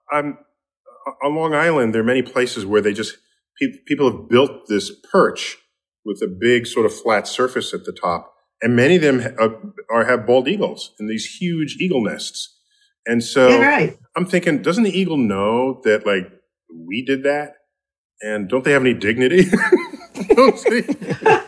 I'm 0.09 0.37
on 1.21 1.35
Long 1.35 1.53
Island. 1.53 1.93
There 1.93 2.01
are 2.01 2.05
many 2.05 2.21
places 2.21 2.65
where 2.65 2.81
they 2.81 2.93
just 2.93 3.17
pe- 3.59 3.79
people 3.85 4.09
have 4.09 4.29
built 4.29 4.67
this 4.69 4.91
perch 5.11 5.57
with 6.09 6.21
a 6.21 6.27
big 6.27 6.65
sort 6.65 6.85
of 6.85 6.93
flat 6.93 7.27
surface 7.27 7.73
at 7.73 7.85
the 7.85 7.93
top, 7.93 8.33
and 8.61 8.75
many 8.75 8.95
of 8.95 9.01
them 9.01 9.21
uh, 9.39 9.49
are 9.89 10.05
have 10.05 10.25
bald 10.25 10.47
eagles 10.47 10.91
in 10.99 11.07
these 11.07 11.25
huge 11.25 11.77
eagle 11.79 12.03
nests. 12.03 12.57
And 13.05 13.23
so 13.23 13.59
right. 13.59 13.97
I'm 14.17 14.25
thinking, 14.25 14.61
doesn't 14.61 14.83
the 14.83 14.97
eagle 14.97 15.17
know 15.17 15.81
that 15.83 16.05
like 16.05 16.29
we 16.69 17.05
did 17.05 17.23
that? 17.23 17.53
And 18.21 18.49
don't 18.49 18.65
they 18.65 18.71
have 18.71 18.81
any 18.81 18.93
dignity? 18.93 19.45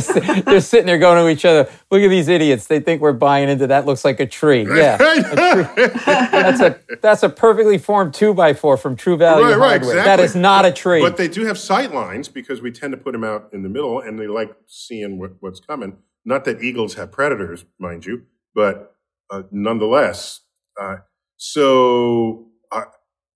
they're, 0.00 0.60
sitting 0.60 0.86
there 0.86 0.98
going 0.98 1.22
to 1.22 1.28
each 1.28 1.44
other. 1.44 1.70
Look 1.90 2.02
at 2.02 2.08
these 2.08 2.28
idiots. 2.28 2.66
They 2.66 2.80
think 2.80 3.00
we're 3.00 3.12
buying 3.12 3.48
into 3.48 3.66
that. 3.68 3.86
Looks 3.86 4.04
like 4.04 4.20
a 4.20 4.26
tree. 4.26 4.66
Yeah, 4.66 4.96
a 5.00 5.54
tree. 5.54 5.86
that's 6.04 6.60
a 6.60 6.80
that's 7.00 7.22
a 7.22 7.28
perfectly 7.28 7.78
formed 7.78 8.14
two 8.14 8.34
by 8.34 8.54
four 8.54 8.76
from 8.76 8.96
True 8.96 9.16
Value 9.16 9.44
right, 9.44 9.50
Hardware. 9.50 9.68
Right, 9.68 9.76
exactly. 9.76 10.04
That 10.04 10.20
is 10.20 10.34
not 10.34 10.64
a 10.64 10.72
tree. 10.72 11.00
But 11.00 11.16
they 11.16 11.28
do 11.28 11.44
have 11.44 11.58
sight 11.58 11.92
lines 11.92 12.28
because 12.28 12.60
we 12.60 12.70
tend 12.70 12.92
to 12.92 12.96
put 12.96 13.12
them 13.12 13.24
out 13.24 13.50
in 13.52 13.62
the 13.62 13.68
middle, 13.68 14.00
and 14.00 14.18
they 14.18 14.26
like 14.26 14.54
seeing 14.66 15.18
what, 15.18 15.32
what's 15.40 15.60
coming. 15.60 15.98
Not 16.24 16.44
that 16.44 16.62
eagles 16.62 16.94
have 16.94 17.12
predators, 17.12 17.64
mind 17.78 18.04
you, 18.04 18.22
but 18.54 18.94
uh, 19.30 19.42
nonetheless. 19.50 20.40
Uh, 20.80 20.96
so, 21.36 22.48
uh, 22.72 22.84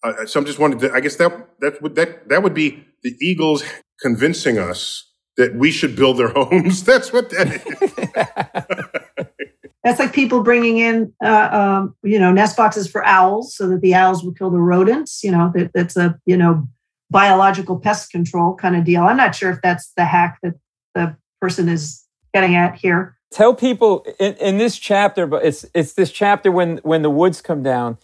uh 0.03 0.27
so 0.27 0.41
I'm 0.41 0.47
just 0.47 0.59
wondering. 0.59 0.93
I 0.93 1.01
guess 1.01 1.17
that 1.17 1.49
that 1.61 1.81
would 1.83 1.95
that 1.95 2.29
that 2.29 2.43
would 2.43 2.55
be 2.55 2.85
the 3.03 3.15
eagles 3.21 3.63
convincing 4.01 4.59
us 4.59 5.10
that 5.41 5.55
we 5.55 5.71
should 5.71 5.97
build 5.97 6.19
their 6.19 6.29
homes. 6.37 6.85
That's 6.85 7.13
what 7.13 7.31
that 7.31 7.49
is. 7.67 9.27
That's 9.85 9.99
like 9.99 10.13
people 10.13 10.43
bringing 10.43 10.77
in, 10.77 11.11
uh, 11.25 11.49
um, 11.51 11.97
you 12.03 12.19
know, 12.19 12.31
nest 12.31 12.55
boxes 12.55 12.87
for 12.87 13.03
owls 13.07 13.57
so 13.57 13.67
that 13.69 13.81
the 13.81 13.95
owls 13.95 14.23
will 14.23 14.35
kill 14.35 14.51
the 14.51 14.61
rodents. 14.61 15.25
You 15.25 15.31
know, 15.31 15.51
that, 15.55 15.71
that's 15.73 15.97
a, 15.97 16.21
you 16.27 16.37
know, 16.37 16.69
biological 17.11 17.81
pest 17.81 18.11
control 18.11 18.55
kind 18.55 18.77
of 18.77 18.85
deal. 18.85 19.03
I'm 19.03 19.17
not 19.17 19.35
sure 19.35 19.51
if 19.51 19.63
that's 19.63 19.91
the 19.97 20.05
hack 20.05 20.39
that 20.43 20.57
the 20.95 21.17
person 21.41 21.71
is 21.71 22.05
getting 22.35 22.55
at 22.57 22.75
here. 22.75 23.17
Tell 23.33 23.55
people 23.55 24.05
in, 24.19 24.35
in 24.35 24.59
this 24.59 24.79
chapter, 24.79 25.27
but 25.27 25.47
it's 25.47 25.65
it's 25.73 25.95
this 25.95 26.13
chapter 26.13 26.53
when 26.53 26.77
when 26.79 27.01
the 27.01 27.11
woods 27.11 27.41
come 27.41 27.63
down 27.63 27.97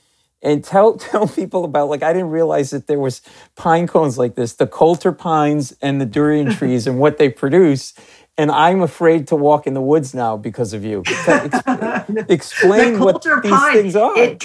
and 0.46 0.62
tell 0.62 0.94
tell 0.96 1.26
people 1.26 1.64
about 1.64 1.88
like 1.88 2.02
I 2.02 2.12
didn't 2.12 2.30
realize 2.30 2.70
that 2.70 2.86
there 2.86 3.00
was 3.00 3.20
pine 3.56 3.86
cones 3.86 4.16
like 4.16 4.36
this, 4.36 4.54
the 4.54 4.66
coulter 4.66 5.12
pines 5.12 5.76
and 5.82 6.00
the 6.00 6.06
durian 6.06 6.50
trees 6.56 6.86
and 6.86 6.98
what 6.98 7.18
they 7.18 7.28
produce. 7.28 7.92
And 8.38 8.50
I'm 8.50 8.82
afraid 8.82 9.26
to 9.28 9.36
walk 9.36 9.66
in 9.66 9.72
the 9.72 9.80
woods 9.80 10.14
now 10.14 10.36
because 10.36 10.74
of 10.74 10.84
you. 10.84 11.02
Explain 12.28 12.94
the 12.94 13.00
what 13.00 13.22
these 13.22 13.50
pine, 13.50 13.72
things 13.72 13.96
are. 13.96 14.16
It 14.18 14.44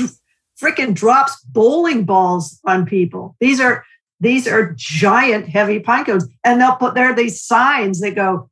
freaking 0.62 0.94
drops 0.94 1.42
bowling 1.44 2.06
balls 2.06 2.60
on 2.66 2.86
people. 2.86 3.36
These 3.40 3.60
are 3.60 3.86
these 4.22 4.48
are 4.48 4.74
giant, 4.78 5.50
heavy 5.50 5.80
pine 5.80 6.06
cones, 6.06 6.28
and 6.44 6.62
they'll 6.62 6.76
put 6.76 6.96
there 6.96 7.12
are 7.12 7.16
these 7.16 7.42
signs 7.42 8.00
that 8.00 8.16
go 8.16 8.50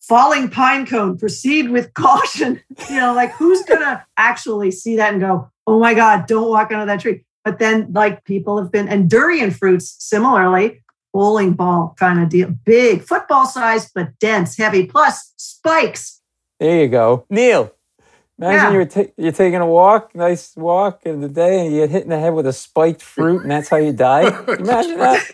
falling 0.00 0.50
pine 0.50 0.84
cone 0.84 1.16
proceed 1.16 1.70
with 1.70 1.94
caution 1.94 2.60
you 2.90 2.96
know 2.96 3.14
like 3.14 3.32
who's 3.32 3.62
gonna 3.62 4.04
actually 4.18 4.70
see 4.70 4.96
that 4.96 5.12
and 5.14 5.22
go 5.22 5.50
oh 5.66 5.78
my 5.78 5.94
God, 5.94 6.26
don't 6.26 6.48
walk 6.48 6.70
under 6.72 6.86
that 6.86 7.00
tree. 7.00 7.24
But 7.44 7.58
then, 7.58 7.92
like, 7.92 8.24
people 8.24 8.58
have 8.58 8.72
been, 8.72 8.88
and 8.88 9.08
durian 9.08 9.50
fruits, 9.50 9.96
similarly, 9.98 10.82
bowling 11.12 11.52
ball 11.52 11.94
kind 11.98 12.22
of 12.22 12.28
deal, 12.28 12.50
big, 12.64 13.02
football 13.02 13.46
size, 13.46 13.90
but 13.94 14.18
dense, 14.18 14.56
heavy, 14.56 14.86
plus 14.86 15.32
spikes. 15.36 16.20
There 16.58 16.80
you 16.80 16.88
go. 16.88 17.26
Neil, 17.28 17.72
imagine 18.38 18.64
yeah. 18.64 18.72
you're, 18.72 18.86
ta- 18.86 19.12
you're 19.16 19.32
taking 19.32 19.60
a 19.60 19.66
walk, 19.66 20.14
nice 20.14 20.56
walk 20.56 21.02
in 21.04 21.20
the 21.20 21.28
day, 21.28 21.64
and 21.64 21.74
you 21.74 21.80
get 21.82 21.90
hit 21.90 22.04
in 22.04 22.08
the 22.08 22.18
head 22.18 22.34
with 22.34 22.46
a 22.46 22.52
spiked 22.52 23.02
fruit, 23.02 23.42
and 23.42 23.50
that's 23.50 23.68
how 23.68 23.76
you 23.76 23.92
die. 23.92 24.22
Imagine 24.48 24.98
that. 24.98 25.30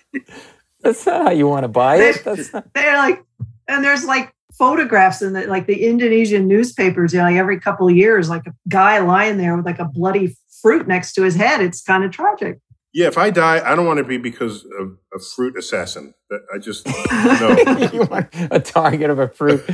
That's 0.81 1.07
not 1.07 1.23
how 1.23 1.31
you 1.31 1.47
want 1.47 1.65
to 1.65 1.69
buy 1.69 1.97
it. 1.97 2.25
That's 2.25 2.53
not- 2.53 2.73
They're 2.75 2.97
like, 2.97 3.25
and 3.69 3.85
there's 3.85 4.05
like 4.05 4.35
photographs 4.61 5.23
in 5.23 5.33
the 5.33 5.47
like 5.47 5.67
the 5.67 5.87
Indonesian 5.87 6.47
newspapers, 6.47 7.15
you 7.15 7.19
know, 7.19 7.25
like 7.25 7.37
every 7.37 7.59
couple 7.59 7.89
of 7.89 7.97
years, 7.97 8.29
like 8.29 8.47
a 8.47 8.53
guy 8.69 8.99
lying 8.99 9.39
there 9.39 9.57
with 9.57 9.65
like 9.65 9.79
a 9.79 9.87
bloody 9.87 10.37
fruit 10.61 10.87
next 10.87 11.15
to 11.15 11.23
his 11.23 11.35
head. 11.35 11.63
It's 11.63 11.83
kind 11.83 12.05
of 12.05 12.11
tragic. 12.11 12.59
Yeah, 12.93 13.07
if 13.07 13.17
I 13.17 13.31
die, 13.31 13.63
I 13.65 13.77
don't 13.77 13.87
want 13.87 13.99
to 13.99 14.05
be 14.05 14.19
because 14.19 14.65
of 14.81 14.97
a 15.15 15.21
fruit 15.21 15.57
assassin. 15.57 16.13
I 16.53 16.59
just 16.59 16.87
no. 16.87 17.89
you 17.93 18.03
want 18.03 18.29
a 18.33 18.59
target 18.59 19.11
of 19.11 19.21
a 19.21 19.29
fruit. 19.29 19.65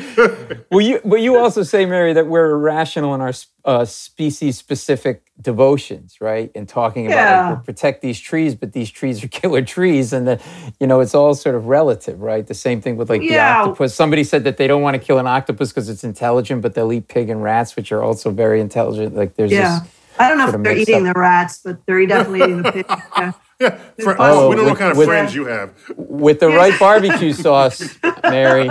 will 0.70 0.82
you? 0.82 1.00
Will 1.02 1.20
you 1.20 1.38
also 1.38 1.62
say, 1.62 1.86
Mary, 1.86 2.12
that 2.12 2.26
we're 2.26 2.50
irrational 2.50 3.14
in 3.14 3.22
our 3.22 3.32
uh, 3.64 3.86
species-specific 3.86 5.22
devotions, 5.40 6.18
right? 6.20 6.50
And 6.54 6.68
talking 6.68 7.06
about 7.06 7.16
yeah. 7.16 7.50
like, 7.52 7.64
protect 7.64 8.02
these 8.02 8.20
trees, 8.20 8.54
but 8.54 8.74
these 8.74 8.90
trees 8.90 9.24
are 9.24 9.28
killer 9.28 9.62
trees, 9.62 10.12
and 10.12 10.28
that 10.28 10.42
you 10.78 10.86
know 10.86 11.00
it's 11.00 11.14
all 11.14 11.34
sort 11.34 11.54
of 11.54 11.66
relative, 11.66 12.20
right? 12.20 12.46
The 12.46 12.54
same 12.54 12.82
thing 12.82 12.96
with 12.96 13.08
like 13.08 13.22
yeah. 13.22 13.62
the 13.62 13.70
octopus. 13.70 13.94
Somebody 13.94 14.24
said 14.24 14.44
that 14.44 14.58
they 14.58 14.66
don't 14.66 14.82
want 14.82 14.94
to 14.94 15.00
kill 15.00 15.18
an 15.18 15.26
octopus 15.26 15.70
because 15.70 15.88
it's 15.88 16.04
intelligent, 16.04 16.60
but 16.60 16.74
they'll 16.74 16.92
eat 16.92 17.08
pig 17.08 17.30
and 17.30 17.42
rats, 17.42 17.76
which 17.76 17.92
are 17.92 18.02
also 18.02 18.30
very 18.30 18.60
intelligent. 18.60 19.14
Like 19.14 19.36
there's 19.36 19.52
yeah. 19.52 19.80
this 19.80 19.95
I 20.18 20.28
don't 20.28 20.38
know 20.38 20.48
if 20.48 20.62
they're 20.62 20.76
eating 20.76 21.06
up. 21.06 21.14
the 21.14 21.20
rats, 21.20 21.60
but 21.64 21.84
they're 21.86 22.04
definitely 22.06 22.40
eating 22.40 22.62
the 22.62 22.72
pig. 22.72 22.86
Yeah. 23.16 23.32
yeah. 23.70 24.04
For, 24.04 24.16
oh, 24.18 24.50
we 24.50 24.56
don't 24.56 24.64
know 24.64 24.70
what 24.72 24.78
kind 24.78 24.92
of 24.92 24.98
with, 24.98 25.08
friends 25.08 25.34
you 25.34 25.46
have. 25.46 25.72
With 25.96 26.40
the 26.40 26.48
right 26.48 26.78
barbecue 26.78 27.32
sauce, 27.32 27.98
Mary. 28.22 28.68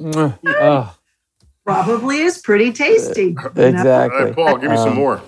oh. 0.00 0.96
Probably 1.64 2.18
is 2.18 2.38
pretty 2.38 2.72
tasty. 2.72 3.34
Exactly. 3.56 4.24
Right, 4.24 4.34
Paul, 4.34 4.58
give 4.58 4.70
me 4.70 4.76
um, 4.76 4.88
some 4.88 4.94
more. 4.94 5.22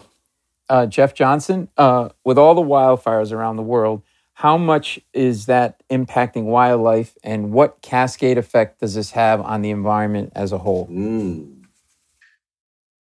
Uh, 0.68 0.86
Jeff 0.86 1.14
Johnson, 1.14 1.68
uh, 1.76 2.10
with 2.24 2.38
all 2.38 2.54
the 2.54 2.62
wildfires 2.62 3.32
around 3.32 3.56
the 3.56 3.62
world, 3.62 4.02
how 4.34 4.56
much 4.56 5.00
is 5.12 5.46
that 5.46 5.82
impacting 5.90 6.44
wildlife 6.44 7.16
and 7.24 7.50
what 7.50 7.82
cascade 7.82 8.38
effect 8.38 8.78
does 8.78 8.94
this 8.94 9.10
have 9.10 9.40
on 9.40 9.62
the 9.62 9.70
environment 9.70 10.30
as 10.36 10.52
a 10.52 10.58
whole? 10.58 10.86
Mm. 10.86 11.57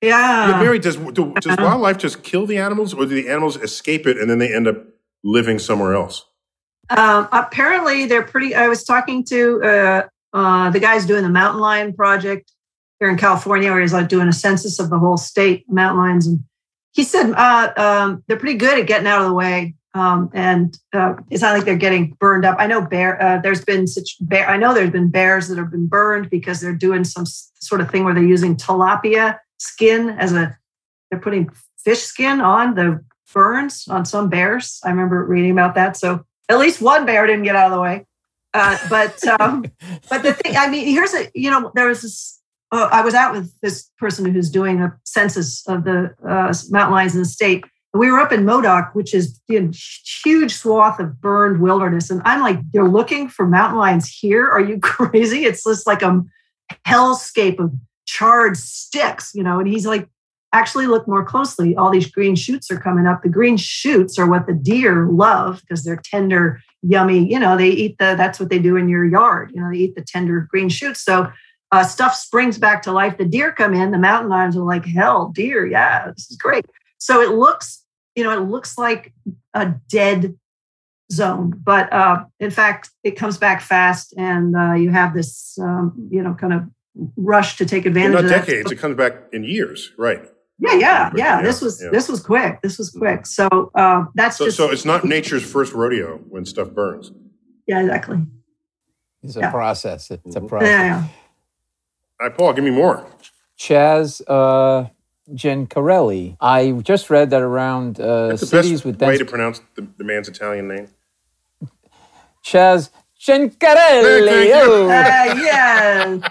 Yeah. 0.01 0.49
yeah 0.49 0.59
Mary, 0.61 0.79
does, 0.79 0.95
do, 0.95 1.33
does 1.33 1.47
uh-huh. 1.47 1.65
wildlife 1.65 1.97
just 1.97 2.23
kill 2.23 2.45
the 2.45 2.57
animals 2.57 2.93
or 2.93 3.05
do 3.05 3.15
the 3.15 3.29
animals 3.29 3.57
escape 3.57 4.05
it 4.05 4.17
and 4.17 4.29
then 4.29 4.39
they 4.39 4.53
end 4.53 4.67
up 4.67 4.83
living 5.23 5.59
somewhere 5.59 5.93
else? 5.93 6.25
Um, 6.89 7.27
apparently, 7.31 8.05
they're 8.05 8.23
pretty. 8.23 8.55
I 8.55 8.67
was 8.67 8.83
talking 8.83 9.25
to 9.25 9.61
uh, 9.63 10.07
uh, 10.33 10.69
the 10.69 10.79
guys 10.79 11.05
doing 11.05 11.23
the 11.23 11.29
mountain 11.29 11.59
lion 11.59 11.93
project 11.93 12.51
here 12.99 13.09
in 13.09 13.17
California, 13.17 13.69
where 13.71 13.81
he's 13.81 13.93
like 13.93 14.07
doing 14.07 14.27
a 14.27 14.33
census 14.33 14.79
of 14.79 14.89
the 14.89 14.97
whole 14.97 15.17
state 15.17 15.65
mountain 15.67 15.99
lions. 15.99 16.27
And 16.27 16.39
he 16.93 17.03
said 17.03 17.33
uh, 17.33 17.73
um, 17.75 18.23
they're 18.27 18.37
pretty 18.37 18.57
good 18.57 18.79
at 18.79 18.87
getting 18.87 19.07
out 19.07 19.21
of 19.21 19.27
the 19.27 19.33
way. 19.33 19.75
Um, 19.93 20.29
and 20.33 20.77
uh, 20.93 21.15
it's 21.29 21.41
not 21.41 21.55
like 21.55 21.65
they're 21.65 21.75
getting 21.75 22.15
burned 22.19 22.45
up. 22.45 22.55
I 22.59 22.67
know 22.67 22.81
bear. 22.81 23.21
Uh, 23.21 23.41
there's 23.41 23.65
been 23.65 23.87
such 23.87 24.15
bear. 24.21 24.47
I 24.47 24.55
know 24.55 24.73
there's 24.73 24.91
been 24.91 25.09
bears 25.09 25.47
that 25.47 25.57
have 25.57 25.71
been 25.71 25.87
burned 25.87 26.29
because 26.29 26.61
they're 26.61 26.75
doing 26.75 27.03
some 27.03 27.25
sort 27.25 27.81
of 27.81 27.89
thing 27.89 28.05
where 28.05 28.13
they're 28.13 28.23
using 28.23 28.55
tilapia 28.55 29.39
skin 29.57 30.09
as 30.09 30.33
a 30.33 30.57
they're 31.09 31.19
putting 31.19 31.49
fish 31.77 32.03
skin 32.03 32.41
on 32.41 32.75
the 32.75 33.03
burns 33.33 33.87
on 33.87 34.05
some 34.05 34.29
bears. 34.29 34.79
I 34.83 34.89
remember 34.89 35.23
reading 35.23 35.51
about 35.51 35.75
that. 35.75 35.95
So 35.95 36.25
at 36.49 36.59
least 36.59 36.81
one 36.81 37.05
bear 37.05 37.27
didn't 37.27 37.43
get 37.43 37.55
out 37.55 37.71
of 37.71 37.75
the 37.75 37.81
way. 37.81 38.05
Uh, 38.53 38.77
but 38.89 39.25
um, 39.39 39.63
but 40.09 40.23
the 40.23 40.33
thing, 40.33 40.55
I 40.57 40.69
mean, 40.69 40.87
here's 40.87 41.13
a 41.13 41.29
you 41.33 41.51
know 41.51 41.71
there 41.75 41.87
was 41.87 42.01
this. 42.01 42.41
Uh, 42.71 42.89
I 42.91 43.01
was 43.01 43.13
out 43.13 43.33
with 43.33 43.53
this 43.61 43.89
person 43.97 44.25
who's 44.25 44.49
doing 44.49 44.81
a 44.81 44.97
census 45.05 45.65
of 45.67 45.85
the 45.85 46.13
uh, 46.27 46.53
mountain 46.69 46.93
lions 46.93 47.15
in 47.15 47.21
the 47.21 47.25
state. 47.25 47.63
We 47.93 48.11
were 48.11 48.19
up 48.19 48.33
in 48.33 48.43
Modoc, 48.43 48.93
which 48.93 49.13
is 49.13 49.39
a 49.49 49.71
huge 50.23 50.53
swath 50.53 50.99
of 50.99 51.21
burned 51.21 51.61
wilderness, 51.61 52.09
and 52.09 52.21
I'm 52.25 52.41
like, 52.41 52.59
"You're 52.73 52.89
looking 52.89 53.29
for 53.29 53.47
mountain 53.47 53.77
lions 53.77 54.09
here? 54.09 54.49
Are 54.49 54.59
you 54.59 54.79
crazy? 54.81 55.45
It's 55.45 55.63
just 55.63 55.87
like 55.87 56.01
a 56.01 56.23
hellscape 56.85 57.59
of 57.59 57.71
charred 58.07 58.57
sticks, 58.57 59.31
you 59.35 59.43
know, 59.43 59.59
and 59.59 59.67
he's 59.67 59.85
like, 59.85 60.09
actually 60.53 60.87
look 60.87 61.07
more 61.07 61.25
closely. 61.25 61.75
All 61.75 61.91
these 61.91 62.09
green 62.09 62.35
shoots 62.35 62.71
are 62.71 62.79
coming 62.79 63.05
up. 63.05 63.21
The 63.21 63.29
green 63.29 63.57
shoots 63.57 64.17
are 64.17 64.29
what 64.29 64.47
the 64.47 64.53
deer 64.53 65.05
love 65.05 65.61
because 65.61 65.83
they're 65.83 66.01
tender, 66.03 66.61
yummy. 66.81 67.29
You 67.29 67.39
know, 67.39 67.57
they 67.57 67.69
eat 67.69 67.97
the, 67.99 68.15
that's 68.17 68.39
what 68.39 68.49
they 68.49 68.59
do 68.59 68.77
in 68.77 68.89
your 68.89 69.05
yard. 69.05 69.51
You 69.53 69.61
know, 69.61 69.69
they 69.69 69.77
eat 69.77 69.95
the 69.95 70.01
tender 70.01 70.47
green 70.49 70.69
shoots. 70.69 71.01
So 71.01 71.29
uh, 71.71 71.83
stuff 71.83 72.15
springs 72.15 72.57
back 72.57 72.81
to 72.83 72.93
life. 72.93 73.17
The 73.17 73.25
deer 73.25 73.51
come 73.51 73.73
in, 73.73 73.91
the 73.91 73.97
mountain 73.97 74.29
lions 74.29 74.55
are 74.55 74.63
like, 74.63 74.85
hell, 74.85 75.31
deer. 75.35 75.67
Yeah, 75.67 76.11
this 76.15 76.31
is 76.31 76.37
great. 76.37 76.65
So 76.97 77.21
it 77.21 77.31
looks, 77.31 77.83
you 78.15 78.23
know, 78.23 78.31
it 78.31 78.47
looks 78.47 78.77
like 78.77 79.13
a 79.53 79.73
dead 79.89 80.37
zone, 81.11 81.53
but 81.63 81.91
uh, 81.91 82.25
in 82.39 82.51
fact, 82.51 82.89
it 83.03 83.11
comes 83.11 83.37
back 83.37 83.61
fast 83.61 84.13
and 84.17 84.55
uh, 84.55 84.73
you 84.73 84.91
have 84.91 85.13
this, 85.13 85.57
um, 85.61 86.09
you 86.09 86.21
know, 86.21 86.33
kind 86.33 86.53
of 86.53 86.63
rush 87.15 87.57
to 87.57 87.65
take 87.65 87.85
advantage 87.85 88.13
well, 88.13 88.23
not 88.23 88.31
of 88.31 88.45
decades, 88.45 88.71
it 88.71 88.77
comes 88.77 88.95
back 88.95 89.13
in 89.33 89.43
years, 89.43 89.91
right? 89.97 90.27
Yeah, 90.59 90.73
yeah, 90.73 91.11
yeah. 91.15 91.41
This 91.41 91.61
was 91.61 91.81
yeah. 91.81 91.89
this 91.91 92.09
was 92.09 92.19
quick. 92.19 92.61
This 92.63 92.79
was 92.79 92.89
quick. 92.89 93.27
So 93.27 93.71
uh, 93.75 94.05
that's 94.15 94.37
so, 94.37 94.45
just 94.45 94.57
so 94.57 94.71
it's 94.71 94.85
not 94.85 95.05
nature's 95.05 95.43
first 95.43 95.73
rodeo 95.73 96.17
when 96.29 96.45
stuff 96.45 96.71
burns. 96.71 97.11
Yeah, 97.67 97.81
exactly. 97.81 98.17
It's 99.21 99.35
a 99.35 99.41
yeah. 99.41 99.51
process. 99.51 100.09
It's 100.09 100.35
a 100.35 100.41
process. 100.41 100.69
Yeah, 100.69 101.07
All 102.19 102.27
right, 102.27 102.37
Paul, 102.37 102.53
give 102.53 102.63
me 102.63 102.71
more. 102.71 103.05
Chaz 103.59 104.21
uh, 104.27 104.89
Gencarelli. 105.31 106.37
I 106.39 106.71
just 106.71 107.09
read 107.09 107.29
that 107.31 107.41
around 107.41 107.99
uh, 107.99 108.29
That's 108.29 108.41
the 108.41 108.47
cities 108.47 108.81
best 108.81 108.85
with 108.85 109.01
way 109.01 109.17
to 109.17 109.25
pronounce 109.25 109.61
the, 109.75 109.87
the 109.97 110.03
man's 110.03 110.27
Italian 110.27 110.67
name. 110.67 110.87
Chaz 112.43 112.89
Gencarelli. 113.19 114.25
Thank 114.25 114.49
you. 114.49 114.55
Oh. 114.55 114.89
Uh, 114.89 115.41
yeah. 115.43 116.29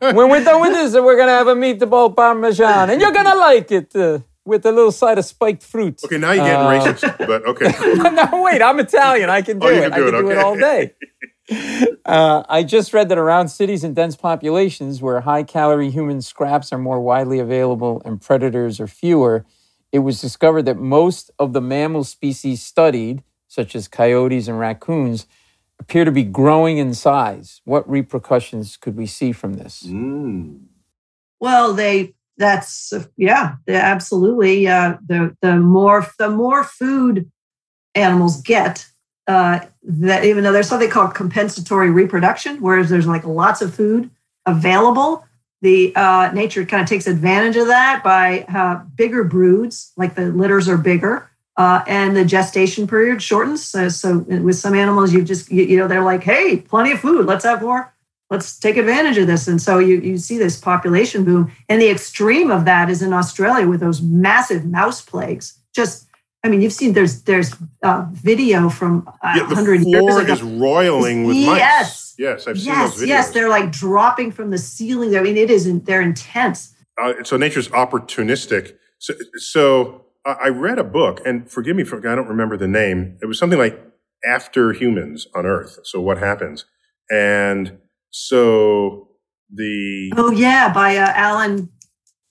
When 0.00 0.28
we're 0.30 0.44
done 0.44 0.60
with 0.60 0.72
this, 0.72 0.92
we're 0.94 1.16
gonna 1.16 1.32
have 1.32 1.48
a 1.48 1.54
meatball 1.54 2.14
parmesan, 2.14 2.90
and 2.90 3.00
you're 3.00 3.12
gonna 3.12 3.34
like 3.36 3.70
it 3.72 3.94
uh, 3.96 4.18
with 4.44 4.66
a 4.66 4.72
little 4.72 4.92
side 4.92 5.18
of 5.18 5.24
spiked 5.24 5.62
fruit. 5.62 6.00
Okay, 6.04 6.18
now 6.18 6.32
you're 6.32 6.44
getting 6.44 6.66
Uh, 6.66 6.94
racist, 6.94 7.18
but 7.26 7.46
okay. 7.46 7.72
no, 8.32 8.42
wait, 8.42 8.60
I'm 8.62 8.78
Italian. 8.80 9.30
I 9.30 9.42
can 9.42 9.58
do 9.58 9.66
Oh, 9.66 9.70
it. 9.70 9.82
can 9.82 9.92
I 9.92 9.96
can 9.96 10.08
it, 10.08 10.10
do 10.22 10.30
it 10.30 10.38
all 10.38 10.56
day. 10.56 10.92
Uh, 12.06 12.42
I 12.48 12.62
just 12.62 12.92
read 12.94 13.08
that 13.10 13.18
around 13.18 13.48
cities 13.48 13.84
and 13.84 13.94
dense 13.94 14.16
populations 14.16 15.02
where 15.02 15.20
high 15.20 15.42
calorie 15.42 15.90
human 15.90 16.22
scraps 16.22 16.72
are 16.72 16.78
more 16.78 17.00
widely 17.00 17.38
available 17.38 18.00
and 18.04 18.20
predators 18.20 18.80
are 18.80 18.86
fewer, 18.86 19.44
it 19.92 19.98
was 20.00 20.20
discovered 20.20 20.62
that 20.62 20.78
most 20.78 21.30
of 21.38 21.52
the 21.52 21.60
mammal 21.60 22.02
species 22.04 22.62
studied, 22.62 23.22
such 23.46 23.76
as 23.76 23.88
coyotes 23.88 24.48
and 24.48 24.58
raccoons, 24.58 25.26
appear 25.84 26.06
to 26.06 26.10
be 26.10 26.24
growing 26.24 26.78
in 26.78 26.94
size. 26.94 27.60
What 27.64 27.88
repercussions 27.88 28.78
could 28.78 28.96
we 28.96 29.04
see 29.04 29.32
from 29.32 29.54
this? 29.54 29.82
Mm. 29.82 30.62
Well, 31.40 31.74
they 31.74 32.14
that's 32.38 32.94
yeah, 33.18 33.56
they 33.66 33.76
absolutely. 33.76 34.66
Uh, 34.66 34.96
the 35.06 35.36
the 35.42 35.56
more 35.56 36.06
the 36.18 36.30
more 36.30 36.64
food 36.64 37.30
animals 37.94 38.40
get, 38.40 38.86
uh, 39.26 39.60
that 39.82 40.24
even 40.24 40.42
though 40.42 40.52
there's 40.52 40.68
something 40.68 40.88
called 40.88 41.14
compensatory 41.14 41.90
reproduction, 41.90 42.62
whereas 42.62 42.88
there's 42.88 43.06
like 43.06 43.24
lots 43.24 43.60
of 43.60 43.74
food 43.74 44.10
available, 44.46 45.26
the 45.60 45.94
uh, 45.96 46.30
nature 46.32 46.64
kind 46.64 46.82
of 46.82 46.88
takes 46.88 47.06
advantage 47.06 47.56
of 47.56 47.66
that 47.66 48.02
by 48.02 48.46
uh, 48.48 48.82
bigger 48.96 49.22
broods, 49.22 49.92
like 49.98 50.14
the 50.14 50.32
litters 50.32 50.66
are 50.66 50.78
bigger. 50.78 51.30
Uh, 51.56 51.82
and 51.86 52.16
the 52.16 52.24
gestation 52.24 52.86
period 52.86 53.22
shortens. 53.22 53.64
So, 53.64 53.88
so 53.88 54.18
with 54.18 54.56
some 54.56 54.74
animals, 54.74 55.12
you 55.12 55.22
just 55.22 55.50
you, 55.52 55.64
you 55.64 55.76
know 55.76 55.86
they're 55.86 56.02
like, 56.02 56.22
hey, 56.24 56.58
plenty 56.58 56.92
of 56.92 57.00
food. 57.00 57.26
Let's 57.26 57.44
have 57.44 57.62
more 57.62 57.94
let's 58.30 58.58
take 58.58 58.76
advantage 58.76 59.18
of 59.18 59.26
this. 59.26 59.46
And 59.46 59.60
so 59.60 59.78
you, 59.78 60.00
you 60.00 60.18
see 60.18 60.38
this 60.38 60.58
population 60.58 61.24
boom. 61.24 61.52
And 61.68 61.80
the 61.80 61.90
extreme 61.90 62.50
of 62.50 62.64
that 62.64 62.90
is 62.90 63.02
in 63.02 63.12
Australia 63.12 63.68
with 63.68 63.80
those 63.80 64.02
massive 64.02 64.64
mouse 64.64 65.00
plagues. 65.02 65.58
Just, 65.74 66.08
I 66.42 66.48
mean, 66.48 66.60
you've 66.60 66.72
seen 66.72 66.94
there's 66.94 67.22
there's 67.22 67.54
uh, 67.82 68.06
video 68.12 68.68
from 68.70 69.06
a 69.22 69.36
Yeah, 69.36 69.46
hundred 69.46 69.82
years 69.86 70.00
floor 70.00 70.20
ago. 70.22 70.32
is 70.32 70.42
roiling 70.42 71.24
with 71.24 71.36
mice. 71.36 71.58
Yes. 71.58 72.14
Yes, 72.18 72.46
I've 72.46 72.58
seen 72.58 72.66
yes, 72.66 72.92
those 72.94 73.02
videos. 73.02 73.06
yes, 73.08 73.30
they're 73.30 73.48
like 73.48 73.70
dropping 73.72 74.32
from 74.32 74.50
the 74.50 74.58
ceiling. 74.58 75.16
I 75.16 75.20
mean, 75.20 75.36
it 75.36 75.50
isn't. 75.50 75.84
They're 75.84 76.02
intense. 76.02 76.74
uh, 77.00 77.12
so 77.24 77.36
nature's 77.36 77.68
opportunistic. 77.68 78.76
So, 78.98 79.14
so 79.36 80.03
I 80.32 80.48
read 80.48 80.78
a 80.78 80.84
book, 80.84 81.20
and 81.26 81.50
forgive 81.50 81.76
me 81.76 81.84
for 81.84 81.98
I 81.98 82.14
don't 82.14 82.28
remember 82.28 82.56
the 82.56 82.68
name. 82.68 83.18
It 83.22 83.26
was 83.26 83.38
something 83.38 83.58
like 83.58 83.78
After 84.26 84.72
Humans 84.72 85.26
on 85.34 85.44
Earth. 85.46 85.80
So 85.84 86.00
what 86.00 86.18
happens? 86.18 86.64
And 87.10 87.78
so 88.10 89.08
the 89.52 90.12
Oh 90.16 90.30
yeah, 90.30 90.72
by 90.72 90.96
uh, 90.96 91.12
Alan. 91.14 91.70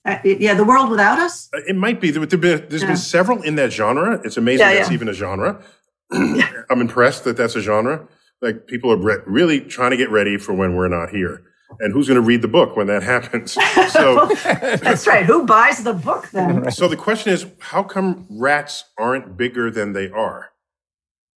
Uh, 0.06 0.18
yeah, 0.26 0.54
the 0.54 0.66
world 0.66 0.90
without 0.90 1.18
us. 1.18 1.50
it 1.54 1.78
might 1.78 2.02
be 2.02 2.12
there, 2.12 2.26
there- 2.26 2.58
there's 2.58 2.82
Yeah. 2.82 2.88
been 2.90 2.98
several 2.98 3.42
in 3.42 3.56
that 3.56 3.72
genre. 3.72 4.20
It's 4.26 4.36
amazing 4.36 4.66
Yeah, 4.68 4.74
that's 4.74 4.90
yeah. 4.90 4.94
even 4.96 5.08
a 5.08 5.14
genre. 5.14 5.64
I'm 6.12 6.82
impressed 6.82 7.24
that 7.24 7.38
that's 7.38 7.56
a 7.56 7.62
genre. 7.62 8.08
Like 8.42 8.68
people 8.68 8.92
are 8.92 8.98
re- 8.98 9.24
really 9.26 9.62
trying 9.62 9.92
to 9.92 9.98
get 9.98 10.10
ready 10.10 10.38
for 10.38 10.52
when 10.54 10.76
we're 10.76 10.90
not 10.90 11.12
here. 11.12 11.44
And 11.80 11.94
who's 11.94 12.08
going 12.08 12.22
to 12.22 12.26
read 12.26 12.42
the 12.42 12.48
book 12.48 12.76
when 12.76 12.88
that 12.88 13.04
happens? 13.04 13.58
So, 13.90 14.26
That's 14.44 15.06
right. 15.06 15.26
Who 15.26 15.46
buys 15.46 15.84
the 15.84 15.94
book 15.94 16.30
then? 16.32 16.72
So 16.72 16.88
the 16.88 16.98
question 16.98 17.32
is, 17.32 17.46
how 17.60 17.84
come 17.84 18.26
rats 18.30 18.86
aren't 18.98 19.38
bigger 19.38 19.70
than 19.70 19.94
they 19.94 20.10
are? 20.10 20.50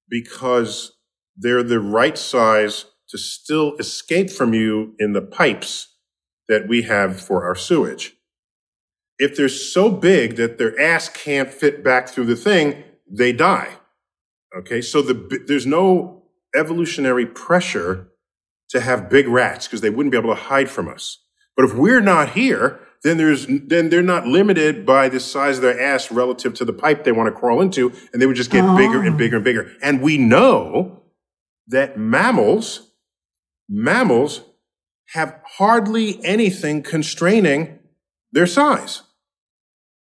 Because 0.09 0.93
they're 1.35 1.63
the 1.63 1.79
right 1.79 2.17
size 2.17 2.85
to 3.09 3.17
still 3.17 3.75
escape 3.77 4.29
from 4.29 4.53
you 4.53 4.95
in 4.97 5.13
the 5.13 5.21
pipes 5.21 5.95
that 6.47 6.67
we 6.67 6.83
have 6.83 7.19
for 7.19 7.45
our 7.45 7.55
sewage. 7.55 8.15
If 9.19 9.35
they're 9.35 9.49
so 9.49 9.89
big 9.91 10.35
that 10.37 10.57
their 10.57 10.79
ass 10.79 11.09
can't 11.09 11.51
fit 11.51 11.83
back 11.83 12.07
through 12.07 12.25
the 12.25 12.35
thing, 12.35 12.83
they 13.09 13.33
die. 13.33 13.69
Okay, 14.57 14.81
so 14.81 15.01
the, 15.01 15.43
there's 15.47 15.65
no 15.65 16.23
evolutionary 16.55 17.25
pressure 17.25 18.09
to 18.69 18.81
have 18.81 19.09
big 19.09 19.27
rats 19.27 19.67
because 19.67 19.81
they 19.81 19.89
wouldn't 19.89 20.11
be 20.11 20.17
able 20.17 20.33
to 20.33 20.41
hide 20.41 20.69
from 20.69 20.87
us. 20.87 21.19
But 21.55 21.65
if 21.65 21.73
we're 21.73 22.01
not 22.01 22.29
here, 22.29 22.79
then 23.03 23.17
there's 23.17 23.47
then 23.47 23.89
they're 23.89 24.01
not 24.01 24.25
limited 24.25 24.85
by 24.85 25.09
the 25.09 25.19
size 25.19 25.57
of 25.57 25.61
their 25.63 25.79
ass 25.79 26.11
relative 26.11 26.53
to 26.55 26.65
the 26.65 26.73
pipe 26.73 27.03
they 27.03 27.11
want 27.11 27.33
to 27.33 27.39
crawl 27.39 27.61
into, 27.61 27.91
and 28.11 28.21
they 28.21 28.25
would 28.25 28.35
just 28.35 28.51
get 28.51 28.63
oh. 28.63 28.75
bigger 28.75 29.01
and 29.01 29.17
bigger 29.17 29.37
and 29.37 29.45
bigger. 29.45 29.71
And 29.81 30.01
we 30.01 30.17
know 30.17 31.03
that 31.67 31.97
mammals, 31.97 32.91
mammals 33.69 34.41
have 35.13 35.39
hardly 35.57 36.23
anything 36.23 36.83
constraining 36.83 37.79
their 38.31 38.47
size. 38.47 39.03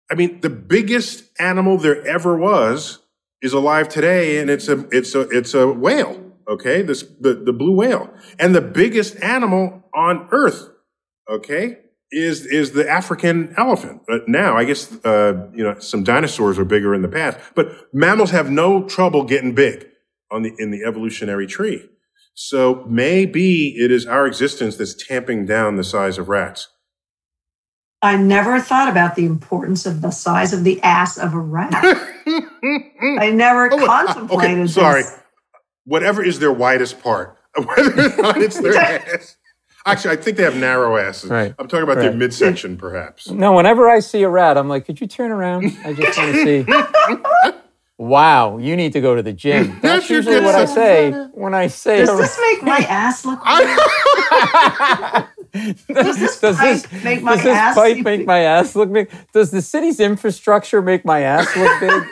I 0.10 0.16
mean, 0.16 0.42
the 0.42 0.50
biggest 0.50 1.26
animal 1.40 1.78
there 1.78 2.06
ever 2.06 2.38
was 2.38 3.00
is 3.42 3.54
alive 3.54 3.90
today, 3.90 4.40
and 4.40 4.50
it's 4.50 4.68
a 4.68 4.88
it's 4.92 5.16
a 5.16 5.22
it's 5.30 5.54
a 5.54 5.68
whale. 5.68 6.23
Okay, 6.48 6.82
this 6.82 7.04
the, 7.20 7.34
the 7.36 7.54
blue 7.54 7.74
whale, 7.76 8.14
and 8.40 8.54
the 8.54 8.62
biggest 8.62 9.22
animal 9.24 9.84
on 9.96 10.28
Earth. 10.32 10.70
Okay, 11.30 11.78
is 12.12 12.46
is 12.46 12.74
the 12.74 12.90
African 12.90 13.54
elephant. 13.58 14.02
But 14.08 14.28
now, 14.28 14.58
I 14.58 14.66
guess 14.66 14.92
uh, 15.06 15.50
you 15.54 15.64
know 15.64 15.80
some 15.80 16.04
dinosaurs 16.04 16.60
are 16.60 16.66
bigger 16.66 16.94
in 16.94 17.02
the 17.02 17.08
past, 17.08 17.38
but 17.56 17.68
mammals 17.94 18.32
have 18.32 18.50
no 18.52 18.84
trouble 18.84 19.24
getting 19.24 19.56
big 19.56 19.88
on 20.32 20.42
the 20.44 20.54
in 20.58 20.72
the 20.72 20.84
evolutionary 20.84 21.48
tree. 21.48 21.88
So 22.36 22.84
maybe 22.90 23.76
it 23.78 23.92
is 23.92 24.06
our 24.08 24.26
existence 24.26 24.76
that's 24.76 24.96
tamping 24.96 25.46
down 25.46 25.76
the 25.76 25.84
size 25.84 26.18
of 26.18 26.30
rats. 26.30 26.68
I 28.02 28.18
never 28.18 28.60
thought 28.60 28.90
about 28.90 29.16
the 29.16 29.26
importance 29.26 29.86
of 29.86 30.02
the 30.02 30.12
size 30.12 30.52
of 30.52 30.64
the 30.66 30.82
ass 30.82 31.18
of 31.18 31.34
a 31.34 31.40
rat. 31.40 31.72
I 32.26 33.32
never 33.34 33.72
Oh, 33.72 33.86
contemplated 33.86 34.58
okay, 34.58 34.68
sorry. 34.68 35.04
this. 35.04 35.20
Whatever 35.86 36.24
is 36.24 36.40
their 36.40 36.52
widest 36.54 37.02
part, 37.02 37.38
whether 37.56 37.92
or 37.92 38.22
not 38.22 38.38
it's 38.42 38.60
their 38.60 38.76
ass. 38.78 39.38
Actually, 39.86 40.18
I 40.18 40.22
think 40.22 40.38
they 40.38 40.44
have 40.44 40.56
narrow 40.56 40.96
asses. 40.96 41.30
Right. 41.30 41.54
I'm 41.60 41.68
talking 41.68 41.84
about 41.84 41.98
their 41.98 42.14
midsection, 42.14 42.78
perhaps. 42.78 43.30
No, 43.30 43.52
whenever 43.52 43.90
I 43.90 44.00
see 44.00 44.24
a 44.24 44.30
rat, 44.30 44.58
I'm 44.58 44.70
like, 44.70 44.86
could 44.86 45.02
you 45.02 45.08
turn 45.08 45.30
around? 45.30 45.66
I 45.84 45.94
just 45.94 46.18
want 46.18 46.32
to 46.36 46.44
see. 46.46 46.66
wow, 47.98 48.58
you 48.60 48.78
need 48.78 48.94
to 48.94 49.02
go 49.02 49.14
to 49.14 49.22
the 49.22 49.34
gym. 49.34 49.68
That's 49.82 49.82
That's 49.82 50.10
usually 50.10 50.40
what 50.40 50.56
I 50.56 50.64
self. 50.66 50.78
say 50.78 51.12
when 51.34 51.54
I 51.54 51.68
say 51.68 51.98
Does 52.06 52.10
a 52.12 52.16
this 52.16 52.40
make 52.40 52.64
my 52.64 52.78
ass 52.78 53.26
look 53.26 53.44
does 55.88 56.18
this 56.18 56.40
does 56.40 56.58
pipe 56.58 57.04
make 57.04 57.22
my 57.22 57.36
does 57.36 57.44
this 57.44 57.56
ass 57.56 57.76
pipe 57.76 57.98
make 57.98 58.26
my 58.26 58.40
ass 58.40 58.76
look 58.76 58.92
big? 58.92 59.12
Does 59.34 59.52
the 59.52 59.62
city's 59.62 60.00
infrastructure 60.00 60.82
make 60.82 61.06
my 61.06 61.22
ass 61.22 61.56
look 61.56 61.80
big? 61.80 62.04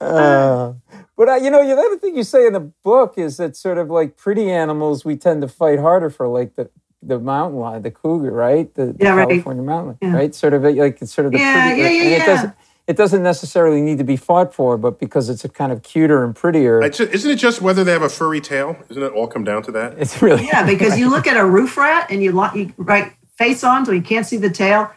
Uh, 0.00 0.74
but 1.16 1.28
uh, 1.28 1.34
you 1.36 1.50
know, 1.50 1.66
the 1.66 1.72
other 1.74 1.96
thing 1.98 2.16
you 2.16 2.22
say 2.22 2.46
in 2.46 2.52
the 2.52 2.60
book 2.60 3.14
is 3.16 3.38
that 3.38 3.56
sort 3.56 3.78
of 3.78 3.88
like 3.88 4.16
pretty 4.16 4.50
animals, 4.50 5.04
we 5.04 5.16
tend 5.16 5.40
to 5.42 5.48
fight 5.48 5.78
harder 5.78 6.10
for, 6.10 6.28
like 6.28 6.54
the 6.56 6.70
the 7.02 7.18
mountain 7.18 7.58
lion, 7.60 7.82
the 7.82 7.90
cougar, 7.90 8.30
right? 8.32 8.74
The, 8.74 8.86
the 8.86 8.96
Yeah, 9.04 9.14
right. 9.14 9.28
California 9.28 9.62
mountain, 9.62 9.86
lion, 10.02 10.12
Yeah. 10.14 10.18
right? 10.18 10.34
Sort 10.34 10.52
of 10.54 10.62
like 10.64 11.00
it's 11.00 11.12
sort 11.14 11.26
of 11.26 11.32
the 11.32 11.38
Yeah, 11.38 11.52
pretty, 11.66 11.80
yeah, 11.80 11.88
yeah, 11.90 12.02
and 12.02 12.22
it 12.22 12.26
doesn't. 12.26 12.54
It 12.88 12.96
doesn't 12.96 13.22
necessarily 13.24 13.80
need 13.80 13.98
to 13.98 14.04
be 14.04 14.16
fought 14.16 14.54
for, 14.54 14.76
but 14.78 15.00
because 15.00 15.28
it's 15.28 15.44
a 15.44 15.48
kind 15.48 15.72
of 15.72 15.82
cuter 15.82 16.22
and 16.22 16.36
prettier, 16.36 16.80
It's 16.82 16.98
ju- 16.98 17.08
Isn't 17.12 17.30
it 17.32 17.34
just 17.36 17.60
whether 17.60 17.82
they 17.82 17.90
have 17.90 18.02
a 18.02 18.08
furry 18.08 18.40
tail? 18.40 18.76
Isn't 18.88 19.02
it 19.02 19.10
all 19.12 19.26
come 19.26 19.42
down 19.42 19.62
to 19.64 19.72
that? 19.72 19.94
it's 19.98 20.22
really 20.22 20.44
Yeah, 20.46 20.64
because 20.64 20.96
you 20.96 21.10
look 21.10 21.26
at 21.26 21.36
a 21.36 21.44
roof 21.44 21.76
rat 21.76 22.06
and 22.10 22.22
you, 22.22 22.30
lo- 22.30 22.50
you 22.54 22.72
right 22.76 23.12
face 23.38 23.64
on 23.64 23.84
so 23.86 23.90
you 23.92 24.02
can't 24.02 24.24
see 24.24 24.36
the 24.36 24.50
tail. 24.50 24.88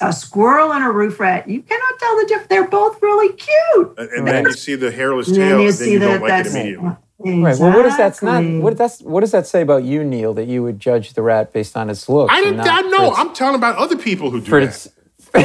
A 0.00 0.12
squirrel 0.12 0.72
and 0.72 0.84
a 0.84 0.90
roof 0.90 1.18
rat, 1.18 1.48
you 1.48 1.62
cannot 1.62 1.98
tell 1.98 2.16
the 2.16 2.26
difference. 2.26 2.48
They're 2.48 2.68
both 2.68 3.02
really 3.02 3.32
cute. 3.34 3.94
And, 3.98 4.08
and 4.10 4.26
then 4.26 4.44
you 4.44 4.52
see 4.52 4.74
the 4.74 4.90
hairless 4.90 5.28
And 5.28 5.36
tail, 5.36 5.48
then 5.48 5.60
you 5.60 5.66
and 5.66 5.68
then 5.68 5.86
see 5.86 5.92
you 5.92 5.98
that 5.98 6.06
don't 6.06 6.20
like 6.20 6.28
it 6.28 6.44
that's 6.44 6.54
immediately. 6.54 6.96
Right. 7.18 7.58
Well, 7.58 7.74
what 7.74 7.84
does 7.84 7.96
that's 7.96 8.22
not? 8.22 8.44
What 8.44 8.76
that's 8.76 9.00
what 9.00 9.20
does 9.20 9.30
that 9.30 9.46
say 9.46 9.62
about 9.62 9.84
you, 9.84 10.04
Neil? 10.04 10.34
That 10.34 10.46
you 10.46 10.62
would 10.62 10.78
judge 10.78 11.14
the 11.14 11.22
rat 11.22 11.52
based 11.52 11.76
on 11.76 11.88
its 11.88 12.08
looks? 12.08 12.32
I 12.34 12.42
didn't. 12.42 12.60
I 12.60 12.80
know. 12.82 13.14
I'm 13.14 13.32
telling 13.32 13.54
about 13.54 13.76
other 13.76 13.96
people 13.96 14.30
who 14.30 14.40
do 14.40 14.46
for 14.46 14.60
that. 14.60 14.68
its, 14.68 14.88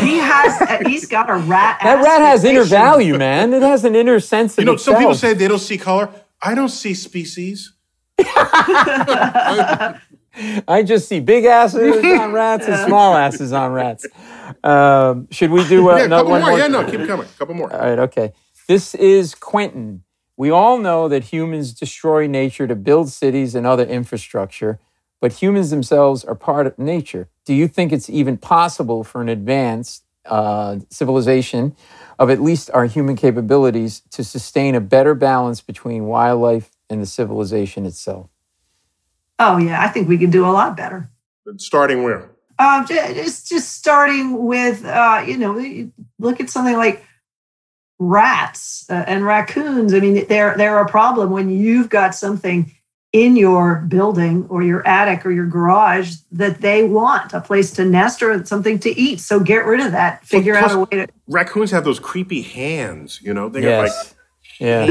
He 0.02 0.18
has. 0.18 0.62
Uh, 0.62 0.80
he's 0.86 1.06
got 1.06 1.30
a 1.30 1.36
rat. 1.36 1.80
that 1.84 2.00
ass 2.00 2.04
rat 2.06 2.22
has 2.22 2.44
inner 2.44 2.64
value, 2.64 3.18
man. 3.18 3.54
It 3.54 3.62
has 3.62 3.86
an 3.86 3.96
inner 3.96 4.20
sense 4.20 4.58
of 4.58 4.64
you 4.64 4.66
know, 4.66 4.78
some 4.78 4.98
people 4.98 5.16
say 5.16 5.34
they 5.34 5.48
don't 5.48 5.60
see 5.60 5.78
color. 5.78 6.10
I 6.42 6.56
don't 6.56 6.70
see 6.70 6.94
species. 6.94 7.72
I 10.68 10.84
just 10.84 11.08
see 11.08 11.20
big 11.20 11.46
asses 11.46 12.04
on 12.04 12.32
rats 12.34 12.68
and 12.68 12.88
small 12.88 13.16
asses 13.16 13.54
on 13.54 13.72
rats. 13.74 14.06
Um, 14.64 15.28
should 15.32 15.52
we 15.52 15.68
do 15.68 15.90
uh, 15.90 15.98
Yeah, 15.98 16.04
another 16.06 16.22
couple 16.24 16.32
one 16.32 16.42
more. 16.42 16.50
more? 16.52 16.60
Yeah, 16.60 16.68
no, 16.68 16.84
keep 16.90 17.06
coming. 17.08 17.28
A 17.28 17.38
couple 17.38 17.56
more. 17.56 17.72
All 17.74 17.80
right, 17.80 18.00
okay. 18.00 18.34
This 18.68 18.96
is 18.96 19.36
Quentin. 19.36 20.04
We 20.38 20.50
all 20.52 20.78
know 20.78 21.08
that 21.10 21.26
humans 21.26 21.74
destroy 21.74 22.28
nature 22.28 22.68
to 22.68 22.76
build 22.76 23.10
cities 23.10 23.56
and 23.56 23.68
other 23.68 23.84
infrastructure, 23.84 24.80
but 25.20 25.34
humans 25.34 25.70
themselves 25.70 26.24
are 26.24 26.36
part 26.36 26.66
of 26.68 26.80
nature. 26.80 27.28
Do 27.46 27.54
you 27.54 27.68
think 27.68 27.92
it's 27.92 28.10
even 28.10 28.38
possible 28.38 29.04
for 29.04 29.22
an 29.22 29.28
advanced 29.30 30.06
uh, 30.26 30.80
civilization 30.90 31.76
of 32.20 32.30
at 32.30 32.42
least 32.42 32.70
our 32.74 32.86
human 32.86 33.16
capabilities 33.16 34.02
to 34.12 34.24
sustain 34.24 34.76
a 34.76 34.82
better 34.82 35.14
balance 35.16 35.60
between 35.62 36.06
wildlife 36.06 36.70
and 36.90 37.02
the 37.02 37.06
civilization 37.06 37.86
itself? 37.86 38.30
Oh 39.40 39.58
yeah, 39.58 39.82
I 39.82 39.88
think 39.88 40.08
we 40.08 40.18
could 40.18 40.32
do 40.32 40.46
a 40.46 40.52
lot 40.52 40.76
better. 40.76 41.10
Starting 41.58 42.04
where? 42.04 42.30
Um, 42.60 42.86
just 42.86 43.48
just 43.48 43.74
starting 43.74 44.46
with 44.46 44.86
uh, 44.86 45.24
you 45.26 45.38
know, 45.38 45.90
look 46.20 46.42
at 46.42 46.50
something 46.50 46.76
like 46.76 47.06
rats 47.98 48.86
uh, 48.90 49.06
and 49.08 49.26
raccoons. 49.26 49.94
I 49.94 50.02
mean, 50.02 50.26
they're 50.28 50.58
they're 50.58 50.80
a 50.80 50.88
problem 50.88 51.32
when 51.32 51.50
you've 51.50 51.90
got 51.90 52.14
something 52.14 52.72
in 53.12 53.36
your 53.36 53.78
building 53.88 54.46
or 54.50 54.62
your 54.62 54.86
attic 54.86 55.26
or 55.26 55.32
your 55.32 55.48
garage 55.48 56.16
that 56.32 56.62
they 56.62 56.84
want 56.84 57.34
a 57.34 57.42
place 57.42 57.72
to 57.72 57.86
nest 57.86 58.22
or 58.22 58.46
something 58.46 58.78
to 58.80 58.90
eat. 58.90 59.20
So 59.20 59.40
get 59.40 59.66
rid 59.66 59.80
of 59.80 59.94
that. 59.94 60.26
Figure 60.26 60.58
Plus, 60.58 60.72
out 60.72 60.76
a 60.76 60.80
way 60.80 61.06
to. 61.06 61.12
Raccoons 61.28 61.72
have 61.72 61.84
those 61.84 62.00
creepy 62.00 62.42
hands. 62.42 63.20
You 63.24 63.34
know, 63.34 63.50
they 63.50 63.64
yes. 63.64 63.94
have 63.94 64.08
like. 64.08 64.16
Yeah. 64.60 64.86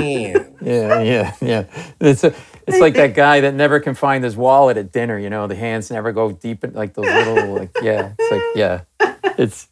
yeah, 0.63 1.03
yeah, 1.03 1.35
yeah. 1.41 1.65
It's 2.01 2.25
a, 2.25 2.35
it's 2.67 2.81
like 2.81 2.95
that 2.95 3.15
guy 3.15 3.41
that 3.41 3.55
never 3.55 3.81
can 3.81 3.95
find 3.95 4.25
his 4.25 4.37
wallet 4.37 4.77
at 4.77 4.93
dinner. 4.93 5.19
You 5.19 5.31
know, 5.31 5.47
the 5.47 5.55
hands 5.55 5.91
never 5.91 6.13
go 6.13 6.33
deep 6.33 6.65
in 6.65 6.73
like 6.73 6.95
those 6.95 7.07
little 7.07 7.55
like 7.55 7.71
yeah. 7.83 8.15
It's 8.19 8.31
like 8.31 8.43
yeah, 8.55 8.81
it's. 9.39 9.69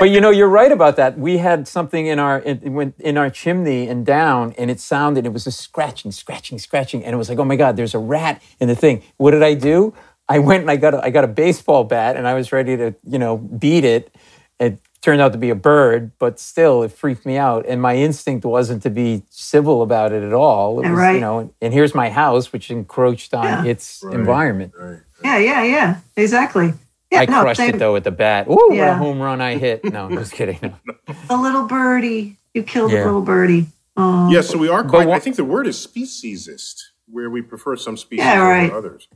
But 0.00 0.10
you 0.10 0.20
know, 0.20 0.30
you're 0.30 0.48
right 0.48 0.72
about 0.72 0.96
that. 0.96 1.16
We 1.16 1.38
had 1.38 1.68
something 1.68 2.06
in 2.06 2.18
our 2.18 2.40
in, 2.40 2.92
in 2.98 3.16
our 3.16 3.30
chimney 3.30 3.88
and 3.88 4.04
down, 4.04 4.52
and 4.58 4.70
it 4.70 4.80
sounded. 4.80 5.24
It 5.24 5.32
was 5.32 5.46
a 5.46 5.52
scratching, 5.52 6.10
scratching, 6.10 6.58
scratching, 6.58 7.04
and 7.04 7.14
it 7.14 7.16
was 7.16 7.28
like, 7.28 7.38
oh 7.38 7.44
my 7.44 7.56
god, 7.56 7.76
there's 7.76 7.94
a 7.94 8.00
rat 8.00 8.42
in 8.58 8.66
the 8.66 8.74
thing. 8.74 9.02
What 9.16 9.30
did 9.30 9.44
I 9.44 9.54
do? 9.54 9.94
I 10.28 10.40
went 10.40 10.62
and 10.62 10.70
I 10.70 10.76
got 10.76 10.94
a, 10.94 11.04
I 11.04 11.10
got 11.10 11.24
a 11.24 11.28
baseball 11.28 11.84
bat, 11.84 12.16
and 12.16 12.26
I 12.26 12.34
was 12.34 12.50
ready 12.50 12.76
to 12.76 12.94
you 13.04 13.18
know 13.18 13.36
beat 13.36 13.84
it. 13.84 14.14
It 14.58 14.80
turned 15.04 15.20
out 15.20 15.32
to 15.32 15.38
be 15.38 15.50
a 15.50 15.54
bird, 15.54 16.10
but 16.18 16.40
still, 16.40 16.82
it 16.82 16.90
freaked 16.90 17.26
me 17.26 17.36
out. 17.36 17.66
And 17.68 17.82
my 17.82 17.94
instinct 17.94 18.46
wasn't 18.46 18.82
to 18.84 18.90
be 18.90 19.22
civil 19.28 19.82
about 19.82 20.12
it 20.12 20.22
at 20.22 20.32
all. 20.32 20.80
It 20.80 20.88
was, 20.88 20.98
right. 20.98 21.14
you 21.16 21.20
know, 21.20 21.52
and 21.60 21.74
here's 21.74 21.94
my 21.94 22.08
house, 22.08 22.54
which 22.54 22.70
encroached 22.70 23.34
on 23.34 23.44
yeah. 23.44 23.64
its 23.64 24.02
right. 24.02 24.14
environment. 24.14 24.72
Right. 24.76 25.00
Yeah, 25.22 25.38
yeah, 25.38 25.62
yeah, 25.62 26.00
exactly. 26.16 26.72
Yeah, 27.12 27.20
I 27.20 27.26
no, 27.26 27.42
crushed 27.42 27.58
same. 27.58 27.74
it 27.74 27.78
though 27.78 27.92
with 27.92 28.04
the 28.04 28.10
bat. 28.10 28.48
Ooh, 28.48 28.70
yeah. 28.72 28.88
what 28.88 28.92
a 28.92 28.94
home 28.94 29.20
run 29.20 29.42
I 29.42 29.58
hit. 29.58 29.84
No, 29.84 30.06
I'm 30.06 30.16
just 30.16 30.32
kidding. 30.32 30.58
No. 31.06 31.14
The 31.28 31.36
little 31.36 31.66
birdie. 31.66 32.38
You 32.54 32.62
killed 32.62 32.90
yeah. 32.90 33.00
the 33.00 33.06
little 33.06 33.20
birdie. 33.20 33.66
Oh. 33.96 34.30
Yes, 34.30 34.46
yeah, 34.46 34.52
so 34.52 34.58
we 34.58 34.68
are 34.68 34.82
quite, 34.82 35.08
I 35.08 35.18
think 35.18 35.36
the 35.36 35.44
word 35.44 35.66
is 35.66 35.86
speciesist, 35.86 36.76
where 37.06 37.28
we 37.28 37.42
prefer 37.42 37.76
some 37.76 37.98
species 37.98 38.24
yeah, 38.24 38.38
right. 38.38 38.70
over 38.70 38.78
others. 38.78 39.06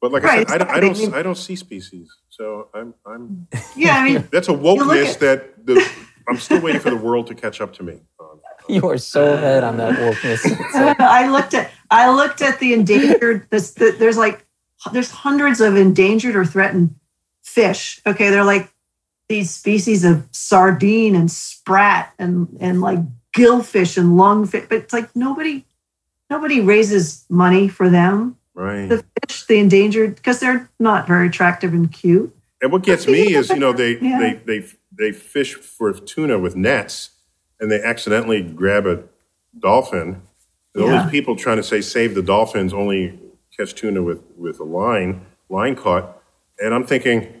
But 0.00 0.12
like 0.12 0.22
right, 0.22 0.48
I 0.48 0.52
said, 0.52 0.62
I, 0.62 0.76
I, 0.76 0.80
don't, 0.80 1.14
I 1.14 1.22
don't 1.22 1.34
see 1.34 1.56
species. 1.56 2.08
So 2.38 2.68
I'm, 2.72 2.94
I'm. 3.04 3.48
Yeah, 3.76 3.96
I 3.96 4.04
mean, 4.04 4.28
that's 4.32 4.48
a 4.48 4.52
wokeness 4.52 5.14
at, 5.14 5.20
that 5.20 5.66
the, 5.66 5.92
I'm 6.28 6.38
still 6.38 6.60
waiting 6.60 6.80
for 6.80 6.90
the 6.90 6.96
world 6.96 7.26
to 7.26 7.34
catch 7.34 7.60
up 7.60 7.74
to 7.74 7.82
me. 7.82 8.00
You 8.70 8.86
are 8.90 8.98
so 8.98 9.32
ahead 9.32 9.64
on 9.64 9.78
that 9.78 9.94
wokeness. 9.94 10.44
Like, 10.74 11.00
I 11.00 11.30
looked 11.30 11.54
at, 11.54 11.70
I 11.90 12.10
looked 12.14 12.42
at 12.42 12.60
the 12.60 12.74
endangered. 12.74 13.46
This, 13.48 13.72
the, 13.72 13.96
there's 13.98 14.18
like, 14.18 14.44
there's 14.92 15.10
hundreds 15.10 15.62
of 15.62 15.74
endangered 15.74 16.36
or 16.36 16.44
threatened 16.44 16.94
fish. 17.42 17.98
Okay, 18.04 18.28
they're 18.28 18.44
like 18.44 18.70
these 19.30 19.50
species 19.50 20.04
of 20.04 20.28
sardine 20.32 21.14
and 21.14 21.30
sprat 21.30 22.12
and 22.18 22.58
and 22.60 22.82
like 22.82 22.98
gillfish 23.34 23.96
and 23.96 24.18
lungfish. 24.18 24.68
But 24.68 24.76
it's 24.76 24.92
like 24.92 25.16
nobody, 25.16 25.64
nobody 26.28 26.60
raises 26.60 27.24
money 27.30 27.68
for 27.68 27.88
them. 27.88 28.36
Right. 28.58 28.88
The 28.88 29.04
fish, 29.22 29.44
the 29.44 29.58
endangered, 29.58 30.16
because 30.16 30.40
they're 30.40 30.68
not 30.80 31.06
very 31.06 31.28
attractive 31.28 31.72
and 31.72 31.92
cute. 31.92 32.34
And 32.60 32.72
what 32.72 32.82
gets 32.82 33.06
me 33.06 33.34
is, 33.34 33.50
you 33.50 33.56
know, 33.60 33.72
they, 33.72 34.00
yeah. 34.00 34.18
they, 34.18 34.58
they, 34.60 34.66
they 34.90 35.12
fish 35.12 35.54
for 35.54 35.92
tuna 35.92 36.40
with 36.40 36.56
nets 36.56 37.10
and 37.60 37.70
they 37.70 37.80
accidentally 37.80 38.42
grab 38.42 38.84
a 38.84 39.04
dolphin. 39.56 40.22
And 40.74 40.82
all 40.82 41.02
these 41.02 41.10
people 41.10 41.36
trying 41.36 41.58
to 41.58 41.62
say 41.62 41.80
save 41.80 42.16
the 42.16 42.22
dolphins 42.22 42.72
only 42.72 43.20
catch 43.56 43.76
tuna 43.76 44.02
with, 44.02 44.22
with 44.36 44.58
a 44.58 44.64
line, 44.64 45.24
line 45.48 45.76
caught. 45.76 46.20
And 46.58 46.74
I'm 46.74 46.84
thinking, 46.84 47.37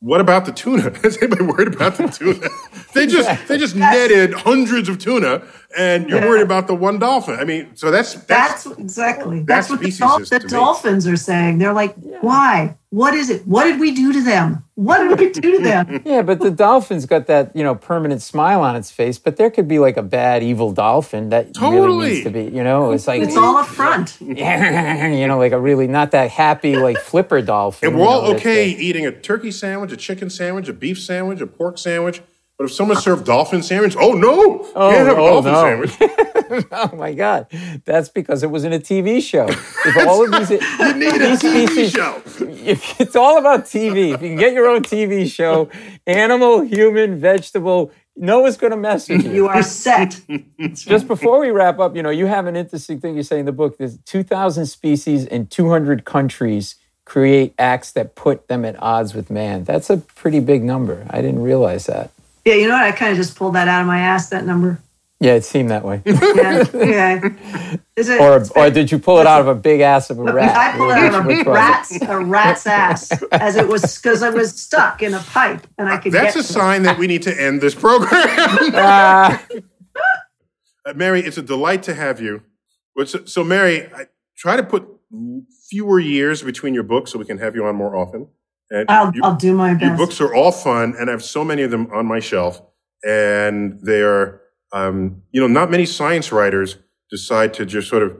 what 0.00 0.20
about 0.20 0.44
the 0.44 0.52
tuna? 0.52 0.90
Is 1.04 1.16
anybody 1.18 1.44
worried 1.44 1.74
about 1.74 1.96
the 1.96 2.08
tuna? 2.08 2.48
they 2.94 3.06
just 3.06 3.48
they 3.48 3.58
just 3.58 3.74
netted 3.74 4.34
hundreds 4.34 4.88
of 4.88 4.98
tuna, 4.98 5.42
and 5.76 6.08
you're 6.08 6.20
yeah. 6.20 6.28
worried 6.28 6.42
about 6.42 6.66
the 6.66 6.74
one 6.74 6.98
dolphin. 6.98 7.36
I 7.38 7.44
mean, 7.44 7.74
so 7.74 7.90
that's 7.90 8.14
that's, 8.14 8.64
that's 8.64 8.78
exactly 8.78 9.42
that's, 9.42 9.70
what 9.70 9.80
the, 9.80 9.90
dol- 9.90 10.18
the 10.18 10.46
dolphins 10.48 11.06
are 11.06 11.16
saying. 11.16 11.58
They're 11.58 11.72
like, 11.72 11.94
yeah. 12.00 12.18
why? 12.20 12.76
What 12.90 13.14
is 13.14 13.30
it? 13.30 13.46
What 13.46 13.64
did 13.64 13.80
we 13.80 13.90
do 13.90 14.12
to 14.12 14.22
them? 14.22 14.64
What 14.76 14.98
did 14.98 15.18
we 15.18 15.30
do 15.30 15.56
to 15.56 15.62
them? 15.62 16.02
yeah, 16.06 16.22
but 16.22 16.38
the 16.38 16.52
dolphin's 16.52 17.04
got 17.04 17.26
that 17.26 17.54
you 17.56 17.64
know 17.64 17.74
permanent 17.74 18.22
smile 18.22 18.60
on 18.62 18.76
its 18.76 18.90
face. 18.90 19.18
But 19.18 19.36
there 19.36 19.50
could 19.50 19.66
be 19.66 19.78
like 19.78 19.96
a 19.96 20.02
bad 20.02 20.42
evil 20.42 20.70
dolphin 20.70 21.30
that 21.30 21.52
totally 21.52 21.80
really 21.80 22.08
needs 22.10 22.24
to 22.24 22.30
be. 22.30 22.44
You 22.44 22.62
know, 22.62 22.92
it's 22.92 23.08
like 23.08 23.22
it's 23.22 23.36
all 23.36 23.58
a 23.58 23.64
front. 23.64 24.18
You 24.26 25.26
know, 25.26 25.38
like 25.38 25.52
a 25.52 25.58
really 25.58 25.86
not 25.88 26.12
that 26.12 26.30
happy 26.30 26.76
like 26.76 26.98
flipper 26.98 27.42
dolphin. 27.42 27.88
And 27.88 27.98
we're 27.98 28.06
all 28.06 28.22
know, 28.22 28.36
okay 28.36 28.68
eating 28.68 29.06
a 29.06 29.12
turkey 29.12 29.50
sandwich, 29.50 29.92
a 29.92 29.96
chicken 29.96 30.30
sandwich, 30.30 30.68
a 30.68 30.72
beef 30.72 31.00
sandwich, 31.00 31.40
a 31.40 31.46
pork 31.46 31.78
sandwich 31.78 32.22
but 32.58 32.64
if 32.64 32.72
someone 32.72 32.96
uh-huh. 32.96 33.04
served 33.04 33.26
dolphin 33.26 33.62
sandwich, 33.62 33.96
oh 33.98 34.12
no, 34.12 34.66
oh, 34.74 34.90
can't 34.90 35.08
have 35.08 35.18
a 35.18 35.20
oh, 35.20 35.42
dolphin 35.42 35.52
no. 35.52 35.86
sandwich. 35.86 36.66
oh 36.72 36.96
my 36.96 37.12
god, 37.12 37.46
that's 37.84 38.08
because 38.08 38.42
it 38.42 38.50
was 38.50 38.64
in 38.64 38.72
a 38.72 38.78
TV 38.78 39.22
show. 39.22 39.46
If 39.48 40.06
all 40.06 40.24
of 40.24 40.48
these, 40.48 40.50
you 40.78 40.94
need 40.94 41.20
a 41.20 41.36
TV 41.36 41.68
species, 41.68 41.92
show. 41.92 42.22
If 42.66 43.00
it's 43.00 43.14
all 43.14 43.38
about 43.38 43.64
TV, 43.64 44.14
if 44.14 44.22
you 44.22 44.28
can 44.28 44.36
get 44.36 44.52
your 44.52 44.66
own 44.66 44.82
TV 44.82 45.30
show, 45.30 45.70
animal, 46.06 46.62
human, 46.62 47.20
vegetable, 47.20 47.92
no 48.16 48.40
one's 48.40 48.56
going 48.56 48.72
to 48.72 48.76
mess 48.76 49.08
with 49.08 49.24
you. 49.24 49.32
You 49.32 49.48
are 49.48 49.62
set. 49.62 50.20
Just 50.72 51.06
before 51.06 51.38
we 51.38 51.50
wrap 51.50 51.78
up, 51.78 51.94
you 51.94 52.02
know, 52.02 52.10
you 52.10 52.26
have 52.26 52.46
an 52.46 52.56
interesting 52.56 52.98
thing 52.98 53.16
you 53.16 53.22
say 53.22 53.38
in 53.38 53.46
the 53.46 53.52
book. 53.52 53.78
There's 53.78 53.98
2,000 53.98 54.66
species 54.66 55.26
in 55.26 55.46
200 55.46 56.04
countries 56.04 56.74
create 57.04 57.54
acts 57.56 57.92
that 57.92 58.16
put 58.16 58.48
them 58.48 58.64
at 58.64 58.74
odds 58.82 59.14
with 59.14 59.30
man. 59.30 59.64
That's 59.64 59.88
a 59.88 59.98
pretty 59.98 60.40
big 60.40 60.64
number. 60.64 61.06
I 61.08 61.22
didn't 61.22 61.42
realize 61.42 61.86
that. 61.86 62.10
Yeah, 62.46 62.54
you 62.54 62.68
know 62.68 62.74
what? 62.74 62.84
I 62.84 62.92
kind 62.92 63.10
of 63.10 63.16
just 63.18 63.36
pulled 63.36 63.56
that 63.56 63.66
out 63.66 63.80
of 63.80 63.88
my 63.88 63.98
ass. 63.98 64.28
That 64.28 64.46
number. 64.46 64.80
Yeah, 65.18 65.32
it 65.32 65.44
seemed 65.44 65.70
that 65.70 65.84
way. 65.84 66.00
yeah, 66.06 66.64
yeah. 66.74 67.28
It, 67.96 68.20
or, 68.20 68.44
or 68.54 68.70
did 68.70 68.92
you 68.92 68.98
pull 68.98 69.18
it 69.18 69.26
out 69.26 69.40
of 69.40 69.48
a 69.48 69.54
big 69.54 69.80
ass 69.80 70.10
of 70.10 70.18
a 70.18 70.22
rat? 70.22 70.56
I 70.56 70.76
pulled 70.76 70.90
it 70.90 70.98
out 70.98 71.14
of 71.14 71.26
a 71.26 71.50
rat's, 71.50 72.02
a 72.02 72.18
rat's 72.20 72.66
ass, 72.66 73.10
as 73.32 73.56
it 73.56 73.66
was 73.66 73.96
because 73.96 74.22
I 74.22 74.28
was 74.30 74.60
stuck 74.60 75.02
in 75.02 75.14
a 75.14 75.18
pipe 75.20 75.66
and 75.78 75.88
I 75.88 75.96
could. 75.96 76.12
That's 76.12 76.36
a 76.36 76.42
sign 76.42 76.82
that 76.82 76.98
we 76.98 77.06
need 77.06 77.22
to 77.22 77.42
end 77.42 77.62
this 77.62 77.74
program. 77.74 78.10
uh, 78.74 79.38
Mary, 80.94 81.22
it's 81.22 81.38
a 81.38 81.42
delight 81.42 81.82
to 81.84 81.94
have 81.94 82.20
you. 82.20 82.42
So, 83.24 83.42
Mary, 83.42 83.86
I 83.92 84.06
try 84.36 84.56
to 84.56 84.62
put 84.62 84.86
fewer 85.68 85.98
years 85.98 86.42
between 86.42 86.74
your 86.74 86.84
books 86.84 87.10
so 87.10 87.18
we 87.18 87.24
can 87.24 87.38
have 87.38 87.56
you 87.56 87.64
on 87.64 87.74
more 87.74 87.96
often. 87.96 88.28
And 88.70 88.90
I'll, 88.90 89.14
you, 89.14 89.20
I'll 89.22 89.36
do 89.36 89.54
my 89.54 89.74
best. 89.74 89.84
Your 89.84 89.96
books 89.96 90.20
are 90.20 90.34
all 90.34 90.52
fun, 90.52 90.94
and 90.98 91.08
I 91.08 91.12
have 91.12 91.24
so 91.24 91.44
many 91.44 91.62
of 91.62 91.70
them 91.70 91.88
on 91.92 92.06
my 92.06 92.20
shelf. 92.20 92.60
And 93.04 93.80
they 93.82 94.00
are, 94.02 94.40
um, 94.72 95.22
you 95.30 95.40
know, 95.40 95.46
not 95.46 95.70
many 95.70 95.86
science 95.86 96.32
writers 96.32 96.76
decide 97.10 97.54
to 97.54 97.66
just 97.66 97.88
sort 97.88 98.02
of 98.02 98.16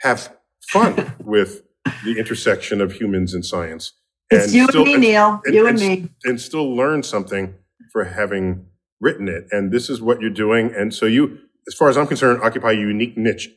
have 0.00 0.36
fun 0.70 1.14
with 1.24 1.62
the 2.04 2.18
intersection 2.18 2.80
of 2.80 2.92
humans 2.92 3.32
and 3.32 3.44
science. 3.44 3.92
It's 4.30 4.52
you 4.52 4.66
still, 4.66 4.82
and 4.82 4.92
me, 4.92 4.96
Neil. 4.98 5.40
And, 5.44 5.54
you 5.54 5.66
and, 5.66 5.80
and 5.80 6.02
me. 6.02 6.08
And 6.24 6.40
still 6.40 6.74
learn 6.74 7.02
something 7.02 7.54
for 7.92 8.04
having 8.04 8.66
written 9.00 9.28
it. 9.28 9.44
And 9.50 9.72
this 9.72 9.88
is 9.88 10.00
what 10.00 10.20
you're 10.20 10.30
doing. 10.30 10.72
And 10.74 10.92
so 10.92 11.06
you, 11.06 11.38
as 11.68 11.74
far 11.78 11.88
as 11.88 11.96
I'm 11.96 12.06
concerned, 12.06 12.42
occupy 12.42 12.72
a 12.72 12.76
unique 12.76 13.16
niche 13.16 13.48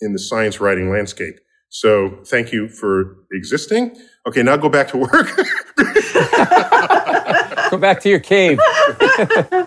in 0.00 0.12
the 0.12 0.18
science 0.18 0.60
writing 0.60 0.90
landscape. 0.90 1.36
So 1.68 2.20
thank 2.24 2.52
you 2.52 2.68
for 2.68 3.16
existing. 3.32 3.96
Okay, 4.26 4.42
now 4.42 4.56
go 4.56 4.68
back 4.68 4.88
to 4.88 4.96
work. 4.96 5.36
go 7.70 7.78
back 7.78 8.00
to 8.00 8.08
your 8.08 8.20
cave. 8.20 8.58
uh, 9.18 9.66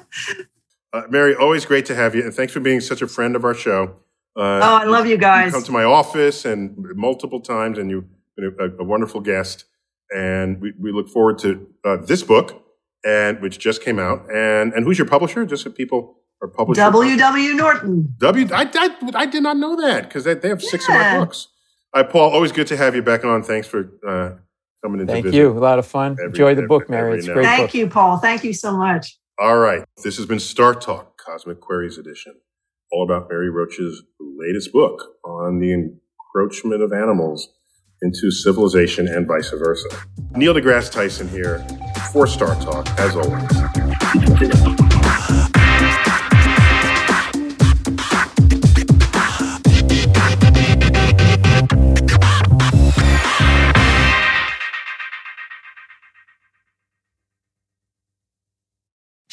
Mary, 1.10 1.36
always 1.36 1.66
great 1.66 1.86
to 1.88 1.96
have 1.96 2.16
you, 2.16 2.24
and 2.24 2.34
thanks 2.34 2.54
for 2.54 2.60
being 2.60 2.82
such 2.82 3.02
a 3.02 3.08
friend 3.08 3.36
of 3.36 3.46
our 3.46 3.54
show. 3.54 3.96
Uh, 4.36 4.60
oh, 4.64 4.80
I 4.82 4.86
love 4.86 5.06
you 5.06 5.18
guys. 5.18 5.48
You 5.48 5.54
come 5.54 5.64
to 5.64 5.72
my 5.72 5.84
office 5.84 6.46
and 6.46 6.76
multiple 6.96 7.42
times, 7.42 7.78
and 7.78 7.90
you've 7.90 8.06
been 8.36 8.56
a, 8.60 8.82
a 8.82 8.84
wonderful 8.84 9.22
guest. 9.22 9.66
And 10.12 10.60
we, 10.60 10.74
we 10.80 10.92
look 10.92 11.10
forward 11.10 11.38
to 11.40 11.68
uh, 11.86 11.98
this 11.98 12.24
book, 12.24 12.64
and 13.06 13.42
which 13.42 13.60
just 13.60 13.84
came 13.84 14.00
out. 14.00 14.32
And 14.32 14.74
and 14.74 14.86
who's 14.86 14.98
your 14.98 15.08
publisher? 15.08 15.46
Just 15.46 15.64
so 15.64 15.72
people 15.72 16.18
are 16.42 16.48
published. 16.48 16.78
W. 16.78 17.18
W. 17.18 17.54
Norton. 17.54 18.16
W. 18.18 18.48
I, 18.52 18.70
I, 18.74 19.12
I 19.14 19.26
did 19.26 19.44
not 19.44 19.58
know 19.58 19.80
that 19.82 20.04
because 20.04 20.24
they, 20.24 20.34
they 20.34 20.50
have 20.50 20.62
six 20.62 20.88
yeah. 20.88 20.96
of 20.96 21.20
my 21.20 21.26
books. 21.26 21.48
Hi, 21.94 22.04
Paul. 22.04 22.32
Always 22.32 22.52
good 22.52 22.68
to 22.68 22.78
have 22.78 22.96
you 22.96 23.02
back 23.02 23.26
on. 23.26 23.42
Thanks 23.44 23.68
for 23.68 23.92
uh, 24.08 24.36
coming 24.84 25.02
in. 25.02 25.08
Thank 25.08 25.26
you. 25.34 25.52
A 25.52 25.54
lot 25.54 25.80
of 25.80 25.88
fun. 25.88 26.12
Every, 26.14 26.26
Enjoy 26.26 26.54
the 26.56 26.62
every, 26.64 26.68
book, 26.68 26.90
Mary. 26.90 27.18
It's 27.18 27.28
great. 27.28 27.46
Thank 27.46 27.70
book. 27.70 27.74
you, 27.74 27.88
Paul. 27.88 28.18
Thank 28.18 28.44
you 28.44 28.54
so 28.54 28.76
much. 28.78 29.18
All 29.40 29.58
right. 29.58 29.84
This 30.04 30.18
has 30.18 30.26
been 30.26 30.40
Star 30.40 30.76
Talk, 30.76 31.18
Cosmic 31.18 31.60
Queries 31.62 31.98
Edition. 31.98 32.36
all 32.92 33.04
about 33.04 33.28
Mary 33.30 33.50
Roach's 33.50 34.04
latest 34.20 34.72
book 34.72 35.04
on 35.26 35.60
the 35.60 35.74
encroachment 35.74 36.82
of 36.82 36.92
animals 36.94 37.50
into 38.02 38.32
civilization 38.32 39.08
and 39.08 39.28
vice 39.28 39.50
versa. 39.50 39.90
Neil 40.32 40.54
deGrasse 40.54 40.92
Tyson 40.92 41.28
here 41.28 41.66
for 42.12 42.28
Star 42.28 42.56
Talk, 42.56 42.88
as 43.00 43.16
always. 43.16 44.89